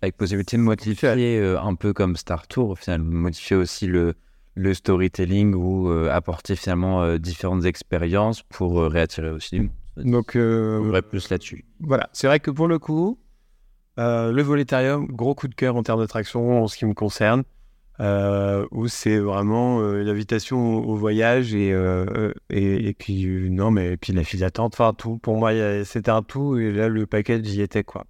Avec 0.00 0.16
possibilité 0.16 0.56
de 0.56 0.62
modifier 0.62 1.56
un 1.60 1.74
peu 1.74 1.92
comme 1.92 2.16
Star 2.16 2.46
Tour, 2.48 2.70
au 2.70 2.74
final, 2.74 3.02
modifier 3.02 3.56
aussi 3.56 3.86
le, 3.86 4.14
le 4.54 4.74
storytelling 4.74 5.54
ou 5.54 5.88
euh, 5.88 6.10
apporter 6.10 6.56
finalement 6.56 7.02
euh, 7.02 7.18
différentes 7.18 7.64
expériences 7.64 8.42
pour 8.42 8.80
euh, 8.80 8.88
réattirer 8.88 9.30
aussi. 9.30 9.70
Donc, 9.96 10.36
vrai 10.36 11.02
plus 11.02 11.28
là-dessus. 11.30 11.64
Voilà, 11.80 12.08
c'est 12.12 12.26
vrai 12.26 12.40
que 12.40 12.50
pour 12.50 12.66
le 12.66 12.78
coup, 12.78 13.18
le 13.98 14.40
Voletarium, 14.40 15.06
gros 15.06 15.34
coup 15.34 15.48
de 15.48 15.54
cœur 15.54 15.76
en 15.76 15.82
termes 15.82 16.00
d'attraction 16.00 16.62
en 16.62 16.66
ce 16.66 16.78
qui 16.78 16.86
me 16.86 16.94
concerne, 16.94 17.44
euh, 18.00 18.66
où 18.70 18.88
c'est 18.88 19.18
vraiment 19.18 19.80
euh, 19.80 20.02
l'invitation 20.02 20.78
au, 20.78 20.92
au 20.92 20.96
voyage 20.96 21.54
et, 21.54 21.72
euh, 21.72 22.32
et, 22.48 22.88
et 22.88 22.94
puis 22.94 23.50
non 23.50 23.70
mais 23.70 23.92
et 23.92 23.96
puis 23.98 24.14
la 24.14 24.24
file 24.24 24.40
d'attente, 24.40 24.74
enfin 24.74 24.94
tout. 24.94 25.18
Pour 25.18 25.36
moi, 25.36 25.52
c'était 25.84 26.10
un 26.10 26.22
tout 26.22 26.58
et 26.58 26.72
là 26.72 26.88
le 26.88 27.06
package 27.06 27.46
y 27.48 27.60
était 27.60 27.84
quoi. 27.84 28.06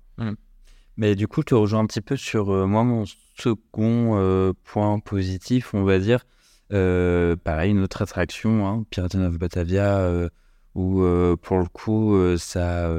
Mais 0.96 1.16
du 1.16 1.26
coup, 1.26 1.42
te 1.42 1.54
rejoins 1.54 1.80
un 1.80 1.86
petit 1.86 2.00
peu 2.02 2.16
sur 2.16 2.66
moi, 2.68 2.84
mon 2.84 3.04
second 3.36 4.16
euh, 4.16 4.52
point 4.64 4.98
positif, 4.98 5.74
on 5.74 5.84
va 5.84 5.98
dire. 5.98 6.24
Euh, 6.72 7.36
pareil, 7.36 7.70
une 7.72 7.80
autre 7.80 8.02
attraction, 8.02 8.66
hein, 8.66 8.84
Pirates 8.90 9.14
of 9.14 9.38
Batavia, 9.38 9.98
euh, 9.98 10.28
où 10.74 11.04
pour 11.42 11.58
le 11.58 11.66
coup, 11.66 12.16
ça, 12.38 12.90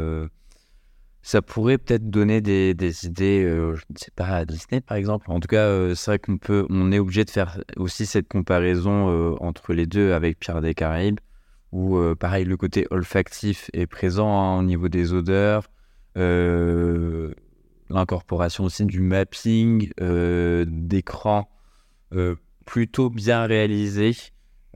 ça 1.23 1.41
pourrait 1.41 1.79
peut-être 1.79 2.07
donner 2.07 2.39
des, 2.39 3.05
idées, 3.05 3.43
je 3.47 3.81
ne 3.89 3.97
sais 3.97 4.11
pas, 4.15 4.27
à 4.27 4.45
Disney 4.45 4.79
par 4.79 4.95
exemple. 4.95 5.31
En 5.31 5.39
tout 5.39 5.47
cas, 5.47 5.95
c'est 5.95 6.11
vrai 6.11 6.19
qu'on 6.19 6.37
peut, 6.37 6.67
on 6.69 6.91
est 6.91 6.99
obligé 6.99 7.25
de 7.25 7.31
faire 7.31 7.63
aussi 7.77 8.05
cette 8.05 8.27
comparaison 8.27 9.35
entre 9.41 9.73
les 9.73 9.87
deux 9.87 10.11
avec 10.11 10.37
Pierre 10.37 10.61
des 10.61 10.75
Caraïbes, 10.75 11.19
où 11.71 11.97
pareil, 12.13 12.45
le 12.45 12.57
côté 12.57 12.85
olfactif 12.91 13.71
est 13.73 13.87
présent 13.87 14.29
hein, 14.29 14.59
au 14.59 14.63
niveau 14.63 14.87
des 14.87 15.13
odeurs, 15.13 15.63
l'incorporation 17.89 18.65
aussi 18.65 18.85
du 18.85 18.99
mapping, 18.99 19.89
euh, 20.01 20.65
d'écran 20.67 21.49
euh, 22.13 22.35
plutôt 22.65 23.09
bien 23.09 23.45
réalisé 23.45 24.15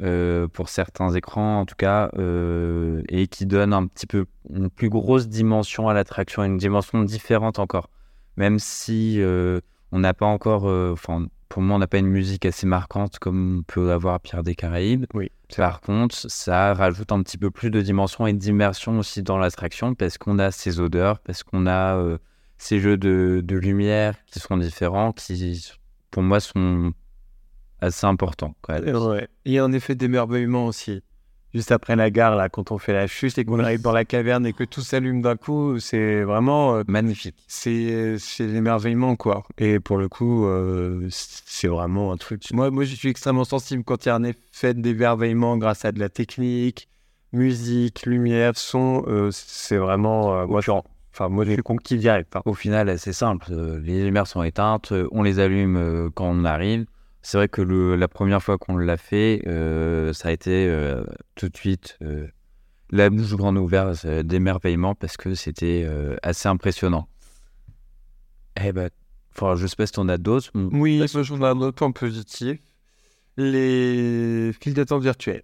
euh, 0.02 0.48
pour 0.48 0.70
certains 0.70 1.12
écrans 1.14 1.62
en 1.62 1.66
tout 1.66 1.76
cas, 1.76 2.10
euh, 2.18 3.02
et 3.10 3.28
qui 3.28 3.46
donne 3.46 3.74
un 3.74 3.88
petit 3.88 4.06
peu 4.06 4.26
une 4.50 4.70
plus 4.70 4.90
grosse 4.90 5.28
dimension 5.28 5.90
à 5.90 5.94
l'attraction, 5.94 6.44
une 6.44 6.58
dimension 6.58 7.02
différente 7.04 7.60
encore. 7.60 7.90
Même 8.36 8.60
si 8.60 9.20
euh, 9.22 9.60
on 9.92 10.00
n'a 10.00 10.14
pas 10.14 10.28
encore, 10.28 10.66
enfin 10.66 11.26
pour 11.50 11.62
moi 11.62 11.78
on 11.78 11.80
n'a 11.80 11.88
pas 11.88 11.98
une 11.98 12.08
musique 12.08 12.46
assez 12.46 12.68
marquante 12.68 13.18
comme 13.20 13.60
on 13.60 13.64
peut 13.64 13.92
avoir 13.92 14.16
à 14.16 14.20
Pierre 14.20 14.44
des 14.44 14.54
Caraïbes. 14.54 15.06
Oui. 15.14 15.32
Par 15.56 15.82
contre, 15.82 16.16
ça 16.16 16.74
rajoute 16.74 17.12
un 17.12 17.24
petit 17.24 17.38
peu 17.38 17.50
plus 17.50 17.72
de 17.72 17.82
dimension 17.82 18.28
et 18.28 18.34
d'immersion 18.34 19.00
aussi 19.00 19.24
dans 19.24 19.38
l'attraction 19.38 19.96
parce 19.96 20.18
qu'on 20.18 20.40
a 20.40 20.52
ces 20.52 20.80
odeurs, 20.80 21.20
parce 21.20 21.44
qu'on 21.44 21.66
a 21.66 22.18
ces 22.58 22.80
jeux 22.80 22.98
de, 22.98 23.42
de 23.44 23.56
lumière 23.56 24.16
qui 24.26 24.40
sont 24.40 24.58
différents, 24.58 25.12
qui 25.14 25.64
pour 26.12 26.24
moi 26.24 26.40
sont 26.40 26.92
assez 27.82 28.06
importants. 28.06 28.56
même. 28.70 28.96
Ouais. 28.96 29.28
Il 29.46 29.54
y 29.54 29.60
a 29.60 29.64
un 29.64 29.72
effet 29.72 29.96
d'émerveillement 29.96 30.66
aussi. 30.66 31.02
Juste 31.54 31.72
après 31.72 31.96
la 31.96 32.12
gare, 32.12 32.36
là, 32.36 32.50
quand 32.50 32.72
on 32.72 32.78
fait 32.78 32.92
la 32.94 33.08
chute 33.08 33.38
et 33.38 33.46
qu'on 33.46 33.60
arrive 33.60 33.82
dans 33.82 33.94
la 33.94 34.04
caverne 34.04 34.46
et 34.46 34.52
que 34.54 34.66
tout 34.66 34.82
s'allume 34.82 35.22
d'un 35.22 35.38
coup, 35.38 35.80
c'est 35.80 36.24
vraiment. 36.24 36.76
euh, 36.76 36.84
Magnifique. 36.88 37.36
c'est 37.48 38.18
l'émerveillement, 38.40 39.16
quoi. 39.16 39.44
Et 39.58 39.80
pour 39.80 39.98
le 39.98 40.10
coup, 40.10 40.46
euh, 40.46 41.08
c'est 41.10 41.70
vraiment 41.70 42.12
un 42.12 42.18
truc. 42.18 42.44
Moi, 42.52 42.70
moi, 42.70 42.84
je 42.84 42.96
suis 42.96 43.10
extrêmement 43.10 43.46
sensible 43.46 43.84
quand 43.86 44.06
il 44.06 44.10
y 44.10 44.12
a 44.12 44.16
un 44.16 44.24
effet 44.24 44.74
d'émerveillement 44.74 45.58
grâce 45.58 45.86
à 45.86 45.92
de 45.94 46.00
la 46.00 46.10
technique, 46.10 46.90
musique, 47.32 48.06
lumière, 48.06 48.58
son. 48.58 49.06
euh, 49.08 49.30
c'est 49.32 49.78
vraiment. 49.78 50.46
moi, 50.48 50.62
enfin, 51.20 51.30
moi, 51.30 51.46
je 51.46 51.54
suis 51.54 51.64
conquis 51.64 51.98
direct. 51.98 52.36
hein. 52.36 52.42
Au 52.46 52.54
final, 52.54 52.98
c'est 53.00 53.14
simple. 53.14 53.48
euh, 53.52 53.80
Les 53.80 54.04
lumières 54.06 54.28
sont 54.28 54.44
éteintes, 54.44 54.92
euh, 54.92 55.08
on 55.12 55.24
les 55.24 55.40
allume 55.40 55.76
euh, 55.78 56.10
quand 56.14 56.30
on 56.30 56.46
arrive. 56.46 56.86
C'est 57.24 57.38
vrai 57.38 57.48
que 57.50 57.62
le- 57.62 57.96
la 57.96 58.08
première 58.08 58.42
fois 58.44 58.58
qu'on 58.58 58.78
l'a 58.78 58.98
fait, 58.98 59.42
euh, 59.48 60.14
ça 60.14 60.30
a 60.30 60.32
été 60.32 60.68
euh, 60.70 61.04
tout 61.36 61.50
de 61.50 61.58
suite 61.58 61.98
euh, 62.02 62.28
la 62.92 63.10
bouche 63.10 63.34
grande 63.36 63.58
ouverte 63.58 64.06
d'émerveillement 64.08 64.96
parce 64.96 65.18
que 65.18 65.34
c'était 65.36 65.86
assez 66.24 66.48
impressionnant. 66.48 67.08
Eh 68.64 68.72
ben, 68.72 68.90
enfin, 69.36 69.56
je 69.56 69.68
sais 69.68 69.76
pas 69.76 69.86
si 69.86 69.92
t'en 69.94 70.08
as 70.08 70.18
d'autres. 70.18 70.52
Oui, 70.56 70.98
moi, 71.14 71.24
j'en 71.24 71.42
ai 71.42 71.46
un 71.46 71.60
autre 71.62 71.76
point 71.78 71.92
positif. 71.92 72.60
Les 73.36 74.52
files 74.62 74.74
d'attente 74.74 75.04
virtuelles. 75.04 75.44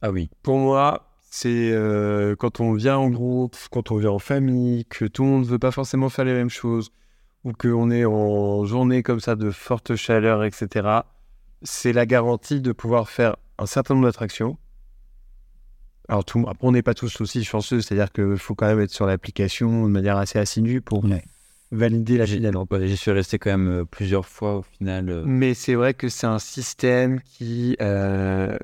Ah 0.00 0.10
oui. 0.10 0.30
Pour 0.42 0.58
moi, 0.58 1.05
c'est 1.38 1.70
euh, 1.72 2.34
quand 2.34 2.60
on 2.60 2.72
vient 2.72 2.96
en 2.96 3.10
groupe, 3.10 3.56
quand 3.70 3.90
on 3.90 3.98
vient 3.98 4.10
en 4.10 4.18
famille, 4.18 4.86
que 4.86 5.04
tout 5.04 5.22
le 5.22 5.28
monde 5.28 5.42
ne 5.44 5.48
veut 5.48 5.58
pas 5.58 5.70
forcément 5.70 6.08
faire 6.08 6.24
les 6.24 6.32
mêmes 6.32 6.48
choses, 6.50 6.90
ou 7.44 7.52
qu'on 7.52 7.90
est 7.90 8.06
en 8.06 8.64
journée 8.64 9.02
comme 9.02 9.20
ça 9.20 9.36
de 9.36 9.50
forte 9.50 9.96
chaleur, 9.96 10.44
etc. 10.44 10.88
C'est 11.62 11.92
la 11.92 12.06
garantie 12.06 12.60
de 12.62 12.72
pouvoir 12.72 13.10
faire 13.10 13.36
un 13.58 13.66
certain 13.66 13.94
nombre 13.94 14.06
d'attractions. 14.06 14.56
Alors, 16.08 16.24
tout, 16.24 16.44
après, 16.48 16.66
on 16.66 16.72
n'est 16.72 16.82
pas 16.82 16.94
tous 16.94 17.20
aussi 17.20 17.44
chanceux, 17.44 17.80
c'est-à-dire 17.82 18.12
qu'il 18.12 18.38
faut 18.38 18.54
quand 18.54 18.66
même 18.66 18.80
être 18.80 18.90
sur 18.92 19.06
l'application 19.06 19.84
de 19.86 19.90
manière 19.90 20.16
assez 20.16 20.38
assidue 20.38 20.80
pour 20.80 21.04
Ouais. 21.04 21.22
valider 21.72 22.16
la 22.16 22.24
ouais, 22.24 22.86
J'y 22.88 22.96
suis 22.96 23.10
resté 23.10 23.38
quand 23.38 23.50
même 23.50 23.68
euh, 23.68 23.84
plusieurs 23.84 24.24
fois 24.26 24.56
au 24.58 24.62
final. 24.62 25.10
euh. 25.10 25.22
Mais 25.26 25.52
c'est 25.52 25.74
vrai 25.74 25.92
que 25.94 26.08
c'est 26.08 26.26
un 26.28 26.38
système 26.38 27.20
qui, 27.20 27.76
euh, 27.82 28.56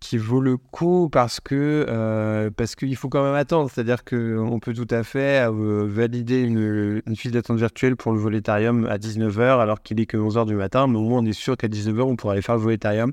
qui 0.00 0.16
vaut 0.16 0.40
le 0.40 0.56
coup 0.56 1.08
parce 1.10 1.40
que 1.40 1.86
euh, 1.88 2.50
parce 2.50 2.74
qu'il 2.74 2.96
faut 2.96 3.08
quand 3.08 3.22
même 3.22 3.34
attendre. 3.34 3.70
C'est-à-dire 3.70 4.04
qu'on 4.04 4.58
peut 4.60 4.72
tout 4.72 4.88
à 4.90 5.04
fait 5.04 5.46
euh, 5.46 5.86
valider 5.86 6.40
une, 6.40 7.02
file 7.14 7.32
d'attente 7.32 7.58
virtuelle 7.58 7.96
pour 7.96 8.12
le 8.12 8.18
volétarium 8.18 8.86
à 8.86 8.96
19h 8.96 9.60
alors 9.60 9.82
qu'il 9.82 10.00
est 10.00 10.06
que 10.06 10.16
11h 10.16 10.46
du 10.46 10.54
matin. 10.54 10.86
Mais 10.86 10.96
au 10.96 11.02
moins, 11.02 11.20
on 11.20 11.26
est 11.26 11.32
sûr 11.32 11.56
qu'à 11.56 11.68
19h, 11.68 12.00
on 12.02 12.16
pourra 12.16 12.32
aller 12.32 12.42
faire 12.42 12.56
le 12.56 12.62
volétarium 12.62 13.12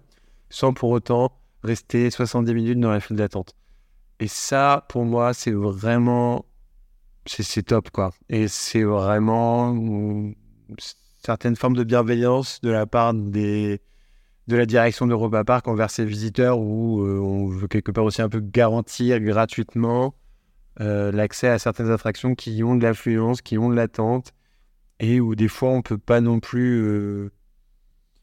sans 0.49 0.73
pour 0.73 0.89
autant 0.91 1.33
rester 1.63 2.09
70 2.09 2.53
minutes 2.53 2.79
dans 2.79 2.91
la 2.91 3.01
file 3.01 3.17
d'attente. 3.17 3.53
Et 4.19 4.27
ça, 4.27 4.85
pour 4.89 5.05
moi, 5.05 5.33
c'est 5.33 5.51
vraiment... 5.51 6.45
C'est 7.25 7.43
c'est 7.43 7.63
top, 7.63 7.89
quoi. 7.91 8.13
Et 8.29 8.47
c'est 8.47 8.83
vraiment 8.83 9.73
mm, 9.73 10.33
certaines 11.23 11.57
formes 11.57 11.75
de 11.75 11.83
bienveillance 11.83 12.61
de 12.61 12.69
la 12.69 12.85
part 12.85 13.13
des, 13.13 13.81
de 14.47 14.55
la 14.55 14.65
direction 14.65 15.07
d'Europa 15.07 15.43
Park 15.43 15.67
envers 15.67 15.89
ses 15.89 16.05
visiteurs 16.05 16.59
où 16.59 17.01
euh, 17.01 17.19
on 17.19 17.47
veut 17.47 17.67
quelque 17.67 17.91
part 17.91 18.05
aussi 18.05 18.21
un 18.21 18.29
peu 18.29 18.39
garantir 18.39 19.19
gratuitement 19.19 20.15
euh, 20.79 21.11
l'accès 21.11 21.49
à 21.49 21.59
certaines 21.59 21.91
attractions 21.91 22.35
qui 22.35 22.63
ont 22.63 22.75
de 22.75 22.83
l'affluence, 22.83 23.41
qui 23.41 23.57
ont 23.57 23.69
de 23.69 23.75
l'attente 23.75 24.33
et 24.99 25.19
où 25.19 25.35
des 25.35 25.47
fois 25.47 25.69
on 25.69 25.81
peut 25.81 25.97
pas 25.97 26.21
non 26.21 26.39
plus... 26.39 26.81
euh, 26.81 27.31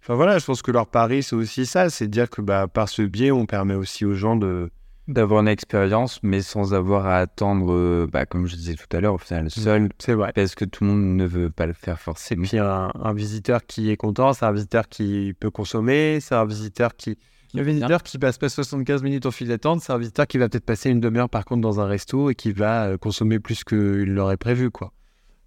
Enfin 0.02 0.14
voilà, 0.16 0.38
je 0.38 0.44
pense 0.44 0.60
que 0.60 0.70
leur 0.70 0.86
pari 0.86 1.22
c'est 1.22 1.34
aussi 1.36 1.64
ça, 1.64 1.88
c'est 1.88 2.08
dire 2.08 2.28
que 2.28 2.42
bah, 2.42 2.68
par 2.68 2.88
ce 2.88 3.02
biais 3.02 3.30
on 3.30 3.46
permet 3.46 3.74
aussi 3.74 4.04
aux 4.04 4.14
gens 4.14 4.36
de... 4.36 4.70
D'avoir 5.06 5.42
une 5.42 5.48
expérience, 5.48 6.18
mais 6.22 6.40
sans 6.40 6.72
avoir 6.72 7.06
à 7.06 7.18
attendre, 7.18 7.72
euh, 7.74 8.08
bah, 8.10 8.24
comme 8.24 8.46
je 8.46 8.56
disais 8.56 8.74
tout 8.74 8.86
à 8.96 9.00
l'heure, 9.00 9.14
au 9.14 9.18
final, 9.18 9.50
seul, 9.50 9.90
C'est 9.98 10.14
vrai. 10.14 10.32
parce 10.34 10.54
que 10.54 10.64
tout 10.64 10.84
le 10.84 10.90
monde 10.90 11.16
ne 11.16 11.26
veut 11.26 11.50
pas 11.50 11.66
le 11.66 11.74
faire 11.74 12.00
forcément. 12.00 12.44
puis 12.44 12.58
un, 12.58 12.90
un 12.94 13.12
visiteur 13.12 13.66
qui 13.66 13.90
est 13.90 13.98
content, 13.98 14.32
c'est 14.32 14.46
un 14.46 14.52
visiteur 14.52 14.88
qui 14.88 15.34
peut 15.38 15.50
consommer, 15.50 16.20
c'est 16.20 16.34
un 16.34 16.46
visiteur 16.46 16.96
qui... 16.96 17.18
Le 17.52 17.62
visiteur 17.62 18.02
qui 18.02 18.18
passe 18.18 18.38
pas 18.38 18.48
75 18.48 19.02
minutes 19.02 19.26
en 19.26 19.30
file 19.30 19.48
d'attente, 19.48 19.80
c'est 19.82 19.92
un 19.92 19.98
visiteur 19.98 20.26
qui 20.26 20.38
va 20.38 20.48
peut-être 20.48 20.64
passer 20.64 20.90
une 20.90 21.00
demi-heure 21.00 21.28
par 21.28 21.44
contre 21.44 21.60
dans 21.60 21.80
un 21.80 21.86
resto 21.86 22.30
et 22.30 22.34
qui 22.34 22.50
va 22.50 22.86
euh, 22.86 22.96
consommer 22.98 23.38
plus 23.38 23.62
qu'il 23.62 24.12
l'aurait 24.12 24.36
prévu. 24.38 24.70
quoi. 24.70 24.92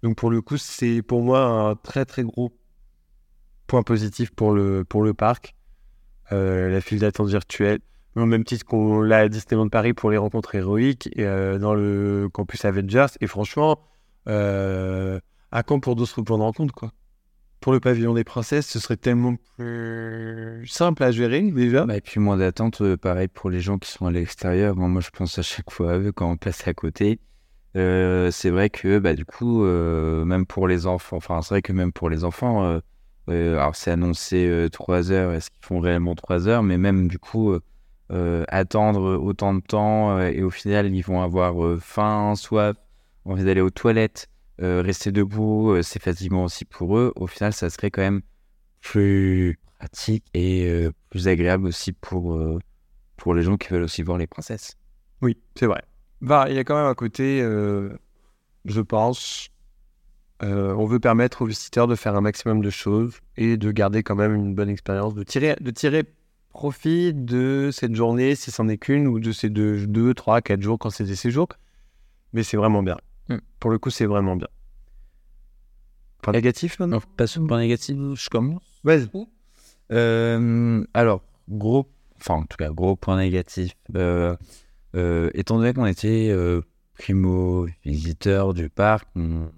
Donc 0.02 0.16
pour 0.16 0.30
le 0.30 0.40
coup, 0.40 0.56
c'est 0.56 1.02
pour 1.02 1.22
moi 1.22 1.40
un 1.42 1.74
très 1.74 2.04
très 2.06 2.22
gros 2.22 2.56
point 3.66 3.82
positif 3.82 4.30
pour 4.30 4.52
le, 4.52 4.84
pour 4.84 5.02
le 5.02 5.12
parc, 5.12 5.54
euh, 6.32 6.70
la 6.70 6.80
file 6.80 7.00
d'attente 7.00 7.28
virtuelle. 7.28 7.80
Au 8.18 8.26
même 8.26 8.42
titre 8.42 8.64
qu'on 8.64 9.00
l'a 9.00 9.18
à 9.18 9.28
Disneyland 9.28 9.68
Paris 9.68 9.92
pour 9.92 10.10
les 10.10 10.16
rencontres 10.16 10.54
héroïques 10.56 11.08
et, 11.14 11.24
euh, 11.24 11.58
dans 11.58 11.72
le 11.74 12.28
campus 12.32 12.64
Avengers. 12.64 13.06
Et 13.20 13.28
franchement, 13.28 13.78
euh, 14.28 15.20
à 15.52 15.62
quand 15.62 15.78
pour 15.78 15.94
d'autres 15.94 16.22
points 16.22 16.38
de 16.38 16.42
rencontre 16.42 16.74
quoi? 16.74 16.92
Pour 17.60 17.72
le 17.72 17.80
pavillon 17.80 18.14
des 18.14 18.24
princesses, 18.24 18.66
ce 18.66 18.80
serait 18.80 18.96
tellement 18.96 19.36
plus 19.56 20.66
simple 20.66 21.02
à 21.04 21.12
gérer 21.12 21.42
déjà. 21.42 21.86
Bah, 21.86 21.96
et 21.96 22.00
puis 22.00 22.18
moins 22.18 22.36
d'attente, 22.36 22.80
euh, 22.80 22.96
pareil 22.96 23.28
pour 23.28 23.50
les 23.50 23.60
gens 23.60 23.78
qui 23.78 23.90
sont 23.90 24.06
à 24.06 24.10
l'extérieur. 24.10 24.74
Moi, 24.74 25.00
je 25.00 25.10
pense 25.10 25.38
à 25.38 25.42
chaque 25.42 25.70
fois 25.70 25.92
à 25.92 25.98
eux 25.98 26.12
quand 26.12 26.30
on 26.30 26.36
passe 26.36 26.66
à 26.66 26.74
côté. 26.74 27.20
Euh, 27.76 28.32
c'est 28.32 28.50
vrai 28.50 28.68
que 28.68 28.98
bah, 28.98 29.14
du 29.14 29.24
coup, 29.24 29.62
même 29.62 30.44
pour 30.44 30.66
les 30.66 30.86
enfants, 30.86 31.18
enfin, 31.18 31.40
c'est 31.42 31.54
vrai 31.54 31.62
que 31.62 31.72
même 31.72 31.92
pour 31.92 32.10
les 32.10 32.24
enfants, 32.24 32.80
alors 33.28 33.76
c'est 33.76 33.90
annoncé 33.92 34.68
3 34.72 35.12
heures, 35.12 35.32
est-ce 35.32 35.50
qu'ils 35.50 35.64
font 35.64 35.80
réellement 35.80 36.14
3 36.16 36.48
heures? 36.48 36.62
Mais 36.62 36.78
même 36.78 37.06
du 37.08 37.18
coup, 37.18 37.58
euh, 38.10 38.44
attendre 38.48 39.18
autant 39.18 39.52
de 39.52 39.60
temps 39.60 40.16
euh, 40.16 40.30
et 40.30 40.42
au 40.42 40.48
final, 40.48 40.94
ils 40.94 41.02
vont 41.02 41.20
avoir 41.20 41.62
euh, 41.62 41.78
faim, 41.78 42.34
soif, 42.36 42.74
envie 43.26 43.44
d'aller 43.44 43.60
aux 43.60 43.70
toilettes, 43.70 44.28
rester 44.60 45.12
debout, 45.12 45.76
c'est 45.82 46.02
fatigant 46.02 46.44
aussi 46.44 46.64
pour 46.64 46.98
eux. 46.98 47.12
Au 47.14 47.26
final, 47.28 47.52
ça 47.52 47.70
serait 47.70 47.90
quand 47.90 48.02
même 48.02 48.22
plus 48.80 49.58
pratique 49.78 50.24
et 50.34 50.88
plus 51.10 51.28
agréable 51.28 51.66
aussi 51.66 51.92
pour, 51.92 52.36
pour 53.16 53.34
les 53.34 53.42
gens 53.42 53.56
qui 53.56 53.68
veulent 53.68 53.84
aussi 53.84 54.02
voir 54.02 54.18
les 54.18 54.26
princesses. 54.26 54.76
Oui, 55.22 55.36
c'est 55.54 55.66
vrai. 55.66 55.84
Bah, 56.20 56.46
il 56.48 56.56
y 56.56 56.58
a 56.58 56.64
quand 56.64 56.74
même 56.74 56.86
un 56.86 56.94
côté, 56.94 57.38
je 57.40 58.80
pense, 58.80 59.50
on 60.40 60.86
veut 60.86 60.98
permettre 60.98 61.42
aux 61.42 61.46
visiteurs 61.46 61.86
de 61.86 61.94
faire 61.94 62.16
un 62.16 62.20
maximum 62.20 62.60
de 62.60 62.70
choses 62.70 63.20
et 63.36 63.58
de 63.58 63.70
garder 63.70 64.02
quand 64.02 64.16
même 64.16 64.34
une 64.34 64.56
bonne 64.56 64.70
expérience, 64.70 65.14
de 65.14 65.22
tirer, 65.22 65.54
de 65.60 65.70
tirer 65.70 66.02
profit 66.50 67.14
de 67.14 67.70
cette 67.72 67.94
journée, 67.94 68.34
si 68.34 68.50
c'en 68.50 68.68
est 68.68 68.78
qu'une, 68.78 69.06
ou 69.06 69.20
de 69.20 69.32
ces 69.32 69.50
deux, 69.50 69.86
deux, 69.86 70.14
trois, 70.14 70.40
quatre 70.40 70.62
jours 70.62 70.78
quand 70.78 70.90
c'est 70.90 71.04
des 71.04 71.16
séjours. 71.16 71.48
Mais 72.32 72.42
c'est 72.42 72.56
vraiment 72.56 72.82
bien. 72.82 72.96
Mm. 73.28 73.36
Pour 73.60 73.70
le 73.70 73.78
coup, 73.78 73.90
c'est 73.90 74.06
vraiment 74.06 74.36
bien. 74.36 74.48
Point 76.22 76.32
négatif 76.32 76.78
maintenant? 76.80 77.00
Pas 77.16 77.26
sur 77.26 77.40
le 77.42 77.46
point 77.46 77.58
négatif, 77.58 77.96
je 78.14 78.28
commence. 78.28 78.80
Vas-y. 78.84 79.08
Euh, 79.92 80.84
alors, 80.94 81.22
gros, 81.48 81.88
enfin 82.16 82.34
en 82.34 82.42
tout 82.42 82.56
cas, 82.58 82.70
gros 82.70 82.96
point 82.96 83.16
négatif. 83.18 83.72
Euh, 83.94 84.36
euh, 84.96 85.30
étant 85.34 85.58
donné 85.58 85.72
qu'on 85.72 85.86
était 85.86 86.28
euh, 86.30 86.62
primo 86.98 87.66
visiteurs 87.84 88.52
du 88.52 88.68
parc, 88.68 89.08
on, 89.16 89.50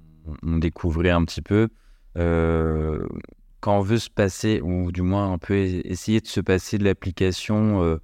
on 0.43 0.59
découvrait 0.59 1.11
un 1.11 1.25
petit 1.25 1.43
peu. 1.43 1.69
Euh, 3.61 3.63
quand 3.63 3.79
on 3.79 3.83
veut 3.83 3.99
se 3.99 4.11
passer, 4.11 4.61
ou 4.63 4.93
du 4.93 5.03
moins 5.03 5.33
on 5.33 5.39
peut 5.39 5.57
essayer 5.57 6.21
de 6.21 6.27
se 6.27 6.41
passer 6.41 6.79
de 6.79 6.85
l'application 6.85 7.83
euh, 7.83 8.01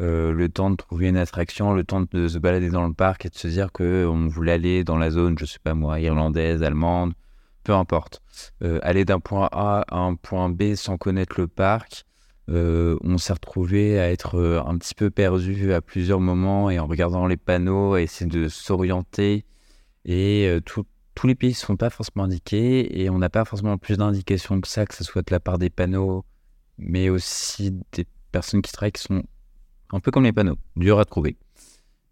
euh, 0.00 0.32
le 0.32 0.48
temps 0.48 0.70
de 0.70 0.76
trouver 0.76 1.08
une 1.08 1.18
attraction, 1.18 1.74
le 1.74 1.84
temps 1.84 2.02
de 2.10 2.28
se 2.28 2.38
balader 2.38 2.70
dans 2.70 2.86
le 2.86 2.94
parc 2.94 3.26
et 3.26 3.28
de 3.28 3.34
se 3.34 3.48
dire 3.48 3.70
qu'on 3.70 4.28
voulait 4.28 4.52
aller 4.52 4.82
dans 4.82 4.96
la 4.96 5.10
zone, 5.10 5.38
je 5.38 5.44
sais 5.44 5.58
pas 5.62 5.74
moi, 5.74 6.00
irlandaise, 6.00 6.62
allemande, 6.62 7.12
peu 7.64 7.74
importe. 7.74 8.22
Euh, 8.62 8.78
aller 8.82 9.04
d'un 9.04 9.20
point 9.20 9.48
A 9.52 9.84
à 9.88 9.98
un 9.98 10.14
point 10.14 10.48
B 10.48 10.74
sans 10.74 10.96
connaître 10.96 11.38
le 11.38 11.48
parc, 11.48 12.06
euh, 12.48 12.96
on 13.02 13.18
s'est 13.18 13.34
retrouvé 13.34 14.00
à 14.00 14.10
être 14.10 14.62
un 14.66 14.78
petit 14.78 14.94
peu 14.94 15.10
perdu 15.10 15.72
à 15.74 15.82
plusieurs 15.82 16.20
moments 16.20 16.70
et 16.70 16.78
en 16.78 16.86
regardant 16.86 17.26
les 17.26 17.36
panneaux, 17.36 17.94
à 17.94 18.00
essayer 18.00 18.30
de 18.30 18.48
s'orienter. 18.48 19.44
Et 20.06 20.50
tous 21.14 21.26
les 21.26 21.34
pays 21.34 21.50
ne 21.50 21.54
sont 21.54 21.76
pas 21.76 21.90
forcément 21.90 22.24
indiqués 22.24 23.00
et 23.00 23.10
on 23.10 23.18
n'a 23.18 23.30
pas 23.30 23.44
forcément 23.44 23.78
plus 23.78 23.98
d'indications 23.98 24.60
que 24.60 24.68
ça, 24.68 24.86
que 24.86 24.94
ce 24.94 25.04
soit 25.04 25.22
de 25.22 25.32
la 25.32 25.40
part 25.40 25.58
des 25.58 25.70
panneaux, 25.70 26.24
mais 26.78 27.08
aussi 27.08 27.72
des 27.92 28.06
personnes 28.32 28.62
qui 28.62 28.72
travaillent 28.72 28.92
qui 28.92 29.02
sont 29.02 29.22
un 29.92 30.00
peu 30.00 30.10
comme 30.10 30.24
les 30.24 30.32
panneaux, 30.32 30.56
dur 30.76 30.98
à 30.98 31.04
trouver. 31.04 31.36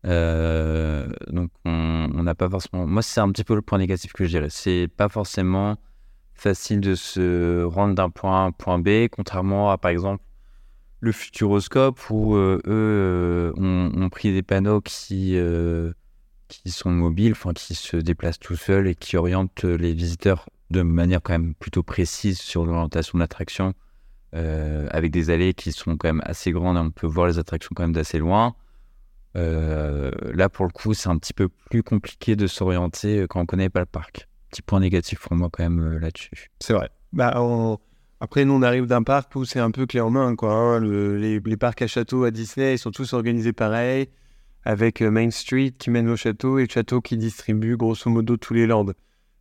Euh, 0.05 1.09
donc 1.29 1.51
on 1.65 2.23
n'a 2.23 2.35
pas 2.35 2.49
forcément. 2.49 2.87
Moi, 2.87 3.03
c'est 3.03 3.21
un 3.21 3.31
petit 3.31 3.45
peu 3.45 3.55
le 3.55 3.63
point 3.63 3.79
négatif 3.79 4.13
que 4.13 4.25
je 4.25 4.31
dirais. 4.31 4.51
C'est 4.51 4.89
pas 4.97 5.09
forcément 5.09 5.77
facile 6.35 6.81
de 6.81 6.95
se 6.95 7.65
rendre 7.65 7.95
d'un 7.95 8.11
point 8.11 8.33
A 8.33 8.45
à 8.45 8.47
un 8.47 8.53
point 8.53 8.79
B, 8.79 9.09
contrairement 9.11 9.71
à 9.71 9.79
par 9.79 9.91
exemple 9.91 10.23
le 11.01 11.13
Futuroscope 11.13 11.99
où 12.11 12.35
euh, 12.35 12.61
eux 12.67 13.53
euh, 13.57 13.93
ont, 13.95 14.09
pris 14.09 14.33
des 14.33 14.43
panneaux 14.43 14.81
qui 14.81 15.37
qui 16.49 16.71
sont 16.71 16.91
mobiles, 16.91 17.33
enfin 17.33 17.53
qui 17.53 17.75
se 17.75 17.97
déplacent 17.97 18.39
tout 18.39 18.57
seuls 18.57 18.89
et 18.89 18.95
qui 18.95 19.17
orientent 19.17 19.65
les 19.65 19.93
visiteurs 19.93 20.49
de 20.71 20.83
manière 20.83 21.21
quand 21.23 21.33
même 21.33 21.55
plutôt 21.55 21.83
précise 21.83 22.39
sur 22.39 22.67
l'orientation 22.67 23.19
de 23.19 23.23
l'attraction 23.23 23.75
euh, 24.35 24.87
avec 24.91 25.11
des 25.11 25.31
allées 25.31 25.55
qui 25.55 25.73
sont 25.73 25.97
quand 25.97 26.09
même 26.09 26.23
assez 26.25 26.53
grandes. 26.53 26.77
On 26.77 26.91
peut 26.91 27.07
voir 27.07 27.29
les 27.29 27.39
attractions 27.39 27.71
quand 27.75 27.85
même 27.85 27.93
d'assez 27.93 28.19
loin. 28.19 28.55
Euh, 29.37 30.11
là, 30.35 30.49
pour 30.49 30.67
le 30.67 30.71
coup, 30.71 30.95
c'est 30.95 31.09
un 31.09 31.17
petit 31.17 31.33
peu 31.33 31.49
plus 31.49 31.83
compliqué 31.83 32.37
de 32.37 32.47
s'orienter 32.47 33.25
quand 33.29 33.41
on 33.41 33.47
connaît 33.47 33.71
pas 33.71 33.81
le 33.81 33.87
parc. 33.87 34.29
Petit 34.51 34.63
point 34.63 34.81
négatif 34.81 35.21
pour 35.21 35.35
moi 35.35 35.49
quand 35.51 35.63
même 35.63 35.81
euh, 35.81 35.99
là-dessus. 35.99 36.51
C'est 36.61 36.75
vrai. 36.75 36.91
Bah, 37.13 37.33
Après, 38.21 38.45
nous, 38.45 38.53
on 38.53 38.63
arrive 38.63 38.87
d'un 38.87 39.03
parc 39.03 39.35
où 39.35 39.45
c'est 39.45 39.61
un 39.61 39.71
peu 39.71 39.87
clé 39.87 40.01
en 40.01 40.11
main. 40.11 40.37
Quoi, 40.37 40.53
hein. 40.53 40.81
les, 40.81 41.57
parcs 41.57 41.81
à 41.81 41.87
château 41.87 42.25
à 42.25 42.31
Disney, 42.31 42.75
ils 42.75 42.79
sont 42.79 42.91
tous 42.91 43.15
organisés 43.15 43.55
pareil, 43.55 44.09
avec 44.69 45.01
Main 45.01 45.31
Street 45.31 45.73
qui 45.79 45.91
mène 45.91 46.09
au 46.09 46.17
château 46.17 46.59
et 46.59 46.67
le 46.67 46.69
château 46.71 47.01
qui 47.01 47.17
distribue 47.17 47.77
grosso 47.77 48.11
modo 48.11 48.37
tous 48.37 48.55
les 48.55 48.67
lands. 48.67 48.87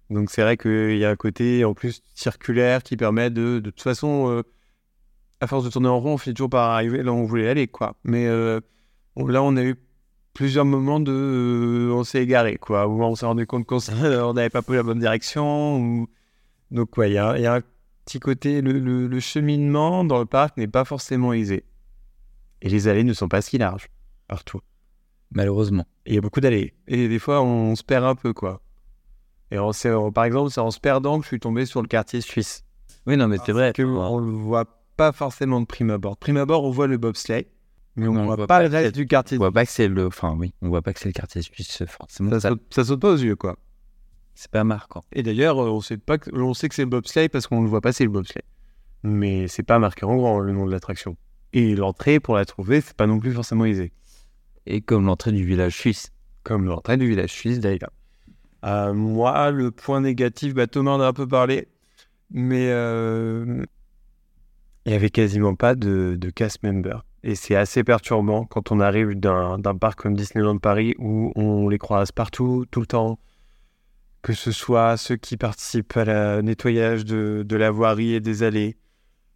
Donc 0.10 0.32
c'est 0.32 0.42
vrai 0.42 0.58
qu'il 0.58 0.98
y 0.98 1.06
a 1.06 1.10
un 1.10 1.16
côté 1.16 1.66
en 1.66 1.74
plus 1.74 2.02
circulaire 2.16 2.82
qui 2.82 2.96
permet 2.96 3.30
de, 3.30 3.60
de 3.60 3.70
toute 3.70 3.82
façon, 3.82 4.44
à 5.40 5.48
force 5.48 5.64
de 5.66 5.70
tourner 5.70 5.88
en 5.88 6.00
rond, 6.00 6.14
on 6.14 6.18
finit 6.18 6.34
toujours 6.34 6.50
par 6.50 6.72
arriver 6.72 7.04
là 7.04 7.12
où 7.12 7.16
on 7.16 7.26
voulait 7.26 7.50
aller, 7.50 7.68
quoi. 7.68 7.96
Mais 8.04 8.28
euh, 8.28 8.60
là, 9.16 9.44
on 9.44 9.56
a 9.56 9.64
eu 9.64 9.76
plusieurs 10.34 10.66
moments 10.66 11.00
de, 11.00 11.12
euh, 11.12 11.94
on 11.94 12.04
s'est 12.04 12.24
égaré, 12.24 12.58
quoi. 12.58 12.88
Où 12.88 13.04
on 13.04 13.16
s'est 13.16 13.26
rendu 13.26 13.46
compte 13.46 13.66
qu'on 13.66 13.80
n'avait 14.34 14.50
pas 14.50 14.62
pris 14.62 14.76
la 14.76 14.84
bonne 14.84 15.00
direction. 15.00 15.78
Ou... 15.78 16.08
Donc, 16.72 16.90
il 16.98 17.12
y, 17.12 17.18
a, 17.18 17.54
un 17.54 17.62
petit 18.06 18.20
côté, 18.20 18.62
le, 18.62 19.20
cheminement 19.20 20.04
dans 20.04 20.20
le 20.20 20.26
parc 20.26 20.58
n'est 20.58 20.68
pas 20.68 20.86
forcément 20.86 21.34
aisé. 21.34 21.64
Et 22.62 22.70
les 22.70 22.88
allées 22.88 23.04
ne 23.04 23.14
sont 23.14 23.28
pas 23.28 23.42
si 23.42 23.58
larges 23.58 23.90
partout. 24.28 24.62
Malheureusement. 25.32 25.86
il 26.06 26.16
y 26.16 26.18
a 26.18 26.22
beaucoup 26.22 26.40
d'allées. 26.40 26.74
Et 26.88 27.08
des 27.08 27.20
fois, 27.20 27.42
on, 27.42 27.76
se 27.76 27.84
perd 27.84 28.06
un 28.06 28.16
peu, 28.16 28.34
quoi. 28.34 28.62
Et 29.52 29.60
on, 29.60 30.12
par 30.12 30.26
exemple, 30.26 30.52
c'est 30.52 30.62
en 30.62 30.72
se 30.72 30.80
perdant 30.80 31.20
que 31.20 31.24
je 31.24 31.30
suis 31.30 31.40
tombé 31.40 31.66
sur 31.66 31.82
le 31.82 31.88
quartier 31.88 32.22
suisse. 32.22 32.64
Oui, 33.06 33.18
non, 33.18 33.28
mais 33.28 33.38
c'est 33.46 33.54
vrai. 33.54 33.74
Que 33.74 33.84
on 33.84 34.20
le 34.20 34.32
voit 34.32 34.66
pas 34.98 35.12
forcément 35.12 35.62
de 35.62 35.66
prime 35.66 35.92
abord. 35.92 36.18
prime 36.18 36.38
abord, 36.38 36.64
on 36.64 36.72
voit 36.72 36.88
le 36.88 36.98
bobsleigh, 36.98 37.48
mais 37.96 38.08
on 38.08 38.14
ne 38.14 38.24
voit, 38.26 38.48
pas 38.48 38.62
le 38.62 38.70
reste 38.70 38.96
du 38.96 39.08
quartier. 39.08 39.38
On 39.38 39.42
voit 39.42 39.52
pas 39.52 39.66
que 39.66 39.72
c'est 39.72 39.88
le, 39.88 40.08
enfin 40.08 40.36
oui, 40.38 40.54
on 40.62 40.70
voit 40.70 40.82
pas 40.82 40.92
que 40.92 41.00
c'est 41.00 41.08
le 41.08 41.14
quartier 41.14 41.42
suisse 41.42 41.84
forcément. 41.88 42.32
Ça, 42.40 42.50
Saute, 42.50 42.62
ça 42.70 42.84
saute 42.84 43.00
pas 43.00 43.12
aux 43.12 43.18
yeux 43.18 43.36
quoi. 43.36 43.56
C'est 44.36 44.52
pas 44.52 44.64
marquant. 44.64 45.04
Et 45.14 45.24
d'ailleurs, 45.24 45.58
on 45.58 45.82
sait 45.82 45.98
pas, 45.98 46.18
que, 46.18 46.30
on 46.36 46.54
sait 46.54 46.70
que 46.70 46.76
c'est 46.76 46.84
le 46.84 46.90
bobsleigh 46.90 47.30
parce 47.30 47.48
qu'on 47.48 47.62
le 47.62 47.70
voit 47.70 47.82
passer 47.82 48.04
le 48.04 48.12
bobsleigh, 48.12 48.44
mais 49.04 49.48
c'est 49.48 49.64
pas 49.64 49.80
marqué 49.80 50.06
en 50.06 50.16
grand 50.16 50.40
le 50.40 50.52
nom 50.52 50.66
de 50.66 50.72
l'attraction. 50.72 51.16
Et 51.54 51.76
l'entrée 51.76 52.20
pour 52.20 52.36
la 52.36 52.46
trouver, 52.46 52.82
c'est 52.82 52.96
pas 52.96 53.08
non 53.08 53.20
plus 53.20 53.32
forcément 53.32 53.66
aisé. 53.66 53.94
Et 54.68 54.82
comme 54.82 55.06
l'entrée 55.06 55.32
du 55.32 55.46
village 55.46 55.76
suisse. 55.76 56.12
Comme 56.44 56.66
l'entrée 56.66 56.98
du 56.98 57.08
village 57.08 57.32
suisse 57.32 57.60
d'ailleurs. 57.60 57.92
Euh, 58.66 58.94
moi, 58.94 59.50
le 59.52 59.72
point 59.72 60.02
négatif, 60.02 60.54
bah, 60.54 60.68
Thomas 60.68 60.92
en 60.92 61.00
a 61.00 61.08
un 61.08 61.14
peu 61.14 61.28
parlé, 61.28 61.70
mais 62.32 62.68
euh, 62.70 63.64
il 64.86 64.90
n'y 64.90 64.96
avait 64.96 65.10
quasiment 65.10 65.56
pas 65.56 65.76
de, 65.76 66.18
cast 66.36 66.64
member. 66.64 67.06
Et 67.24 67.36
c'est 67.36 67.56
assez 67.56 67.84
perturbant 67.84 68.46
quand 68.46 68.72
on 68.72 68.80
arrive 68.80 69.14
d'un 69.16 69.60
parc 69.80 70.02
comme 70.02 70.16
Disneyland 70.16 70.58
Paris 70.58 70.96
où 70.98 71.32
on 71.36 71.70
les 71.70 71.78
croise 71.78 72.12
partout, 72.12 72.66
tout 72.70 72.82
le 72.82 72.88
temps. 72.88 73.20
Que 74.22 74.34
ce 74.34 74.52
soit 74.52 74.98
ceux 74.98 75.16
qui 75.16 75.38
participent 75.38 75.96
à 75.96 76.04
la 76.04 76.42
nettoyage 76.42 77.06
de, 77.06 77.44
de 77.48 77.56
la 77.56 77.72
voirie 77.72 78.14
et 78.14 78.20
des 78.20 78.44
allées, 78.44 78.78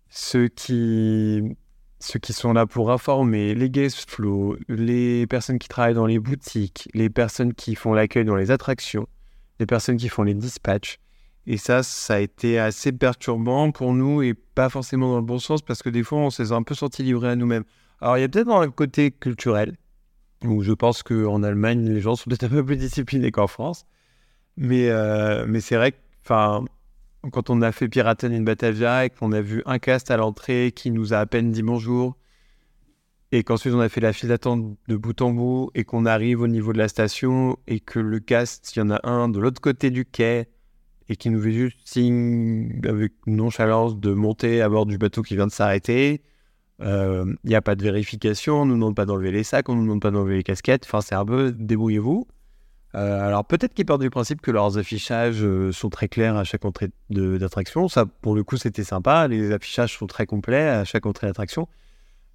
ceux 0.10 0.50
qui, 0.50 1.56
ceux 2.02 2.20
qui 2.20 2.34
sont 2.34 2.54
là 2.54 2.66
pour 2.66 2.92
informer, 2.92 3.54
les 3.54 3.70
guest 3.70 4.10
flow, 4.10 4.58
les 4.68 5.28
personnes 5.28 5.60
qui 5.60 5.68
travaillent 5.68 5.94
dans 5.94 6.08
les 6.08 6.20
boutiques, 6.20 6.90
les 6.94 7.10
personnes 7.10 7.54
qui 7.54 7.76
font 7.76 7.94
l'accueil 7.94 8.26
dans 8.26 8.36
les 8.36 8.52
attractions, 8.52 9.08
les 9.60 9.66
personnes 9.66 9.98
qui 9.98 10.10
font 10.10 10.24
les 10.24 10.34
dispatchs. 10.34 10.98
Et 11.48 11.58
ça, 11.58 11.84
ça 11.84 12.16
a 12.16 12.20
été 12.20 12.60
assez 12.60 12.92
perturbant 12.92 13.72
pour 13.72 13.94
nous 13.94 14.22
et 14.22 14.34
pas 14.34 14.70
forcément 14.70 15.10
dans 15.10 15.18
le 15.18 15.26
bon 15.26 15.40
sens 15.40 15.62
parce 15.62 15.82
que 15.82 15.90
des 15.90 16.04
fois, 16.04 16.20
on 16.20 16.30
s'est 16.30 16.52
un 16.52 16.64
peu 16.64 16.76
senti 16.76 17.04
livré 17.04 17.30
à 17.30 17.36
nous-mêmes. 17.36 17.64
Alors, 18.00 18.18
il 18.18 18.22
y 18.22 18.24
a 18.24 18.30
peut-être 18.30 18.50
un 18.50 18.70
côté 18.70 19.12
culturel 19.12 19.78
où 20.44 20.64
je 20.64 20.72
pense 20.72 21.04
qu'en 21.04 21.44
Allemagne, 21.44 21.88
les 21.88 22.02
gens 22.02 22.16
sont 22.16 22.30
peut-être 22.30 22.46
un 22.46 22.50
peu 22.50 22.66
plus 22.66 22.78
disciplinés 22.78 23.32
qu'en 23.32 23.48
France. 23.48 23.86
Mais, 24.58 24.90
euh, 24.90 25.46
mais 25.48 25.62
c'est 25.62 25.76
vrai 25.76 25.92
que 25.94 25.98
quand 27.30 27.50
on 27.50 27.62
a 27.62 27.72
fait 27.72 27.88
Piraten 27.88 28.34
in 28.34 28.42
Batavia 28.42 29.06
et 29.06 29.10
qu'on 29.10 29.32
a 29.32 29.42
vu 29.42 29.62
un 29.66 29.80
cast 29.80 30.10
à 30.10 30.18
l'entrée 30.18 30.72
qui 30.76 30.92
nous 30.92 31.14
a 31.14 31.18
à 31.18 31.26
peine 31.26 31.52
dit 31.52 31.62
bonjour, 31.62 32.18
et 33.32 33.44
qu'ensuite 33.44 33.74
on 33.74 33.80
a 33.80 33.90
fait 33.90 34.02
la 34.02 34.14
file 34.14 34.30
d'attente 34.30 34.78
de 34.88 34.96
bout 34.98 35.22
en 35.22 35.32
bout 35.32 35.72
et 35.76 35.84
qu'on 35.84 36.06
arrive 36.06 36.42
au 36.42 36.48
niveau 36.48 36.74
de 36.74 36.78
la 36.78 36.88
station 36.88 37.58
et 37.68 37.80
que 37.80 38.00
le 38.00 38.20
cast, 38.20 38.76
il 38.76 38.80
y 38.80 38.82
en 38.82 38.90
a 38.90 39.08
un 39.08 39.30
de 39.30 39.40
l'autre 39.40 39.62
côté 39.62 39.90
du 39.90 40.06
quai 40.06 40.48
et 41.08 41.16
qui 41.16 41.30
nous 41.30 41.42
fait 41.42 41.52
juste 41.52 41.78
signe 41.86 42.82
avec 42.86 43.14
nonchalance 43.28 43.98
de 44.00 44.14
monter 44.14 44.62
à 44.62 44.70
bord 44.70 44.86
du 44.86 44.98
bateau 44.98 45.22
qui 45.22 45.36
vient 45.36 45.48
de 45.48 45.52
s'arrêter. 45.52 46.22
Il 46.80 46.88
euh, 46.88 47.26
n'y 47.44 47.54
a 47.54 47.62
pas 47.62 47.76
de 47.76 47.84
vérification, 47.84 48.62
on 48.62 48.66
ne 48.66 48.72
nous 48.72 48.78
demande 48.78 48.96
pas 48.96 49.06
d'enlever 49.06 49.32
les 49.32 49.44
sacs, 49.44 49.70
on 49.70 49.74
ne 49.74 49.80
nous 49.80 49.86
demande 49.86 50.02
pas 50.02 50.12
d'enlever 50.12 50.38
les 50.38 50.44
casquettes. 50.44 50.86
Enfin, 50.86 51.02
c'est 51.02 51.16
un 51.16 51.26
peu 51.26 51.52
débrouillez-vous. 51.52 52.28
Euh, 52.96 53.26
alors 53.26 53.46
peut-être 53.46 53.74
qu'ils 53.74 53.86
partent 53.86 54.02
du 54.02 54.10
principe 54.10 54.42
que 54.42 54.52
leurs 54.52 54.78
affichages 54.78 55.44
euh, 55.44 55.72
sont 55.72 55.90
très 55.90 56.10
clairs 56.10 56.36
à 56.36 56.44
chaque 56.44 56.66
entrée 56.66 56.90
d'attraction. 57.10 57.88
Ça, 57.88 58.06
pour 58.06 58.36
le 58.36 58.44
coup, 58.44 58.58
c'était 58.58 58.84
sympa. 58.84 59.28
Les 59.28 59.52
affichages 59.52 59.98
sont 59.98 60.08
très 60.08 60.26
complets 60.26 60.68
à 60.68 60.84
chaque 60.84 61.06
entrée 61.06 61.28
d'attraction. 61.28 61.68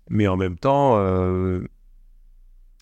Mais 0.09 0.29
en 0.29 0.37
même 0.37 0.57
temps, 0.57 0.97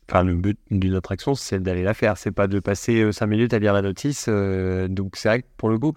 Enfin, 0.08 0.22
le 0.24 0.34
but 0.34 0.58
d'une 0.70 0.94
attraction, 0.94 1.34
c'est 1.34 1.60
d'aller 1.62 1.82
la 1.82 1.94
faire. 1.94 2.18
C'est 2.18 2.30
pas 2.30 2.46
de 2.46 2.60
passer 2.60 3.10
5 3.10 3.24
euh, 3.24 3.28
minutes 3.28 3.54
à 3.54 3.58
lire 3.58 3.72
la 3.72 3.82
notice. 3.82 4.26
Euh, 4.28 4.86
donc, 4.88 5.16
c'est 5.16 5.28
vrai 5.28 5.42
que 5.42 5.46
pour 5.56 5.70
le 5.70 5.78
coup, 5.78 5.94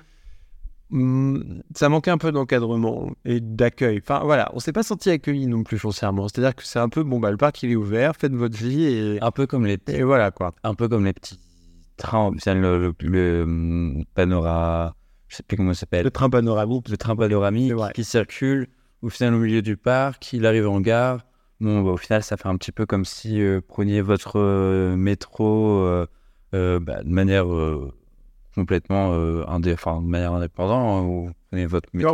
hmm, 0.92 1.42
ça 1.76 1.90
manquait 1.90 2.12
un 2.12 2.18
peu 2.18 2.32
d'encadrement 2.32 3.12
et 3.26 3.42
d'accueil. 3.42 4.00
Enfin, 4.02 4.22
voilà, 4.24 4.50
on 4.54 4.60
s'est 4.60 4.72
pas 4.72 4.84
senti 4.84 5.10
accueilli 5.10 5.48
non 5.48 5.64
plus 5.64 5.78
foncièrement. 5.78 6.28
C'est-à-dire 6.30 6.56
que 6.56 6.64
c'est 6.64 6.80
un 6.80 6.90
peu, 6.90 7.04
bon, 7.04 7.20
bah, 7.20 7.32
le 7.32 7.38
parc, 7.38 7.62
il 7.64 7.72
est 7.72 7.76
ouvert, 7.76 8.16
faites 8.16 8.34
votre 8.34 8.58
vie 8.58 8.84
et. 8.86 9.22
Un 9.22 9.32
peu 9.32 9.46
comme 9.46 9.66
les 9.66 9.78
petits. 9.78 9.98
Et 9.98 10.04
voilà, 10.04 10.32
quoi. 10.32 10.54
Un 10.64 10.74
peu 10.74 10.88
comme 10.88 11.06
les 11.06 11.14
petits 11.14 11.40
trains, 11.98 12.32
le, 12.46 12.78
le, 12.80 12.96
le, 13.00 13.46
hmm, 13.46 14.04
panorama. 14.14 14.96
Je 15.28 15.36
sais 15.36 15.44
plus 15.44 15.58
comment 15.58 15.74
ça 15.74 15.82
s'appelle. 15.82 16.06
Le 16.06 16.12
train 16.12 16.30
panoramique. 16.30 16.88
Le 16.90 16.98
train 16.98 17.16
panoramique 17.16 17.74
qui 17.94 18.04
circule 18.04 18.68
au 19.02 19.10
final 19.10 19.34
au 19.34 19.40
milieu 19.40 19.62
du 19.62 19.78
parc, 19.78 20.34
il 20.34 20.46
arrive 20.46 20.68
en 20.68 20.82
gare 20.82 21.20
Bon, 21.60 21.82
bah, 21.82 21.92
au 21.92 21.98
final, 21.98 22.24
ça 22.24 22.38
fait 22.38 22.48
un 22.48 22.56
petit 22.58 22.72
peu 22.72 22.86
comme 22.86 23.04
si 23.04 23.40
vous 23.40 23.46
euh, 23.48 23.62
preniez 23.62 24.02
votre 24.02 24.40
euh, 24.40 24.96
métro 24.96 25.82
euh, 26.54 26.80
bah, 26.80 27.04
de 27.04 27.10
manière 27.10 27.48
complètement 28.56 29.14
indé 29.48 29.74
enfin, 29.74 30.02
de 30.02 30.08
manière 30.08 30.34
indépendante. 30.34 31.30
Hein, 31.30 31.34
prenez 31.50 31.66
votre 31.66 31.90
métro. 31.94 32.10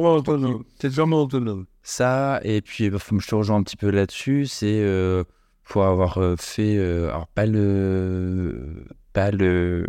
C'est 0.80 0.90
vraiment 0.90 1.24
autonome. 1.24 1.66
Ça, 1.84 2.40
et 2.44 2.62
puis 2.62 2.90
bah, 2.90 3.00
je 3.00 3.28
te 3.28 3.36
rejoins 3.36 3.58
un 3.58 3.64
petit 3.64 3.78
peu 3.78 3.90
là-dessus, 3.90 4.46
c'est 4.46 4.86
pour 5.66 5.84
avoir 5.84 6.20
fait, 6.38 6.78
alors 6.80 7.28
pas 7.28 7.46
le, 7.46 8.86
pas 9.14 9.32
le, 9.32 9.86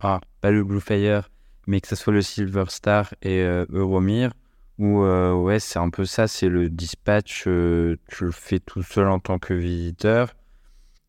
ah, 0.00 0.20
Blue 0.42 0.80
Fire, 0.80 1.30
mais 1.66 1.80
que 1.80 1.88
ce 1.88 1.96
soit 1.96 2.12
le 2.12 2.22
Silver 2.22 2.64
Star 2.68 3.14
et 3.22 3.42
Euromir 3.70 4.32
où 4.78 5.02
euh, 5.02 5.34
ouais, 5.34 5.60
c'est 5.60 5.78
un 5.78 5.90
peu 5.90 6.04
ça, 6.04 6.26
c'est 6.26 6.48
le 6.48 6.68
dispatch, 6.68 7.44
euh, 7.46 7.96
tu 8.08 8.24
le 8.24 8.32
fais 8.32 8.58
tout 8.58 8.82
seul 8.82 9.08
en 9.08 9.20
tant 9.20 9.38
que 9.38 9.54
visiteur. 9.54 10.34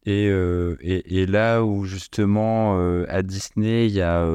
Et, 0.05 0.27
euh, 0.29 0.77
là 1.27 1.63
où 1.63 1.85
justement 1.85 2.77
à 3.07 3.21
Disney, 3.23 3.87
il 3.87 3.93
y 3.93 4.01
a 4.01 4.27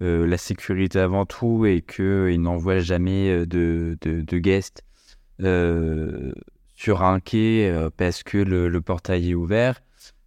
la 0.00 0.38
sécurité 0.38 0.98
avant 0.98 1.24
tout 1.24 1.66
et 1.66 1.82
qu'ils 1.82 2.42
n'envoient 2.42 2.80
jamais 2.80 3.46
de, 3.46 3.96
de, 4.02 4.22
de 4.22 4.38
sur 6.74 7.02
un 7.02 7.20
quai 7.20 7.70
euh, 7.70 7.90
parce 7.96 8.22
que 8.22 8.38
le 8.38 8.80
portail 8.80 9.30
est 9.30 9.34
ouvert. 9.34 9.80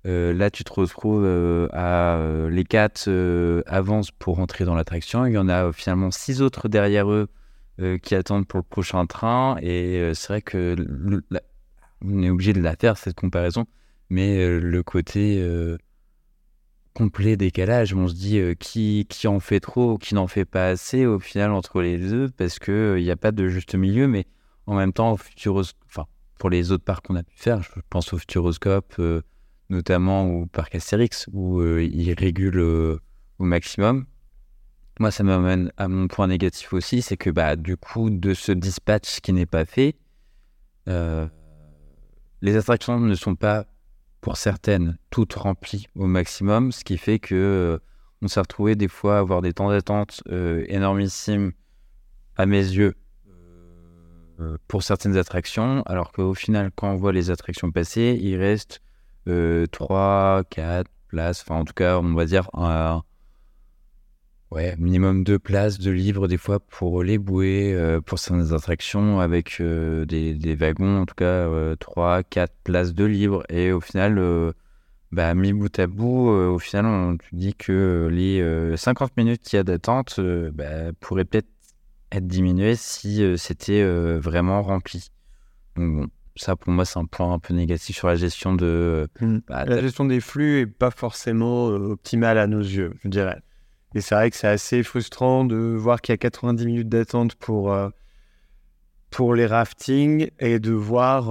Euh, 0.08 0.34
là, 0.34 0.49
tu 0.49 0.64
te 0.64 0.72
retrouves 0.72 1.26
euh, 1.26 1.68
à 1.74 2.16
euh, 2.18 2.49
les 2.49 2.64
quatre 2.64 3.10
avancent 3.68 4.12
pour 4.12 4.39
entrer 4.39 4.64
dans 4.64 4.76
l'attraction. 4.76 5.26
Il 5.26 5.34
y 5.34 5.38
en 5.38 5.49
a 5.49 5.72
finalement 5.74 6.12
six 6.12 6.41
autres 6.41 6.68
derrière 6.70 7.12
eux 7.12 7.28
qui 8.01 8.16
attendent 8.16 8.47
pour 8.47 8.58
le 8.58 8.64
prochain 8.64 9.05
train. 9.05 9.58
Et 9.62 10.12
c'est 10.16 10.28
vrai 10.30 10.41
que 10.41 10.76
on 12.01 12.24
est 12.24 12.30
obligé 12.30 12.53
de 12.53 12.62
la 12.62 12.76
faire 12.76 12.97
cette 12.97 13.16
comparaison, 13.16 13.66
mais 14.10 14.60
le 14.60 14.82
côté 14.82 15.45
complet 16.95 17.38
décalage, 17.38 17.93
on 17.93 18.08
se 18.08 18.16
dit 18.16 18.41
qui, 18.60 19.05
qui 19.08 19.28
en 19.28 19.39
fait 19.39 19.60
trop 19.60 19.99
qui 19.99 20.16
n'en 20.16 20.26
fait 20.26 20.45
pas 20.45 20.70
assez 20.70 21.05
au 21.05 21.20
final 21.20 21.51
entre 21.51 21.84
les 21.84 21.99
deux 21.99 22.30
parce 22.30 22.58
que 22.58 22.95
il 22.97 23.03
n'y 23.03 23.12
a 23.12 23.16
pas 23.16 23.32
de 23.32 23.47
juste 23.47 23.76
milieu, 23.76 24.08
mais 24.08 24.26
en 24.66 24.74
même 24.74 24.91
temps, 24.91 25.12
au 25.12 25.18
Futuros... 25.18 25.74
enfin, 25.86 26.08
pour 26.39 26.49
les 26.49 26.72
autres 26.72 26.84
parcs 26.84 27.05
qu'on 27.05 27.16
a 27.16 27.22
pu 27.22 27.36
faire, 27.36 27.62
je 27.62 27.70
pense 27.91 28.12
au 28.12 28.18
Futuroscope, 28.18 28.99
notamment 29.70 30.26
au 30.30 30.45
parc 30.45 30.76
Astérix, 30.76 31.28
où 31.32 31.59
euh, 31.59 31.84
il 31.84 32.13
régule 32.13 32.59
euh, 32.59 32.99
au 33.39 33.45
maximum. 33.45 34.05
Moi, 34.99 35.11
ça 35.11 35.24
m'amène 35.24 35.72
à 35.78 35.88
mon 35.88 36.07
point 36.07 36.28
négatif 36.28 36.74
aussi, 36.74 37.01
c'est 37.01 37.18
que 37.18 37.30
bah, 37.30 37.55
du 37.55 37.78
coup, 37.78 38.09
de 38.09 38.34
ce 38.34 38.51
dispatch 38.51 39.20
qui 39.20 39.34
n'est 39.34 39.45
pas 39.45 39.65
fait, 39.65 39.95
euh, 40.88 41.28
les 42.41 42.55
attractions 42.55 42.99
ne 42.99 43.15
sont 43.15 43.36
pas, 43.36 43.65
pour 44.22 44.38
certaines, 44.38 44.97
toutes 45.09 45.34
remplies 45.34 45.88
au 45.95 46.07
maximum, 46.07 46.72
ce 46.72 46.84
qui 46.84 46.97
fait 46.97 47.20
que 47.20 47.36
euh, 47.36 47.78
on 48.22 48.28
s'est 48.28 48.39
retrouvé 48.39 48.76
des 48.76 48.88
fois 48.88 49.18
à 49.18 49.20
avoir 49.20 49.41
des 49.41 49.53
temps 49.53 49.70
d'attente 49.70 50.24
énormissimes 50.68 51.51
à 52.36 52.47
mes 52.47 52.57
yeux 52.57 52.95
pour 54.68 54.82
certaines 54.82 55.18
attractions, 55.18 55.84
alors 55.84 56.11
qu'au 56.11 56.34
final, 56.34 56.72
quand 56.76 56.91
on 56.91 56.95
voit 56.95 57.13
les 57.13 57.30
attractions 57.30 57.72
passer, 57.72 58.18
il 58.20 58.38
reste 58.38 58.82
3, 59.72 60.44
4 60.50 60.90
places, 61.08 61.42
enfin 61.42 61.62
en 61.62 61.66
tout 61.66 61.74
cas, 61.74 62.00
on 62.00 62.14
va 62.14 62.26
dire 62.26 62.50
un, 62.54 63.04
ouais, 64.52 64.76
minimum 64.78 65.24
deux 65.24 65.40
places 65.40 65.80
de 65.80 65.92
livres 65.92 66.28
des 66.28 66.38
fois 66.38 66.60
pour 66.60 67.04
les 67.04 67.18
bouées, 67.18 67.74
euh, 67.74 68.02
pour 68.02 68.20
certaines 68.20 68.54
attractions 68.54 69.20
avec 69.20 69.60
euh, 69.62 70.06
des, 70.06 70.34
des 70.34 70.56
wagons, 70.56 71.02
en 71.02 71.06
tout 71.06 71.16
cas 71.16 71.26
euh, 71.26 71.76
3, 71.76 72.24
4 72.24 72.54
places 72.64 72.94
de 72.94 73.06
livres. 73.06 73.44
Et 73.50 73.72
au 73.72 73.82
final, 73.82 74.18
euh, 74.20 74.52
bah, 75.12 75.34
mis 75.36 75.54
bout 75.54 75.78
à 75.80 75.88
bout, 75.88 76.32
euh, 76.32 76.50
au 76.50 76.60
final, 76.60 76.86
on 76.86 77.18
te 77.18 77.26
dit 77.34 77.56
que 77.56 78.10
les 78.12 78.42
euh, 78.42 78.78
50 78.78 79.16
minutes 79.18 79.42
qu'il 79.44 79.58
y 79.58 79.60
a 79.60 79.64
d'attente 79.64 80.18
euh, 80.20 80.52
bah, 80.54 80.92
pourraient 81.00 81.26
peut-être 81.26 81.48
être 82.12 82.28
diminuées 82.28 82.76
si 82.76 83.24
euh, 83.24 83.38
c'était 83.38 83.82
euh, 83.82 84.20
vraiment 84.20 84.62
rempli. 84.64 85.12
Donc 85.76 85.96
bon, 85.96 86.08
ça 86.38 86.56
pour 86.56 86.72
moi 86.72 86.86
c'est 86.86 87.00
un 87.00 87.06
point 87.06 87.34
un 87.34 87.40
peu 87.40 87.54
négatif 87.54 87.98
sur 87.98 88.08
la 88.08 88.16
gestion 88.16 88.54
de... 88.54 89.08
Mm. 89.20 89.38
bah, 89.48 89.66
La 89.66 89.82
gestion 89.82 90.06
des 90.06 90.20
flux 90.20 90.62
est 90.62 90.68
pas 90.68 90.92
forcément 90.92 91.70
euh, 91.70 91.92
optimale 91.92 92.38
à 92.38 92.48
nos 92.48 92.62
yeux, 92.62 92.94
je 93.04 93.10
dirais. 93.10 93.42
Et 93.96 94.02
c'est 94.02 94.16
vrai 94.16 94.30
que 94.30 94.36
c'est 94.36 94.48
assez 94.48 94.84
frustrant 94.84 95.46
de 95.46 95.56
voir 95.56 96.02
qu'il 96.02 96.14
y 96.14 96.16
a 96.16 96.18
90 96.18 96.66
minutes 96.66 96.90
d'attente 96.90 97.36
pour, 97.36 97.72
euh, 97.72 97.90
pour 99.10 99.34
les 99.34 99.46
raftings 99.46 100.30
et 100.40 100.60
de 100.60 100.72
voir 100.72 101.30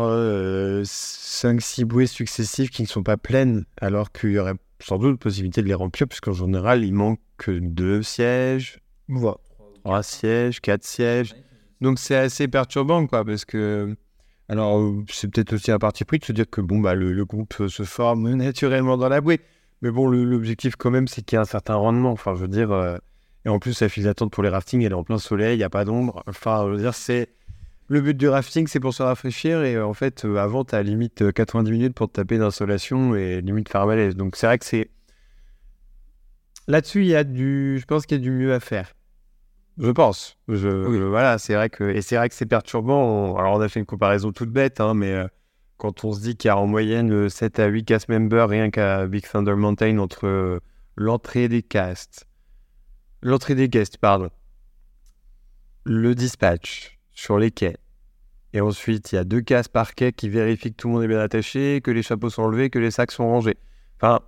5-6 0.82 1.84
bouées 1.84 2.06
successives 2.06 2.70
qui 2.70 2.82
ne 2.82 2.88
sont 2.88 3.02
pas 3.02 3.16
pleines, 3.16 3.64
alors 3.80 4.10
qu'il 4.10 4.32
y 4.32 4.38
aurait 4.38 4.54
sans 4.80 4.98
doute 4.98 5.18
possibilité 5.18 5.62
de 5.62 5.68
les 5.68 5.74
remplir, 5.74 6.08
puisqu'en 6.08 6.32
général, 6.32 6.84
il 6.84 6.92
manque 6.92 7.20
que 7.36 7.50
deux 7.50 8.02
sièges, 8.02 8.80
voire 9.08 9.38
trois 9.84 10.02
sièges, 10.02 10.60
quatre 10.60 10.84
sièges. 10.84 11.34
Donc 11.80 11.98
c'est 11.98 12.16
assez 12.16 12.48
perturbant, 12.48 13.06
quoi, 13.06 13.24
parce 13.24 13.44
que. 13.44 13.96
Alors, 14.48 14.78
euh, 14.78 15.04
c'est 15.10 15.28
peut-être 15.30 15.52
aussi 15.54 15.70
un 15.72 15.78
parti 15.78 16.04
pris 16.04 16.18
de 16.18 16.24
se 16.24 16.32
dire 16.32 16.48
que 16.48 16.60
bon, 16.60 16.78
bah, 16.78 16.94
le, 16.94 17.24
groupe 17.24 17.54
euh, 17.60 17.68
se 17.68 17.82
forme 17.82 18.34
naturellement 18.34 18.96
dans 18.96 19.08
la 19.08 19.20
bouée. 19.20 19.40
Mais 19.82 19.90
bon, 19.90 20.06
l'objectif, 20.08 20.76
quand 20.76 20.90
même, 20.90 21.08
c'est 21.08 21.22
qu'il 21.22 21.36
y 21.36 21.38
ait 21.38 21.42
un 21.42 21.44
certain 21.44 21.74
rendement. 21.74 22.12
Enfin, 22.12 22.34
je 22.34 22.40
veux 22.40 22.48
dire. 22.48 22.70
euh, 22.72 22.96
Et 23.44 23.48
en 23.48 23.58
plus, 23.58 23.80
la 23.80 23.88
file 23.88 24.04
d'attente 24.04 24.32
pour 24.32 24.42
les 24.42 24.48
raftings, 24.48 24.82
elle 24.82 24.92
est 24.92 24.94
en 24.94 25.04
plein 25.04 25.18
soleil, 25.18 25.54
il 25.56 25.58
n'y 25.58 25.64
a 25.64 25.70
pas 25.70 25.84
d'ombre. 25.84 26.22
Enfin, 26.26 26.64
je 26.66 26.72
veux 26.72 26.78
dire, 26.78 26.94
c'est. 26.94 27.28
Le 27.88 28.00
but 28.00 28.16
du 28.16 28.28
rafting, 28.28 28.66
c'est 28.66 28.80
pour 28.80 28.94
se 28.94 29.02
rafraîchir. 29.02 29.62
Et 29.62 29.80
en 29.80 29.94
fait, 29.94 30.24
avant, 30.24 30.64
tu 30.64 30.74
as 30.74 30.82
limite 30.82 31.22
euh, 31.22 31.32
90 31.32 31.70
minutes 31.70 31.94
pour 31.94 32.08
te 32.08 32.14
taper 32.14 32.38
d'insolation 32.38 33.14
et 33.14 33.40
limite 33.42 33.68
faire 33.68 33.86
malaise. 33.86 34.16
Donc, 34.16 34.36
c'est 34.36 34.46
vrai 34.46 34.58
que 34.58 34.64
c'est. 34.64 34.90
Là-dessus, 36.68 37.02
il 37.02 37.08
y 37.08 37.14
a 37.14 37.24
du. 37.24 37.78
Je 37.80 37.84
pense 37.86 38.06
qu'il 38.06 38.18
y 38.18 38.20
a 38.20 38.22
du 38.22 38.30
mieux 38.30 38.52
à 38.54 38.60
faire. 38.60 38.92
Je 39.78 39.90
pense. 39.90 40.38
Je, 40.48 40.68
Oui. 40.86 40.98
je- 40.98 41.02
voilà, 41.04 41.38
c'est 41.38 41.54
vrai 41.54 41.68
que 41.70 41.84
et 41.84 42.00
c'est 42.02 42.16
vrai 42.16 42.28
que 42.28 42.34
c'est 42.34 42.46
perturbant. 42.46 43.02
On- 43.32 43.36
alors 43.36 43.54
on 43.56 43.60
a 43.60 43.68
fait 43.68 43.80
une 43.80 43.86
comparaison 43.86 44.32
toute 44.32 44.50
bête, 44.50 44.80
hein, 44.80 44.94
mais 44.94 45.12
euh, 45.12 45.26
quand 45.76 46.04
on 46.04 46.12
se 46.12 46.20
dit 46.20 46.36
qu'il 46.36 46.48
y 46.48 46.50
a 46.50 46.56
en 46.56 46.66
moyenne 46.66 47.12
euh, 47.12 47.28
7 47.28 47.58
à 47.58 47.66
8 47.66 47.84
cast 47.84 48.08
members 48.08 48.48
rien 48.48 48.70
qu'à 48.70 49.06
Big 49.06 49.26
Thunder 49.28 49.54
Mountain 49.54 49.98
entre 49.98 50.26
euh, 50.26 50.60
l'entrée 50.96 51.48
des 51.48 51.62
casts, 51.62 52.26
l'entrée 53.22 53.54
des 53.54 53.68
guests, 53.68 53.98
pardon, 53.98 54.30
le 55.84 56.14
dispatch 56.14 56.98
sur 57.12 57.38
les 57.38 57.50
quais, 57.50 57.76
et 58.54 58.60
ensuite 58.62 59.12
il 59.12 59.16
y 59.16 59.18
a 59.18 59.24
deux 59.24 59.42
casts 59.42 59.70
par 59.70 59.94
quai 59.94 60.12
qui 60.12 60.28
vérifient 60.30 60.72
que 60.72 60.76
tout 60.76 60.88
le 60.88 60.94
monde 60.94 61.02
est 61.04 61.08
bien 61.08 61.20
attaché, 61.20 61.80
que 61.82 61.90
les 61.90 62.02
chapeaux 62.02 62.30
sont 62.30 62.42
enlevés, 62.44 62.70
que 62.70 62.78
les 62.78 62.90
sacs 62.90 63.12
sont 63.12 63.28
rangés. 63.28 63.58
Enfin, 64.00 64.20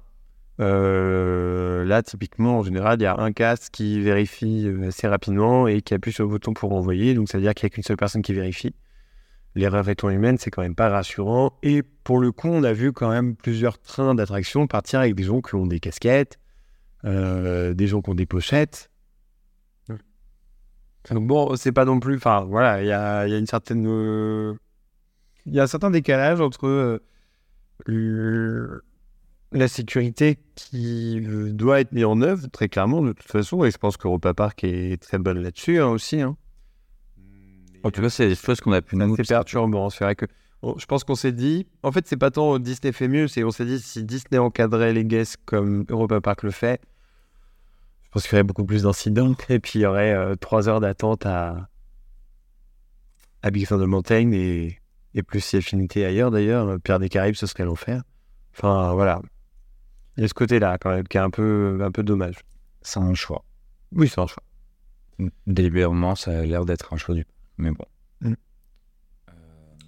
euh, 0.60 1.84
là, 1.84 2.02
typiquement, 2.02 2.58
en 2.58 2.62
général, 2.62 2.98
il 3.00 3.04
y 3.04 3.06
a 3.06 3.16
un 3.18 3.32
casque 3.32 3.72
qui 3.72 4.00
vérifie 4.00 4.66
euh, 4.66 4.88
assez 4.88 5.06
rapidement 5.06 5.68
et 5.68 5.82
qui 5.82 5.94
appuie 5.94 6.12
sur 6.12 6.24
le 6.24 6.30
bouton 6.30 6.52
pour 6.52 6.72
envoyer. 6.72 7.14
Donc, 7.14 7.28
ça 7.28 7.38
veut 7.38 7.42
dire 7.42 7.54
qu'il 7.54 7.66
n'y 7.66 7.72
a 7.72 7.74
qu'une 7.74 7.84
seule 7.84 7.96
personne 7.96 8.22
qui 8.22 8.32
vérifie. 8.32 8.74
L'erreur 9.54 9.88
étant 9.88 10.10
humaine, 10.10 10.36
c'est 10.38 10.50
quand 10.50 10.62
même 10.62 10.74
pas 10.74 10.88
rassurant. 10.88 11.52
Et 11.62 11.82
pour 11.82 12.18
le 12.18 12.32
coup, 12.32 12.48
on 12.48 12.64
a 12.64 12.72
vu 12.72 12.92
quand 12.92 13.10
même 13.10 13.36
plusieurs 13.36 13.78
trains 13.78 14.14
d'attraction 14.14 14.66
partir 14.66 15.00
avec 15.00 15.14
des 15.14 15.24
gens 15.24 15.40
qui 15.40 15.54
ont 15.54 15.66
des 15.66 15.80
casquettes, 15.80 16.38
euh, 17.04 17.74
des 17.74 17.86
gens 17.86 18.02
qui 18.02 18.10
ont 18.10 18.14
des 18.14 18.26
pochettes. 18.26 18.90
Donc 21.10 21.26
bon, 21.26 21.56
c'est 21.56 21.72
pas 21.72 21.84
non 21.86 22.00
plus. 22.00 22.16
Enfin, 22.16 22.44
voilà, 22.44 22.82
il 22.82 22.86
y 22.86 22.92
a, 22.92 23.26
une 23.26 23.46
certaine. 23.46 23.84
Il 25.46 25.54
y 25.54 25.60
a 25.60 25.62
un 25.62 25.66
certain 25.66 25.90
décalage 25.90 26.40
entre 26.40 27.00
le- 27.86 28.82
la 29.52 29.68
sécurité 29.68 30.38
qui 30.54 31.20
euh, 31.26 31.52
doit 31.52 31.80
être 31.80 31.92
mise 31.92 32.04
en 32.04 32.20
œuvre, 32.20 32.46
très 32.48 32.68
clairement, 32.68 33.00
de 33.02 33.12
toute 33.12 33.30
façon. 33.30 33.64
Et 33.64 33.70
je 33.70 33.78
pense 33.78 33.96
qu'Europa 33.96 34.34
Park 34.34 34.62
est 34.64 35.00
très 35.02 35.18
bonne 35.18 35.40
là-dessus 35.42 35.78
hein, 35.80 35.88
aussi. 35.88 36.20
hein. 36.20 36.36
En 37.84 37.90
tout 37.90 38.02
cas, 38.02 38.10
c'est 38.10 38.28
des 38.28 38.34
choses 38.34 38.60
qu'on 38.60 38.72
a 38.72 38.82
pu 38.82 38.96
nous... 38.96 39.16
C'est 39.16 39.28
perturbant. 39.28 39.88
C'est 39.88 40.04
vrai 40.04 40.16
que 40.16 40.26
on- 40.62 40.76
je 40.78 40.84
pense 40.86 41.04
qu'on 41.04 41.14
s'est 41.14 41.32
dit, 41.32 41.66
en 41.82 41.92
fait, 41.92 42.06
c'est 42.08 42.16
pas 42.16 42.30
tant 42.30 42.58
Disney 42.58 42.92
fait 42.92 43.06
mieux, 43.08 43.28
c'est 43.28 43.44
on 43.44 43.50
s'est 43.50 43.64
dit 43.64 43.78
si 43.78 44.02
Disney 44.04 44.38
encadrait 44.38 44.92
les 44.92 45.04
guests 45.04 45.36
comme 45.44 45.84
Europa 45.88 46.20
Park 46.20 46.42
le 46.42 46.50
fait, 46.50 46.80
je 48.04 48.10
pense 48.10 48.22
qu'il 48.24 48.32
y 48.32 48.34
aurait 48.36 48.42
beaucoup 48.42 48.64
plus 48.64 48.82
d'incidents 48.82 49.34
et 49.48 49.60
puis 49.60 49.78
il 49.78 49.82
y 49.82 49.86
aurait 49.86 50.12
euh, 50.12 50.34
trois 50.34 50.68
heures 50.68 50.80
d'attente 50.80 51.24
à 51.26 51.68
à 53.42 53.50
Big 53.50 53.68
Thunder 53.68 53.86
Mountain 53.86 54.32
et, 54.32 54.80
et 55.14 55.22
plus 55.22 55.40
si 55.40 55.56
affinité 55.56 56.04
ailleurs 56.04 56.32
d'ailleurs. 56.32 56.80
Pierre 56.80 56.98
des 56.98 57.08
Caraïbes, 57.08 57.36
ce 57.36 57.46
serait 57.46 57.64
l'enfer. 57.64 58.02
Enfin 58.56 58.92
voilà, 58.94 59.22
il 60.18 60.22
y 60.22 60.24
a 60.24 60.28
ce 60.28 60.34
côté-là 60.34 60.76
quand 60.78 60.90
même 60.90 61.06
qui 61.08 61.16
est 61.16 61.20
un 61.20 61.30
peu 61.30 61.78
un 61.80 61.90
peu 61.90 62.02
dommage. 62.02 62.34
C'est 62.82 62.98
un 62.98 63.14
choix. 63.14 63.44
Oui, 63.92 64.08
c'est 64.08 64.20
un 64.20 64.26
choix. 64.26 64.42
Délibérément, 65.46 66.14
ça 66.14 66.40
a 66.40 66.42
l'air 66.44 66.64
d'être 66.64 66.92
un 66.92 66.96
choix 66.96 67.14
du... 67.14 67.24
Mais 67.56 67.70
bon. 67.70 67.84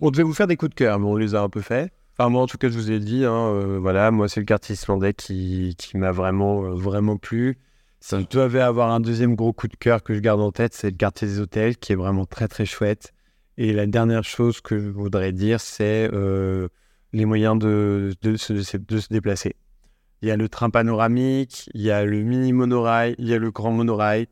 On 0.00 0.10
devait 0.10 0.22
vous 0.22 0.32
faire 0.32 0.46
des 0.46 0.56
coups 0.56 0.70
de 0.70 0.74
cœur, 0.74 0.98
mais 0.98 1.06
on 1.06 1.16
les 1.16 1.34
a 1.34 1.42
un 1.42 1.48
peu 1.48 1.60
fait. 1.60 1.92
Enfin, 2.16 2.30
moi, 2.30 2.42
en 2.42 2.46
tout 2.46 2.58
cas, 2.58 2.68
je 2.68 2.74
vous 2.74 2.90
ai 2.90 3.00
dit, 3.00 3.24
hein, 3.24 3.32
euh, 3.34 3.78
voilà, 3.78 4.10
moi, 4.10 4.28
c'est 4.28 4.40
le 4.40 4.46
quartier 4.46 4.74
islandais 4.74 5.14
qui, 5.14 5.74
qui 5.76 5.98
m'a 5.98 6.10
vraiment, 6.10 6.64
euh, 6.64 6.74
vraiment 6.74 7.16
plu. 7.16 7.58
Si 8.00 8.18
je 8.18 8.26
devais 8.26 8.60
avoir 8.60 8.90
un 8.92 9.00
deuxième 9.00 9.34
gros 9.34 9.52
coup 9.52 9.68
de 9.68 9.76
cœur 9.76 10.02
que 10.02 10.14
je 10.14 10.20
garde 10.20 10.40
en 10.40 10.52
tête, 10.52 10.72
c'est 10.74 10.90
le 10.90 10.96
quartier 10.96 11.28
des 11.28 11.38
hôtels, 11.38 11.76
qui 11.76 11.92
est 11.92 11.96
vraiment 11.96 12.24
très, 12.24 12.48
très 12.48 12.64
chouette. 12.64 13.12
Et 13.58 13.72
la 13.72 13.86
dernière 13.86 14.24
chose 14.24 14.60
que 14.62 14.78
je 14.78 14.88
voudrais 14.88 15.32
dire, 15.32 15.60
c'est 15.60 16.08
euh, 16.14 16.68
les 17.12 17.26
moyens 17.26 17.58
de, 17.58 18.14
de, 18.22 18.30
de 18.32 18.36
se- 18.36 18.76
de 18.78 18.98
se 18.98 19.08
déplacer. 19.08 19.54
Il 20.22 20.28
y 20.28 20.30
a 20.30 20.36
le 20.36 20.48
train 20.48 20.70
panoramique, 20.70 21.70
il 21.74 21.80
y 21.82 21.90
a 21.90 22.04
le 22.04 22.22
mini 22.22 22.52
monorail, 22.52 23.14
il 23.18 23.26
y 23.28 23.34
a 23.34 23.38
le 23.38 23.50
grand 23.50 23.70
monorail. 23.72 24.28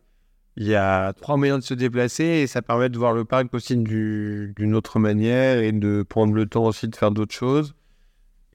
Il 0.57 0.66
y 0.66 0.74
a 0.74 1.12
trois 1.12 1.36
moyens 1.36 1.61
de 1.61 1.64
se 1.64 1.74
déplacer 1.74 2.24
et 2.24 2.47
ça 2.49 2.62
permet 2.62 2.89
de 2.89 2.99
voir 2.99 3.12
le 3.12 3.24
parc 3.24 3.55
aussi 3.55 3.76
du- 3.76 4.53
d'une 4.57 4.74
autre 4.74 4.99
manière 4.99 5.59
et 5.59 5.70
de 5.72 6.03
prendre 6.03 6.34
le 6.34 6.47
temps 6.47 6.64
aussi 6.64 6.89
de 6.89 6.97
faire 6.97 7.12
d'autres 7.12 7.34
choses. 7.34 7.74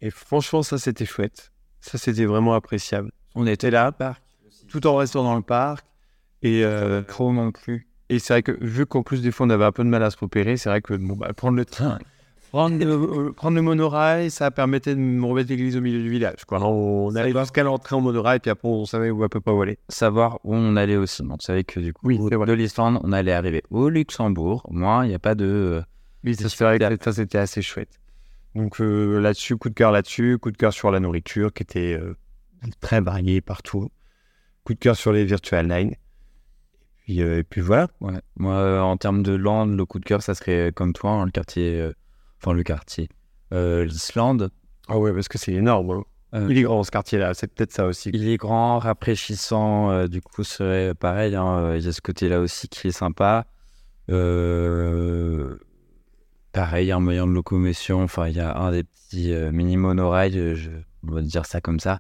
Et 0.02 0.10
franchement, 0.10 0.64
ça, 0.64 0.78
c'était 0.78 1.06
chouette. 1.06 1.52
Ça, 1.80 1.98
c'était 1.98 2.26
vraiment 2.26 2.54
appréciable. 2.56 3.12
On 3.36 3.48
était 3.48 3.72
là, 3.72 3.92
tout 4.68 4.86
en 4.86 4.98
restant 4.98 5.24
dans 5.24 5.36
le 5.36 5.42
parc. 5.42 5.86
Et, 6.42 6.66
euh, 6.66 7.02
trop 7.04 7.32
non 7.32 7.52
plus. 7.54 7.88
et 8.10 8.20
c'est 8.20 8.34
vrai 8.34 8.44
que, 8.44 8.52
vu 8.64 8.86
qu'en 8.86 9.02
plus, 9.02 9.22
des 9.22 9.32
fois, 9.32 9.46
on 9.46 9.50
avait 9.50 9.64
un 9.64 9.72
peu 9.72 9.84
de 9.86 9.90
mal 9.90 10.04
à 10.04 10.10
se 10.12 10.18
repérer, 10.18 10.58
c'est 10.58 10.68
vrai 10.68 10.82
que 10.82 10.94
bon, 10.94 11.16
bah, 11.16 11.32
prendre 11.32 11.56
le 11.56 11.64
train, 11.64 12.00
prendre, 12.54 12.78
le- 12.78 12.92
euh, 13.30 13.32
prendre 13.32 13.56
le 13.56 13.64
monorail, 13.64 14.30
ça 14.30 14.52
permettait 14.52 14.94
de 14.94 15.00
me 15.00 15.26
remettre 15.26 15.50
l'église 15.50 15.76
au 15.76 15.82
milieu 15.82 16.02
du 16.02 16.10
village. 16.10 16.46
Quoi. 16.46 16.64
On 16.64 17.14
allait 17.16 17.34
jusqu'à 17.38 17.64
l'entrée 17.64 17.96
en 17.96 18.02
monorail, 18.02 18.40
puis 18.40 18.52
après, 18.52 18.68
on 18.70 18.86
savait 18.86 19.10
où 19.10 19.24
à 19.24 19.30
peu 19.30 19.42
pas 19.42 19.52
où 19.52 19.62
aller. 19.62 19.80
Savoir 19.90 20.40
où 20.44 20.54
on 20.56 20.76
allait 20.76 20.96
aussi. 20.96 21.24
On 21.28 21.40
savait 21.40 21.64
que 21.64 21.80
du 21.80 21.94
coup, 21.94 22.08
Oui, 22.08 22.20
de 22.20 22.54
l'Islande, 22.54 23.00
on 23.04 23.12
allait 23.12 23.34
arriver 23.34 23.64
au 23.72 23.90
Luxembourg. 23.90 24.66
Moi, 24.70 25.06
il 25.06 25.10
n'y 25.10 25.16
a 25.16 25.20
pas 25.20 25.34
de... 25.36 25.82
Oui, 26.24 26.36
ça, 26.36 26.48
c'était 27.12 27.38
assez 27.40 27.62
chouette. 27.64 28.00
Donc 28.56 28.78
là-dessus, 28.80 29.58
coup 29.58 29.70
de 29.70 29.74
cœur 29.74 29.92
là-dessus, 29.92 30.38
coup 30.38 30.52
de 30.52 30.58
cœur 30.58 30.72
sur 30.72 30.92
la 30.92 31.00
nourriture 31.00 31.52
qui 31.52 31.64
était 31.64 32.00
très 32.80 33.02
variée 33.02 33.42
partout. 33.42 33.90
Coup 34.64 34.76
de 34.76 34.80
cœur 34.80 34.96
sur 34.96 35.12
les 35.12 35.26
virtual 35.26 35.68
lines. 35.68 35.96
Et 37.08 37.44
puis, 37.44 37.62
voilà. 37.62 37.88
Ouais. 38.00 38.22
Moi, 38.38 38.80
en 38.82 38.96
termes 38.96 39.24
de 39.24 39.34
land, 39.34 39.66
le 39.66 39.86
coup 39.86 40.00
de 40.00 40.06
cœur, 40.06 40.22
ça 40.22 40.36
serait 40.36 40.72
comme 40.74 40.94
toi, 40.94 41.12
hein, 41.12 41.26
le 41.26 41.32
quartier. 41.32 41.90
Enfin, 42.44 42.54
le 42.54 42.64
quartier. 42.64 43.10
L'Islande. 43.52 44.50
Ah 44.88 44.98
ouais, 44.98 45.14
parce 45.14 45.28
que 45.28 45.38
c'est 45.38 45.54
énorme. 45.54 46.04
Hein. 46.34 46.48
il 46.50 46.58
est 46.58 46.64
grand 46.64 46.84
ce 46.84 46.90
quartier-là, 46.90 47.36
c'est 47.36 47.46
peut-être 47.46 47.72
ça 47.72 47.86
aussi. 47.86 48.10
Il 48.12 48.28
est 48.28 48.38
grand, 48.38 48.80
rafraîchissant, 48.80 50.08
du 50.08 50.22
coup, 50.22 50.44
serait 50.44 50.96
pareil. 50.96 51.36
Hein, 51.36 51.76
il 51.76 51.86
y 51.86 51.88
a 51.88 51.92
ce 51.92 52.02
côté-là 52.02 52.40
aussi 52.40 52.68
qui 52.68 52.88
est 52.88 52.92
sympa. 52.92 53.46
Euh, 54.10 55.58
pareil, 56.52 56.92
un 56.92 57.00
moyen 57.00 57.28
de 57.28 57.32
locomotion. 57.32 58.04
Enfin, 58.04 58.28
il 58.28 58.36
y 58.36 58.40
a 58.40 58.58
un 58.58 58.72
des 58.72 58.84
petits 58.84 59.34
euh, 59.34 59.52
mini 59.52 59.78
monorails, 59.78 60.56
je, 60.56 60.72
on 61.08 61.14
va 61.14 61.22
dire 61.22 61.46
ça 61.46 61.62
comme 61.62 61.80
ça, 61.80 62.00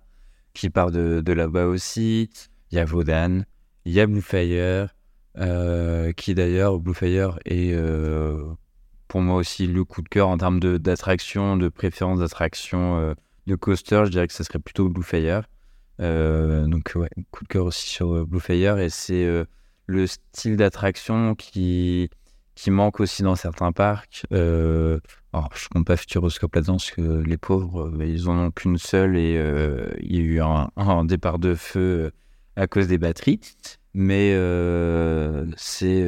qui 0.54 0.70
part 0.70 0.91
de, 0.91 1.22
de 1.22 1.34
là-bas 1.34 1.66
aussi. 1.66 2.30
Il 2.72 2.78
y 2.78 2.80
a 2.80 2.86
Vaudan, 2.86 3.41
il 3.86 3.94
y 3.94 4.00
a 4.00 4.08
Bluefire, 4.08 4.89
euh, 5.38 6.12
qui 6.14 6.36
d'ailleurs, 6.36 6.80
Bluefire 6.80 7.39
est 7.46 7.74
pour 9.14 9.22
moi 9.22 9.36
aussi 9.36 9.68
le 9.68 9.84
coup 9.84 10.01
de 10.01 10.09
cœur 10.09 10.28
en 10.28 10.39
termes 10.39 10.59
d'attraction, 10.59 11.55
de, 11.55 11.70
préférence 11.70 12.18
d'attraction 12.18 13.16
de 13.45 13.55
coaster. 13.55 14.05
Je 14.05 14.09
dirais 14.09 14.28
que 14.28 14.34
ce 14.34 14.43
serait 14.43 14.57
plutôt 14.57 14.89
Bluefire. 14.89 15.43
donc, 15.99 16.93
ouais, 16.95 17.09
coup 17.30 17.43
de 17.43 17.47
cœur 17.47 17.66
aussi 17.66 17.88
sur 17.88 18.26
Bluefire. 18.26 18.80
Et 18.80 18.89
c'est 18.89 19.45
le 19.86 20.07
style 20.07 20.57
d'attraction 20.57 21.36
qui, 21.36 22.09
qui 22.55 22.72
manque 22.72 22.99
aussi 22.99 23.24
dans 23.24 23.36
certains 23.36 23.72
parcs. 23.72 24.26
Euh, 24.32 24.99
alors, 25.32 25.49
je 25.55 25.68
compte 25.70 25.86
pas 25.86 25.97
Futuroscope 25.97 26.55
là-dedans 26.55 26.74
parce 26.74 26.91
que 26.91 27.01
les 27.01 27.38
pauvres, 27.38 27.89
euh, 27.89 28.05
ils 28.05 28.30
en 28.30 28.38
ont 28.38 28.51
qu'une 28.51 28.78
seule 28.78 29.18
et 29.18 29.38
euh, 29.38 29.91
il 30.01 30.16
y 30.16 30.20
a 30.20 30.22
eu 30.22 30.41
un, 30.41 31.05
départ 31.05 31.39
de 31.39 31.55
feu 31.55 32.11
à 32.55 32.68
cause 32.68 32.88
des 32.88 32.97
batteries. 32.97 33.39
Mais 33.93 34.32
c'est, 35.55 36.03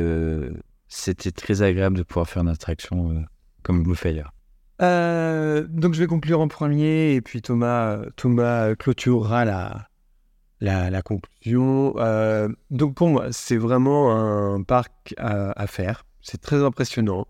c'était 0.96 1.32
très 1.32 1.62
agréable 1.62 1.98
de 1.98 2.04
pouvoir 2.04 2.28
faire 2.28 2.44
une 2.44 2.50
attraction 2.50 3.24
comme 3.64 3.84
Bluefire. 3.84 4.32
donc 4.80 5.94
je 5.94 6.00
vais 6.00 6.08
conclure 6.08 6.40
en 6.40 6.48
premier 6.48 7.14
et 7.14 7.22
puis 7.22 7.42
Thomas, 7.42 8.00
Thomas 8.16 8.76
clôturera 8.76 9.46
la, 9.46 9.88
la, 10.62 11.02
conclusion. 11.02 11.94
Euh, 11.98 12.50
donc 12.72 12.96
pour 12.96 13.10
moi, 13.10 13.28
c'est 13.32 13.58
vraiment 13.58 14.16
un 14.16 14.64
parc 14.64 15.14
à, 15.18 15.68
faire. 15.68 16.06
C'est 16.22 16.42
très 16.42 16.64
impressionnant. 16.64 17.28